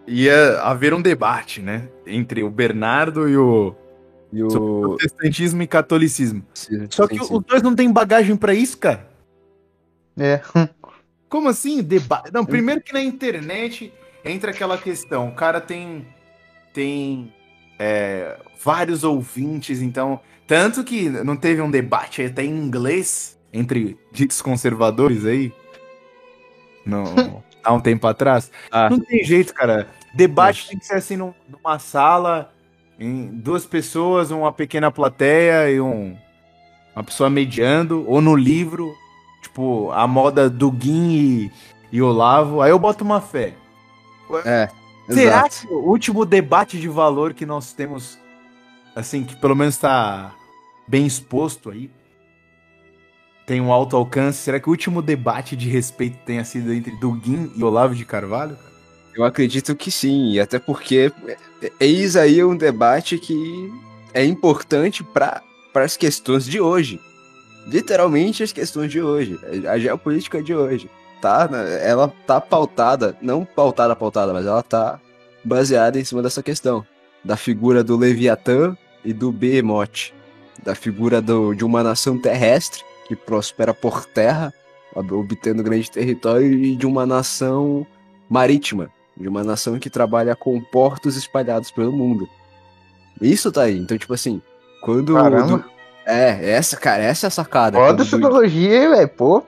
ia 0.07 0.61
haver 0.63 0.95
um 0.95 1.03
debate, 1.03 1.61
né? 1.61 1.89
Entre 2.07 2.43
o 2.43 2.51
Bernardo 2.51 3.29
e 3.29 3.37
o 3.37 3.75
E 4.33 4.39
sobre 4.51 4.59
o. 4.59 4.81
protestantismo 4.97 5.63
e 5.63 5.67
catolicismo. 5.67 6.43
Sim, 6.55 6.87
Só 6.91 7.07
sim, 7.07 7.17
que 7.19 7.25
sim. 7.25 7.35
os 7.35 7.45
dois 7.45 7.63
não 7.63 7.75
têm 7.75 7.93
bagagem 7.93 8.37
pra 8.37 8.55
isso, 8.55 8.79
cara. 8.79 9.09
É. 10.19 10.41
Como 11.29 11.49
assim? 11.49 11.83
Debate? 11.83 12.33
Não, 12.33 12.45
primeiro 12.45 12.81
que 12.81 12.93
na 12.93 13.03
internet 13.03 13.93
entra 14.25 14.51
aquela 14.51 14.77
questão. 14.79 15.29
O 15.29 15.35
cara 15.35 15.61
tem 15.61 16.07
tem 16.73 17.33
é, 17.79 18.37
vários 18.63 19.03
ouvintes, 19.05 19.81
então 19.83 20.21
tanto 20.47 20.83
que 20.85 21.09
não 21.09 21.37
teve 21.37 21.61
um 21.61 21.71
debate 21.71 22.23
até 22.23 22.45
em 22.45 22.51
inglês 22.57 23.39
entre 23.53 23.99
ditos 24.13 24.41
conservadores 24.43 25.25
aí, 25.25 25.53
no, 26.91 27.43
há 27.63 27.73
um 27.73 27.81
tempo 27.81 28.07
atrás. 28.07 28.51
Ah. 28.71 28.91
Não 28.91 29.01
tem 29.01 29.25
jeito, 29.25 29.55
cara. 29.55 29.89
Debate 30.13 30.69
tem 30.69 30.79
que 30.79 30.85
ser 30.85 30.95
assim 30.95 31.17
num- 31.17 31.35
numa 31.49 31.79
sala, 31.79 32.53
em 32.99 33.29
duas 33.29 33.65
pessoas, 33.65 34.31
uma 34.31 34.53
pequena 34.53 34.91
plateia 34.91 35.71
e 35.71 35.81
um, 35.81 36.17
uma 36.95 37.05
pessoa 37.05 37.31
mediando, 37.31 38.05
ou 38.09 38.21
no 38.21 38.35
livro, 38.37 38.95
tipo, 39.41 39.91
a 39.93 40.07
moda 40.07 40.51
do 40.51 40.71
Guin 40.71 41.13
e, 41.13 41.53
e 41.93 42.03
Olavo. 42.03 42.61
Aí 42.61 42.71
eu 42.71 42.79
boto 42.79 43.05
uma 43.05 43.21
fé. 43.21 43.55
É. 44.45 44.69
Será 45.09 45.47
exato. 45.47 45.67
que 45.67 45.73
o 45.73 45.89
último 45.89 46.25
debate 46.25 46.79
de 46.79 46.89
valor 46.89 47.35
que 47.35 47.47
nós 47.47 47.73
temos, 47.73 48.19
assim, 48.95 49.25
que 49.25 49.35
pelo 49.37 49.57
menos 49.57 49.75
está 49.75 50.33
bem 50.87 51.07
exposto 51.07 51.71
aí, 51.71 51.91
tem 53.51 53.61
um 53.61 53.73
alto 53.73 53.97
alcance, 53.97 54.39
será 54.39 54.61
que 54.61 54.69
o 54.69 54.71
último 54.71 55.03
debate 55.03 55.57
de 55.57 55.69
respeito 55.69 56.17
tenha 56.25 56.45
sido 56.45 56.73
entre 56.73 56.93
Dugin 57.01 57.51
e 57.57 57.65
Olavo 57.65 57.97
de 57.97 58.05
Carvalho? 58.05 58.57
Eu 59.13 59.25
acredito 59.25 59.75
que 59.75 59.91
sim, 59.91 60.35
e 60.35 60.39
até 60.39 60.61
porque 60.61 61.13
é- 61.61 61.73
eis 61.81 62.15
aí 62.15 62.45
um 62.45 62.57
debate 62.57 63.19
que 63.19 63.35
é 64.15 64.25
importante 64.25 65.03
para 65.03 65.43
as 65.75 65.97
questões 65.97 66.45
de 66.45 66.61
hoje. 66.61 67.01
Literalmente 67.67 68.45
as 68.45 68.53
questões 68.53 68.89
de 68.89 69.03
hoje, 69.03 69.37
a 69.69 69.77
geopolítica 69.81 70.41
de 70.41 70.55
hoje. 70.55 70.89
Tá, 71.21 71.49
né, 71.49 71.81
ela 71.85 72.07
tá 72.25 72.41
pautada, 72.41 73.19
não 73.21 73.45
pautada, 73.45 73.97
pautada, 73.97 74.33
mas 74.33 74.47
ela 74.47 74.63
tá 74.63 75.01
baseada 75.43 75.99
em 75.99 76.05
cima 76.05 76.23
dessa 76.23 76.41
questão. 76.41 76.87
Da 77.25 77.37
figura 77.37 77.83
do 77.83 77.97
Leviatã 77.97 78.77
e 79.05 79.13
do 79.13 79.33
Behemoth. 79.33 80.13
Da 80.63 80.77
figura 80.77 81.21
do, 81.21 81.53
de 81.53 81.65
uma 81.65 81.83
nação 81.83 82.17
terrestre 82.17 82.89
que 83.17 83.17
prospera 83.17 83.75
por 83.75 84.05
terra, 84.07 84.53
ob- 84.95 85.13
obtendo 85.15 85.63
grande 85.63 85.91
território, 85.91 86.47
e 86.53 86.77
de 86.77 86.87
uma 86.87 87.05
nação 87.05 87.85
marítima, 88.29 88.89
de 89.17 89.29
uma 89.29 89.43
nação 89.43 89.79
que 89.79 89.91
trabalha 89.91 90.37
com 90.37 90.61
portos 90.61 91.17
espalhados 91.17 91.71
pelo 91.71 91.91
mundo. 91.93 92.29
Isso 93.21 93.51
tá 93.51 93.63
aí. 93.63 93.77
Então, 93.77 93.99
tipo 93.99 94.15
assim, 94.15 94.41
quando. 94.81 95.17
É, 96.07 96.53
essa, 96.53 96.77
cara, 96.77 97.03
essa 97.03 97.27
é 97.27 97.29
a 97.29 97.31
sacada. 97.31 97.77
Foda 97.77 98.03
essa 98.03 98.17
do- 98.17 98.29
teologia, 98.29 98.83
hein, 98.85 98.91
velho. 98.91 99.09
Pô. 99.09 99.43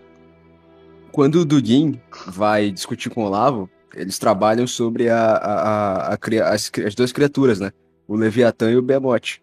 quando 1.12 1.36
o 1.36 1.44
Dugin 1.44 2.00
vai 2.26 2.70
discutir 2.70 3.10
com 3.10 3.22
o 3.22 3.26
Olavo, 3.26 3.68
eles 3.94 4.18
trabalham 4.18 4.66
sobre 4.66 5.08
a, 5.08 5.18
a, 5.18 6.08
a- 6.12 6.14
a 6.14 6.52
as, 6.52 6.70
as 6.86 6.94
duas 6.94 7.12
criaturas, 7.12 7.60
né? 7.60 7.70
O 8.08 8.16
Leviatã 8.16 8.70
e 8.70 8.76
o 8.76 8.82
Behemoth. 8.82 9.40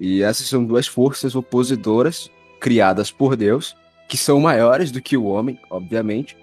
E 0.00 0.22
essas 0.22 0.46
são 0.48 0.64
duas 0.64 0.86
forças 0.86 1.34
oposidoras 1.36 2.30
criadas 2.62 3.10
por 3.10 3.34
Deus, 3.34 3.76
que 4.08 4.16
são 4.16 4.38
maiores 4.38 4.92
do 4.92 5.02
que 5.02 5.16
o 5.16 5.24
homem, 5.24 5.58
obviamente, 5.68 6.36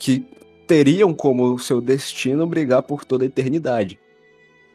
que 0.00 0.26
teriam 0.66 1.14
como 1.14 1.58
seu 1.58 1.80
destino 1.80 2.44
brigar 2.44 2.82
por 2.82 3.04
toda 3.04 3.24
a 3.24 3.26
eternidade. 3.26 3.98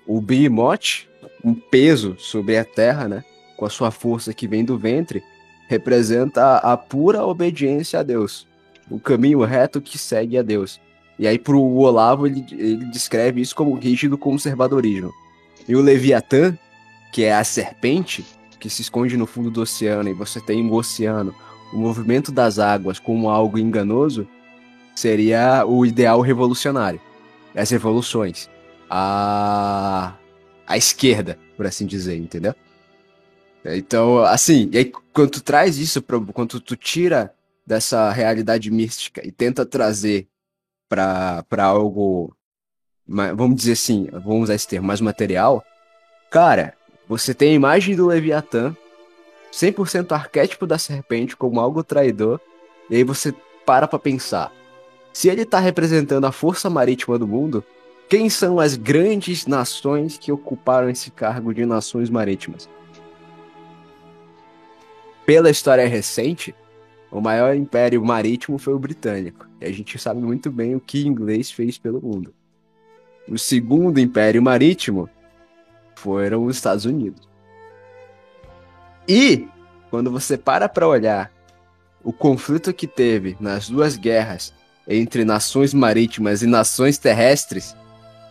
O 0.07 0.21
Behemoth, 0.21 1.07
um 1.43 1.53
peso 1.53 2.15
sobre 2.17 2.57
a 2.57 2.63
terra, 2.63 3.09
né? 3.09 3.23
Com 3.57 3.65
a 3.65 3.69
sua 3.69 3.91
força 3.91 4.33
que 4.33 4.47
vem 4.47 4.63
do 4.63 4.77
ventre, 4.77 5.21
representa 5.67 6.57
a, 6.57 6.77
pura 6.77 7.25
obediência 7.25 7.99
a 7.99 8.03
Deus 8.03 8.47
o 8.89 8.99
caminho 8.99 9.43
reto 9.43 9.79
que 9.79 9.97
segue 9.97 10.37
a 10.37 10.41
Deus. 10.41 10.81
E 11.17 11.27
aí 11.27 11.37
pro 11.37 11.61
Olavo 11.61 12.25
ele, 12.25 12.45
ele 12.51 12.85
descreve 12.85 13.41
isso 13.41 13.55
como 13.55 13.75
rígido 13.75 14.17
conservadorismo. 14.17 15.11
E 15.67 15.75
o 15.75 15.81
Leviatã, 15.81 16.57
que 17.11 17.23
é 17.23 17.33
a 17.33 17.43
serpente 17.43 18.25
que 18.59 18.69
se 18.69 18.81
esconde 18.81 19.17
no 19.17 19.25
fundo 19.25 19.49
do 19.49 19.61
oceano 19.61 20.09
e 20.09 20.13
você 20.13 20.39
tem 20.41 20.65
o 20.67 20.73
oceano, 20.73 21.33
o 21.73 21.77
movimento 21.77 22.31
das 22.31 22.59
águas 22.59 22.99
como 22.99 23.29
algo 23.29 23.57
enganoso, 23.57 24.27
seria 24.95 25.65
o 25.65 25.85
ideal 25.85 26.21
revolucionário. 26.21 26.99
As 27.55 27.69
revoluções. 27.69 28.49
A 28.89 30.13
a 30.69 30.77
esquerda, 30.77 31.35
por 31.57 31.65
assim 31.65 31.87
dizer, 31.87 32.15
entendeu? 32.15 32.53
Então, 33.65 34.19
assim, 34.19 34.69
e 34.71 34.77
aí 34.77 34.85
quando 35.11 35.31
tu 35.31 35.41
traz 35.41 35.79
isso, 35.79 35.99
pra, 35.99 36.19
quando 36.31 36.59
tu 36.61 36.75
tira 36.75 37.33
dessa 37.65 38.11
realidade 38.11 38.69
mística 38.69 39.25
e 39.27 39.31
tenta 39.31 39.65
trazer 39.65 40.27
para 40.87 41.43
algo, 41.57 42.35
vamos 43.07 43.55
dizer 43.55 43.73
assim, 43.73 44.07
vamos 44.11 44.43
usar 44.43 44.55
esse 44.55 44.67
termo, 44.67 44.87
mais 44.87 45.01
material, 45.01 45.63
cara, 46.29 46.75
você 47.09 47.33
tem 47.33 47.49
a 47.49 47.55
imagem 47.55 47.95
do 47.95 48.05
Leviatã, 48.05 48.75
100% 49.51 50.11
arquétipo 50.11 50.67
da 50.67 50.77
serpente 50.77 51.35
como 51.35 51.59
algo 51.59 51.83
traidor, 51.83 52.39
e 52.87 52.97
aí 52.97 53.03
você 53.03 53.33
para 53.65 53.87
pra 53.87 53.97
pensar, 53.97 54.53
se 55.11 55.27
ele 55.27 55.43
tá 55.43 55.59
representando 55.59 56.25
a 56.25 56.31
força 56.31 56.69
marítima 56.69 57.17
do 57.17 57.27
mundo, 57.27 57.63
quem 58.07 58.29
são 58.29 58.59
as 58.59 58.75
grandes 58.75 59.47
nações 59.47 60.19
que 60.19 60.31
ocuparam 60.31 60.87
esse 60.87 61.09
cargo 61.09 61.51
de 61.51 61.65
nações 61.65 62.11
marítimas? 62.11 62.69
Pela 65.25 65.49
história 65.49 65.87
recente, 65.87 66.53
o 67.11 67.19
maior 67.19 67.55
império 67.55 68.03
marítimo 68.05 68.59
foi 68.59 68.73
o 68.73 68.79
britânico. 68.79 69.47
E 69.59 69.65
a 69.65 69.71
gente 69.71 69.97
sabe 69.97 70.21
muito 70.21 70.51
bem 70.51 70.75
o 70.75 70.79
que 70.79 71.07
inglês 71.07 71.51
fez 71.51 71.77
pelo 71.77 72.01
mundo. 72.01 72.33
O 73.27 73.37
segundo 73.37 73.99
império 73.99 74.41
marítimo 74.41 75.09
foram 75.99 76.45
os 76.45 76.55
Estados 76.55 76.85
Unidos. 76.85 77.27
E 79.07 79.47
quando 79.89 80.09
você 80.11 80.37
para 80.37 80.69
para 80.69 80.87
olhar 80.87 81.31
o 82.03 82.13
conflito 82.13 82.73
que 82.73 82.87
teve 82.87 83.35
nas 83.39 83.69
duas 83.69 83.97
guerras 83.97 84.53
entre 84.87 85.25
nações 85.25 85.73
marítimas 85.73 86.41
e 86.41 86.47
nações 86.47 86.97
terrestres, 86.97 87.75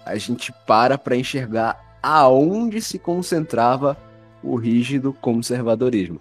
a 0.04 0.16
gente 0.16 0.52
para 0.66 0.96
para 0.96 1.16
enxergar 1.16 1.98
aonde 2.02 2.80
se 2.80 2.98
concentrava 2.98 3.96
o 4.42 4.56
rígido 4.56 5.12
conservadorismo. 5.12 6.20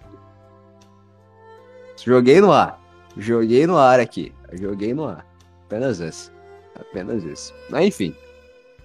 Joguei 2.04 2.40
no 2.40 2.52
ar. 2.52 2.80
Joguei 3.16 3.66
no 3.66 3.76
ar 3.78 3.98
aqui. 4.00 4.32
Joguei 4.52 4.92
no 4.92 5.06
ar. 5.06 5.24
Apenas 5.66 5.98
isso. 6.00 6.32
Apenas 6.78 7.24
isso. 7.24 7.54
Mas 7.70 7.86
enfim. 7.86 8.14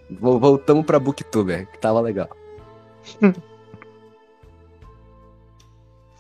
Vol- 0.10 0.40
Voltamos 0.40 0.86
pra 0.86 1.00
Booktuber, 1.00 1.68
que 1.68 1.78
tava 1.80 2.00
legal. 2.02 2.30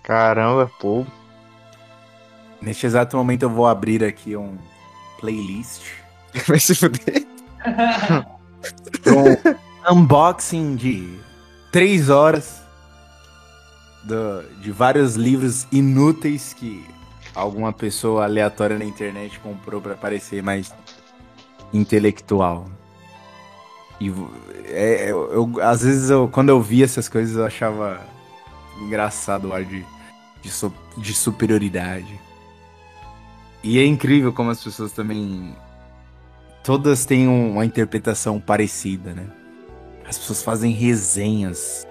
Caramba, 0.04 0.70
pô. 0.80 1.06
Neste 2.62 2.86
exato 2.86 3.18
momento 3.18 3.44
eu 3.44 3.50
vou 3.50 3.68
abrir 3.68 4.04
aqui 4.04 4.36
um 4.38 4.58
playlist 5.20 5.84
Vai 6.48 6.60
se 6.60 6.74
fuder. 6.76 7.26
um 9.08 9.94
unboxing 10.00 10.76
de 10.76 11.20
três 11.72 12.10
horas 12.10 12.62
do- 14.04 14.44
de 14.62 14.72
vários 14.72 15.16
livros 15.16 15.68
inúteis 15.72 16.54
que 16.54 16.86
alguma 17.36 17.72
pessoa 17.72 18.24
aleatória 18.24 18.78
na 18.78 18.86
internet 18.86 19.40
comprou 19.40 19.82
pra 19.82 19.96
parecer 19.96 20.42
mais 20.42 20.74
intelectual. 21.74 22.66
E 24.04 24.10
vo- 24.10 24.32
é, 24.66 25.10
eu, 25.12 25.32
eu- 25.32 25.62
às 25.62 25.82
vezes 25.82 26.10
eu, 26.10 26.28
quando 26.28 26.50
eu 26.50 26.62
via 26.62 26.84
essas 26.86 27.08
coisas 27.08 27.38
eu 27.38 27.46
achava 27.46 28.02
engraçado 28.82 29.48
o 29.50 29.54
ar 29.54 29.64
de, 29.64 29.86
de, 30.42 30.50
su- 30.52 30.74
de 30.98 31.14
superioridade. 31.14 32.20
E 33.64 33.80
é 33.80 33.86
incrível 33.86 34.34
como 34.34 34.50
as 34.50 34.62
pessoas 34.62 34.92
também 34.92 35.56
todas 36.64 37.06
têm 37.06 37.28
um- 37.30 37.52
uma 37.54 37.66
interpretação 37.66 38.40
parecida, 38.42 39.14
né? 39.14 39.26
As 40.06 40.18
pessoas 40.18 40.44
fazem 40.44 40.74
resenhas 40.74 41.88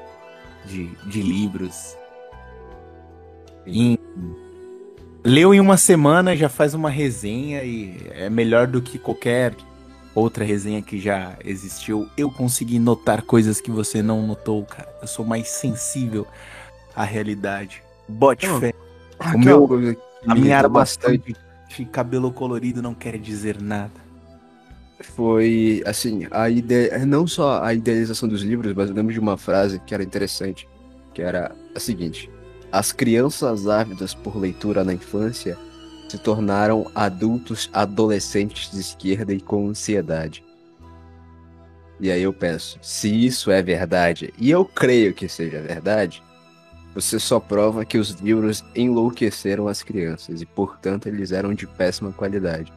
de, 0.66 0.88
de 1.06 1.22
livros. 1.22 1.96
Em- 3.66 3.98
leu 5.24 5.54
em 5.54 5.60
uma 5.60 5.76
semana, 5.78 6.36
já 6.36 6.48
faz 6.50 6.74
uma 6.74 6.90
resenha 6.90 7.62
e 7.64 7.96
é 8.10 8.28
melhor 8.28 8.66
do 8.66 8.82
que 8.82 8.98
qualquer 8.98 9.54
outra 10.14 10.44
resenha 10.44 10.82
que 10.82 10.98
já 11.00 11.36
existiu. 11.44 12.08
Eu 12.16 12.30
consegui 12.30 12.78
notar 12.78 13.22
coisas 13.22 13.60
que 13.60 13.70
você 13.70 14.02
não 14.02 14.26
notou, 14.26 14.64
cara. 14.64 14.88
Eu 15.00 15.08
sou 15.08 15.24
mais 15.24 15.48
sensível 15.48 16.26
à 16.94 17.04
realidade. 17.04 17.82
Bote 18.08 18.46
Não, 18.46 18.60
fé. 18.60 18.72
Ah, 19.18 19.34
O 19.34 19.38
meu- 19.38 19.96
A 20.26 20.34
minha 20.34 20.52
irritou 20.54 20.70
bastante 20.70 21.34
de 21.76 21.84
cabelo 21.86 22.30
colorido 22.32 22.82
não 22.82 22.94
quer 22.94 23.16
dizer 23.18 23.60
nada. 23.60 23.90
foi 25.00 25.82
assim, 25.86 26.26
a 26.30 26.48
ide... 26.48 26.90
não 27.06 27.26
só 27.26 27.62
a 27.62 27.74
idealização 27.74 28.28
dos 28.28 28.42
livros, 28.42 28.72
mas 28.74 28.88
eu 28.88 28.94
lembro 28.94 29.12
de 29.12 29.18
uma 29.18 29.36
frase 29.36 29.80
que 29.80 29.94
era 29.94 30.02
interessante, 30.02 30.68
que 31.14 31.22
era 31.22 31.50
a 31.74 31.80
seguinte: 31.80 32.30
As 32.70 32.92
crianças 32.92 33.66
ávidas 33.68 34.14
por 34.14 34.36
leitura 34.36 34.84
na 34.84 34.92
infância 34.92 35.58
se 36.12 36.18
tornaram 36.18 36.90
adultos 36.94 37.70
adolescentes 37.72 38.70
de 38.70 38.80
esquerda 38.80 39.32
e 39.32 39.40
com 39.40 39.68
ansiedade. 39.68 40.44
E 41.98 42.10
aí 42.10 42.22
eu 42.22 42.34
penso, 42.34 42.78
se 42.82 43.08
isso 43.08 43.50
é 43.50 43.62
verdade, 43.62 44.30
e 44.36 44.50
eu 44.50 44.62
creio 44.62 45.14
que 45.14 45.26
seja 45.26 45.62
verdade, 45.62 46.22
você 46.94 47.18
só 47.18 47.40
prova 47.40 47.82
que 47.82 47.96
os 47.96 48.10
livros 48.20 48.62
enlouqueceram 48.76 49.68
as 49.68 49.82
crianças 49.82 50.42
e, 50.42 50.44
portanto, 50.44 51.06
eles 51.06 51.32
eram 51.32 51.54
de 51.54 51.66
péssima 51.66 52.12
qualidade. 52.12 52.70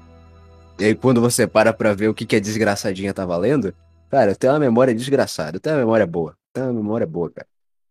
E 0.80 0.86
aí, 0.86 0.96
quando 0.96 1.20
você 1.20 1.46
para 1.46 1.74
pra 1.74 1.94
ver 1.94 2.08
o 2.08 2.14
que, 2.14 2.26
que 2.26 2.38
a 2.38 2.40
desgraçadinha 2.40 3.14
tá 3.14 3.26
valendo, 3.26 3.74
cara, 4.10 4.32
eu 4.32 4.36
tenho 4.38 4.54
uma 4.54 4.60
memória 4.60 4.96
desgraçada, 4.96 5.58
eu 5.58 5.60
tenho 5.60 5.76
uma 5.76 5.82
memória 5.82 6.08
boa, 6.08 6.32
eu 6.32 6.38
tenho 6.54 6.68
uma 6.68 6.82
memória 6.82 7.06
boa, 7.06 7.30
cara. 7.30 7.48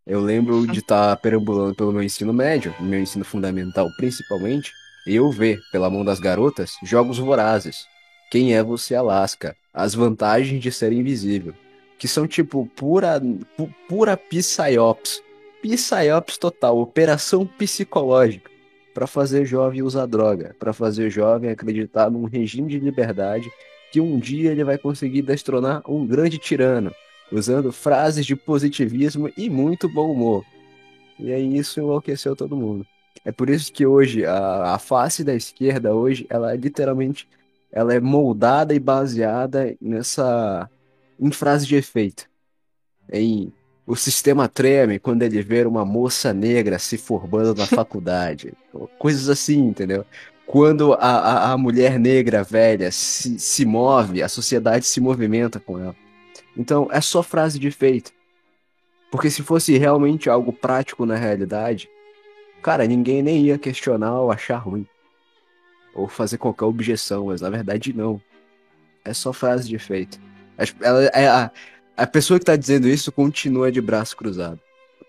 Eu 0.07 0.21
lembro 0.21 0.67
de 0.67 0.79
estar 0.79 1.15
perambulando 1.19 1.75
pelo 1.75 1.93
meu 1.93 2.03
ensino 2.03 2.33
médio, 2.33 2.75
meu 2.81 3.01
ensino 3.01 3.27
fundamental 3.27 3.87
principalmente, 3.99 4.73
eu 5.07 5.31
ver, 5.31 5.61
pela 5.71 5.91
mão 5.91 6.05
das 6.05 6.19
garotas, 6.19 6.73
jogos 6.83 7.19
vorazes. 7.19 7.87
Quem 8.31 8.55
é 8.55 8.63
você, 8.63 8.95
Alaska? 8.95 9.57
As 9.73 9.95
vantagens 9.95 10.63
de 10.63 10.73
ser 10.73 10.93
invisível. 10.93 11.55
Que 11.99 12.09
são 12.09 12.27
tipo 12.27 12.67
pura, 12.75 13.21
pu- 13.57 13.73
pura 13.89 14.17
psyops. 14.17 15.23
Psyops 15.63 16.37
total, 16.39 16.79
operação 16.79 17.47
psicológica 17.47 18.51
para 18.95 19.07
fazer 19.07 19.45
jovem 19.45 19.83
usar 19.83 20.07
droga, 20.07 20.55
para 20.59 20.73
fazer 20.73 21.11
jovem 21.11 21.51
acreditar 21.51 22.11
num 22.11 22.25
regime 22.25 22.71
de 22.71 22.79
liberdade 22.79 23.51
que 23.91 24.01
um 24.01 24.19
dia 24.19 24.53
ele 24.53 24.63
vai 24.63 24.79
conseguir 24.79 25.23
destronar 25.23 25.83
um 25.89 26.07
grande 26.07 26.39
tirano, 26.39 26.93
usando 27.31 27.73
frases 27.73 28.25
de 28.25 28.37
positivismo 28.37 29.31
e 29.37 29.51
muito 29.51 29.89
bom 29.89 30.13
humor. 30.13 30.45
E 31.19 31.33
aí 31.33 31.57
isso 31.57 31.81
enlouqueceu 31.81 32.37
todo 32.37 32.57
mundo. 32.57 32.87
É 33.25 33.33
por 33.33 33.51
isso 33.51 33.73
que 33.73 33.87
hoje 33.87 34.25
a, 34.25 34.75
a 34.75 34.79
face 34.79 35.23
da 35.23 35.35
esquerda 35.35 35.95
hoje 35.95 36.27
ela 36.29 36.53
é 36.53 36.57
literalmente 36.57 37.29
ela 37.71 37.93
é 37.93 38.01
moldada 38.01 38.75
e 38.75 38.79
baseada 38.79 39.77
nessa 39.81 40.71
em 41.19 41.31
frase 41.31 41.67
de 41.67 41.77
efeito. 41.77 42.29
Em 43.13 43.53
o 43.87 43.95
sistema 43.95 44.49
treme 44.49 44.99
quando 44.99 45.23
ele 45.23 45.43
vê 45.43 45.65
uma 45.67 45.85
moça 45.85 46.33
negra 46.33 46.79
se 46.79 46.97
formando 46.97 47.55
na 47.55 47.67
faculdade. 47.69 48.55
Coisas 48.99 49.29
assim, 49.29 49.59
entendeu? 49.59 50.05
Quando 50.47 50.95
a, 50.95 50.99
a, 50.99 51.53
a 51.53 51.59
mulher 51.59 51.99
negra 51.99 52.43
velha 52.43 52.91
se, 52.91 53.39
se 53.39 53.65
move, 53.65 54.23
a 54.23 54.29
sociedade 54.29 54.87
se 54.87 55.01
movimenta 55.01 55.59
com 55.59 55.79
ela. 55.79 55.97
Então, 56.57 56.89
é 56.91 57.01
só 57.01 57.23
frase 57.23 57.59
de 57.59 57.69
efeito. 57.69 58.13
Porque 59.11 59.31
se 59.31 59.43
fosse 59.43 59.77
realmente 59.79 60.29
algo 60.29 60.53
prático 60.53 61.07
na 61.07 61.17
realidade, 61.17 61.89
cara, 62.65 62.87
ninguém 62.87 63.23
nem 63.23 63.43
ia 63.43 63.59
questionar 63.59 64.19
ou 64.19 64.33
achar 64.33 64.57
ruim. 64.57 64.87
Ou 65.95 66.09
fazer 66.09 66.39
qualquer 66.39 66.65
objeção, 66.65 67.27
mas 67.27 67.43
na 67.43 67.51
verdade 67.51 67.93
não. 67.93 68.19
É 69.05 69.13
só 69.13 69.35
frase 69.35 69.69
de 69.69 69.77
efeito. 69.77 70.19
Ela, 70.81 71.05
é 71.09 71.29
a, 71.29 71.51
a 71.95 72.07
pessoa 72.07 72.39
que 72.39 72.47
tá 72.47 72.57
dizendo 72.57 72.89
isso 72.89 73.13
continua 73.13 73.71
de 73.71 73.83
braço 73.83 74.17
cruzado. 74.17 74.59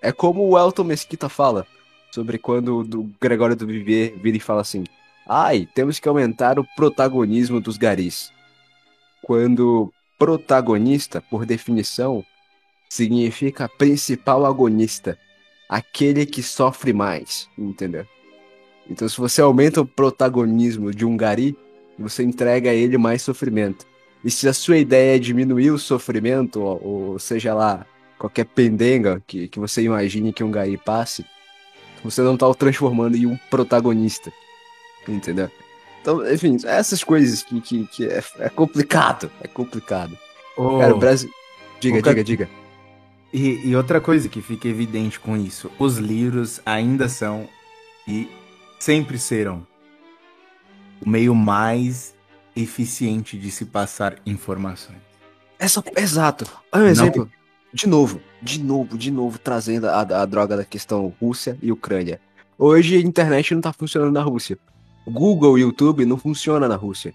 É 0.01 0.11
como 0.11 0.43
o 0.43 0.59
Elton 0.59 0.83
Mesquita 0.83 1.29
fala 1.29 1.65
sobre 2.11 2.37
quando 2.37 2.81
o 2.81 3.09
Gregório 3.21 3.55
do 3.55 3.65
Viver 3.65 4.19
vira 4.21 4.35
e 4.35 4.41
fala 4.41 4.59
assim: 4.59 4.83
Ai, 5.25 5.65
temos 5.73 5.97
que 5.97 6.09
aumentar 6.09 6.59
o 6.59 6.67
protagonismo 6.75 7.61
dos 7.61 7.77
garis. 7.77 8.33
Quando 9.23 9.93
protagonista, 10.19 11.21
por 11.21 11.45
definição, 11.45 12.21
significa 12.89 13.69
principal 13.69 14.45
agonista, 14.45 15.17
aquele 15.67 16.25
que 16.25 16.43
sofre 16.43 16.93
mais, 16.93 17.49
entendeu? 17.57 18.05
Então, 18.89 19.09
se 19.09 19.17
você 19.17 19.41
aumenta 19.41 19.81
o 19.81 19.85
protagonismo 19.85 20.93
de 20.93 21.05
um 21.05 21.17
gari, 21.17 21.57
você 21.97 22.23
entrega 22.23 22.69
a 22.69 22.73
ele 22.73 22.97
mais 22.97 23.21
sofrimento. 23.21 23.85
E 24.23 24.29
se 24.29 24.47
a 24.47 24.53
sua 24.53 24.77
ideia 24.77 25.15
é 25.15 25.19
diminuir 25.19 25.71
o 25.71 25.79
sofrimento, 25.79 26.61
ou, 26.61 27.11
ou 27.11 27.19
seja 27.19 27.53
lá, 27.53 27.85
qualquer 28.17 28.45
pendenga 28.45 29.21
que, 29.25 29.47
que 29.47 29.59
você 29.59 29.83
imagine 29.83 30.33
que 30.33 30.43
um 30.43 30.51
gari 30.51 30.77
passe, 30.77 31.25
você 32.03 32.21
não 32.21 32.37
tá 32.37 32.47
o 32.47 32.55
transformando 32.55 33.15
em 33.15 33.25
um 33.25 33.37
protagonista. 33.49 34.31
Entendeu? 35.07 35.49
Então, 36.01 36.27
enfim, 36.31 36.57
essas 36.65 37.03
coisas 37.03 37.41
que, 37.41 37.59
que, 37.61 37.87
que 37.87 38.05
é, 38.05 38.23
é 38.39 38.49
complicado. 38.49 39.31
É 39.41 39.47
complicado. 39.47 40.17
Cara, 40.55 40.95
o 40.95 40.99
Brasil. 40.99 41.29
Diga, 41.79 42.01
diga, 42.01 42.23
diga. 42.23 42.49
E, 43.37 43.67
e 43.67 43.75
outra 43.75 43.99
coisa 43.99 44.29
que 44.29 44.41
fica 44.41 44.65
evidente 44.65 45.19
com 45.19 45.35
isso: 45.35 45.69
os 45.77 45.97
livros 45.97 46.61
ainda 46.65 47.09
são 47.09 47.49
e 48.07 48.29
sempre 48.79 49.19
serão 49.19 49.67
o 51.05 51.09
meio 51.09 51.35
mais 51.35 52.15
eficiente 52.55 53.37
de 53.37 53.51
se 53.51 53.65
passar 53.65 54.15
informações. 54.25 54.99
Essa, 55.59 55.83
exato. 55.97 56.45
Olha 56.71 56.83
um 56.83 56.85
Não- 56.85 56.91
exemplo. 56.91 57.31
De 57.73 57.89
novo, 57.89 58.21
de 58.41 58.63
novo, 58.63 58.97
de 58.97 59.11
novo, 59.11 59.37
trazendo 59.37 59.89
a, 59.89 59.99
a 59.99 60.25
droga 60.25 60.55
da 60.55 60.63
questão 60.63 61.13
Rússia 61.19 61.57
e 61.61 61.73
Ucrânia. 61.73 62.21
Hoje 62.57 62.95
a 62.95 63.01
internet 63.01 63.53
não 63.53 63.59
tá 63.59 63.73
funcionando 63.73 64.13
na 64.13 64.21
Rússia. 64.21 64.57
Google 65.05 65.57
e 65.57 65.61
YouTube 65.61 66.05
não 66.05 66.17
funciona 66.17 66.69
na 66.69 66.77
Rússia. 66.77 67.13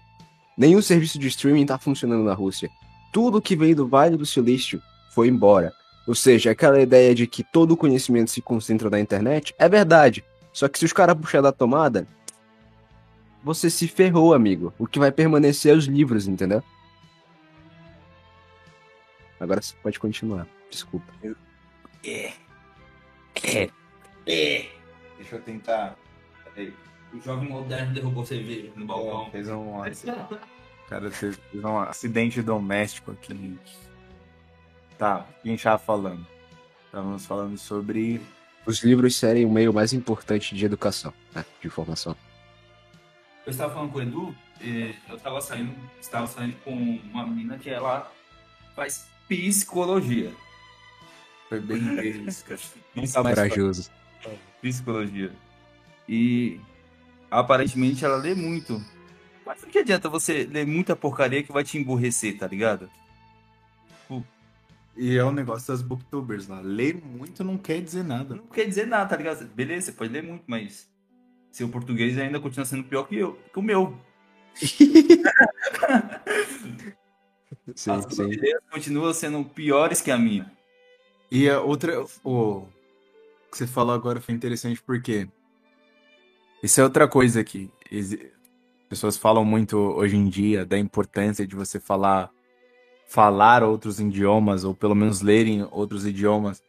Nenhum 0.55 0.83
serviço 0.83 1.17
de 1.17 1.27
streaming 1.29 1.65
tá 1.65 1.79
funcionando 1.79 2.23
na 2.23 2.35
Rússia. 2.35 2.69
Tudo 3.11 3.41
que 3.41 3.55
vem 3.55 3.73
do 3.73 3.87
Vale 3.87 4.15
do 4.15 4.25
Silício 4.25 4.79
foi 5.15 5.27
embora. 5.27 5.73
Ou 6.07 6.15
seja, 6.15 6.51
aquela 6.51 6.81
ideia 6.81 7.13
de 7.13 7.27
que 7.27 7.43
todo 7.43 7.71
o 7.71 7.77
conhecimento 7.77 8.31
se 8.31 8.41
concentra 8.41 8.89
na 8.89 8.99
internet 8.99 9.53
é 9.57 9.69
verdade. 9.69 10.23
Só 10.51 10.67
que 10.67 10.77
se 10.77 10.85
os 10.85 10.93
caras 10.93 11.15
puxar 11.15 11.41
da 11.41 11.51
tomada, 11.51 12.07
você 13.43 13.69
se 13.69 13.87
ferrou, 13.87 14.33
amigo. 14.33 14.73
O 14.77 14.85
que 14.87 14.99
vai 14.99 15.11
permanecer 15.11 15.73
é 15.73 15.77
os 15.77 15.85
livros, 15.85 16.27
entendeu? 16.27 16.63
Agora 19.39 19.61
você 19.61 19.75
pode 19.81 19.99
continuar. 19.99 20.47
Desculpa. 20.69 21.11
É. 22.03 22.31
É. 23.43 23.69
É. 24.27 24.69
Deixa 25.17 25.35
eu 25.35 25.41
tentar. 25.41 25.97
Peraí. 26.53 26.73
O 27.13 27.19
jovem 27.19 27.49
moderno 27.49 27.93
derrubou 27.93 28.25
cerveja 28.25 28.71
no 28.75 28.85
balcão. 28.85 29.31
Fez 29.31 29.49
um. 29.49 29.81
Cara, 30.87 31.09
fez 31.09 31.39
um 31.53 31.77
acidente 31.79 32.41
doméstico 32.41 33.11
aqui. 33.11 33.57
Tá, 35.01 35.25
a 35.43 35.47
gente 35.47 35.63
tava 35.63 35.79
falando? 35.79 36.23
Estávamos 36.85 37.25
falando 37.25 37.57
sobre. 37.57 38.21
Os 38.67 38.83
livros 38.83 39.15
serem 39.15 39.45
o 39.45 39.49
meio 39.49 39.73
mais 39.73 39.93
importante 39.93 40.53
de 40.53 40.63
educação, 40.63 41.11
né? 41.33 41.43
De 41.59 41.65
informação. 41.65 42.15
Eu 43.43 43.49
estava 43.49 43.73
falando 43.73 43.91
com 43.91 43.97
o 43.97 44.01
Edu, 44.03 44.35
eu 45.09 45.15
estava 45.15 45.41
saindo, 45.41 45.73
estava 45.99 46.27
saindo 46.27 46.55
com 46.63 46.71
uma 46.75 47.25
menina 47.25 47.57
que 47.57 47.71
ela 47.71 48.11
faz 48.75 49.07
psicologia. 49.27 50.31
Foi 51.49 51.59
bem 51.59 51.81
sabe 53.07 53.23
mais 53.23 53.39
Corajoso. 53.39 53.89
psicologia. 54.61 55.31
E 56.07 56.59
aparentemente 57.31 58.05
ela 58.05 58.17
lê 58.17 58.35
muito. 58.35 58.79
Mas 59.43 59.63
o 59.63 59.65
que 59.65 59.79
adianta 59.79 60.07
você 60.07 60.43
ler 60.43 60.67
muita 60.67 60.95
porcaria 60.95 61.41
que 61.41 61.51
vai 61.51 61.63
te 61.63 61.79
emburrecer, 61.79 62.37
tá 62.37 62.45
ligado? 62.45 62.87
E 64.95 65.15
é 65.17 65.23
o 65.23 65.31
negócio 65.31 65.67
das 65.69 65.81
booktubers 65.81 66.47
lá. 66.47 66.59
Ler 66.59 66.95
muito 67.03 67.43
não 67.43 67.57
quer 67.57 67.81
dizer 67.81 68.03
nada. 68.03 68.35
Não 68.35 68.47
quer 68.47 68.65
dizer 68.65 68.85
nada, 68.87 69.09
tá 69.09 69.15
ligado? 69.15 69.45
Beleza, 69.47 69.87
você 69.87 69.91
pode 69.93 70.11
ler 70.11 70.21
muito, 70.23 70.43
mas 70.47 70.89
seu 71.51 71.69
português 71.69 72.17
ainda 72.17 72.39
continua 72.39 72.65
sendo 72.65 72.83
pior 72.83 73.03
que, 73.03 73.15
eu, 73.17 73.33
que 73.51 73.59
o 73.59 73.61
meu. 73.61 73.97
Sim, 77.75 77.91
As 77.91 78.05
sim. 78.13 78.29
continuam 78.71 79.13
sendo 79.13 79.43
piores 79.45 80.01
que 80.01 80.11
a 80.11 80.17
minha. 80.17 80.51
E 81.29 81.49
a 81.49 81.61
outra. 81.61 82.03
O 82.23 82.65
que 83.51 83.57
você 83.57 83.67
falou 83.67 83.93
agora 83.95 84.19
foi 84.19 84.33
interessante 84.33 84.81
porque. 84.81 85.27
Isso 86.61 86.79
é 86.79 86.83
outra 86.83 87.07
coisa 87.07 87.43
que 87.43 87.71
exi- 87.89 88.31
pessoas 88.89 89.17
falam 89.17 89.43
muito 89.45 89.77
hoje 89.77 90.15
em 90.15 90.27
dia 90.29 90.65
da 90.65 90.77
importância 90.77 91.45
de 91.47 91.55
você 91.55 91.79
falar 91.79 92.29
falar 93.11 93.61
outros 93.61 93.99
idiomas 93.99 94.63
ou 94.63 94.73
pelo 94.73 94.95
menos 94.95 95.19
lerem 95.19 95.67
outros 95.69 96.05
idiomas. 96.05 96.63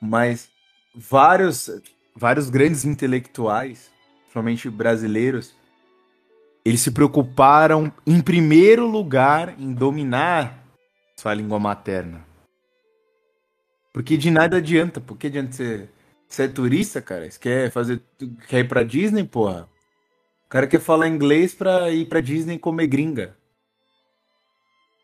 Mas 0.00 0.50
vários 0.94 1.70
vários 2.14 2.50
grandes 2.50 2.84
intelectuais, 2.84 3.90
principalmente 4.20 4.68
brasileiros, 4.68 5.54
eles 6.62 6.82
se 6.82 6.90
preocuparam 6.90 7.90
em 8.06 8.20
primeiro 8.20 8.86
lugar 8.86 9.58
em 9.58 9.72
dominar 9.72 10.62
sua 11.16 11.32
língua 11.32 11.58
materna. 11.58 12.26
Porque 13.90 14.18
de 14.18 14.30
nada 14.30 14.58
adianta. 14.58 15.00
Porque 15.00 15.28
adianta 15.28 15.52
você, 15.52 15.88
você 16.28 16.42
é 16.42 16.48
turista, 16.48 17.00
cara? 17.00 17.28
Você 17.30 17.38
quer 17.38 17.70
fazer. 17.70 18.02
Quer 18.48 18.60
ir 18.60 18.68
pra 18.68 18.82
Disney, 18.82 19.24
porra? 19.24 19.66
O 20.44 20.48
cara 20.50 20.66
quer 20.66 20.80
falar 20.80 21.08
inglês 21.08 21.54
pra 21.54 21.90
ir 21.90 22.04
pra 22.06 22.20
Disney 22.20 22.58
comer 22.58 22.86
gringa. 22.86 23.39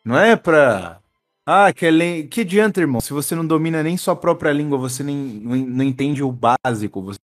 Não 0.07 0.17
é 0.17 0.37
pra. 0.37 1.01
Ah, 1.45 1.73
que, 1.73 1.91
le... 1.91 2.29
que 2.29 2.43
adianta, 2.43 2.81
irmão? 2.81 3.01
Se 3.01 3.13
você 3.13 3.35
não 3.35 3.45
domina 3.45 3.83
nem 3.83 3.97
sua 3.97 4.15
própria 4.15 4.53
língua, 4.53 4.79
você 4.79 5.03
nem 5.03 5.17
não, 5.17 5.57
não 5.57 5.85
entende 5.85 6.23
o 6.23 6.31
básico, 6.31 7.03
você 7.03 7.19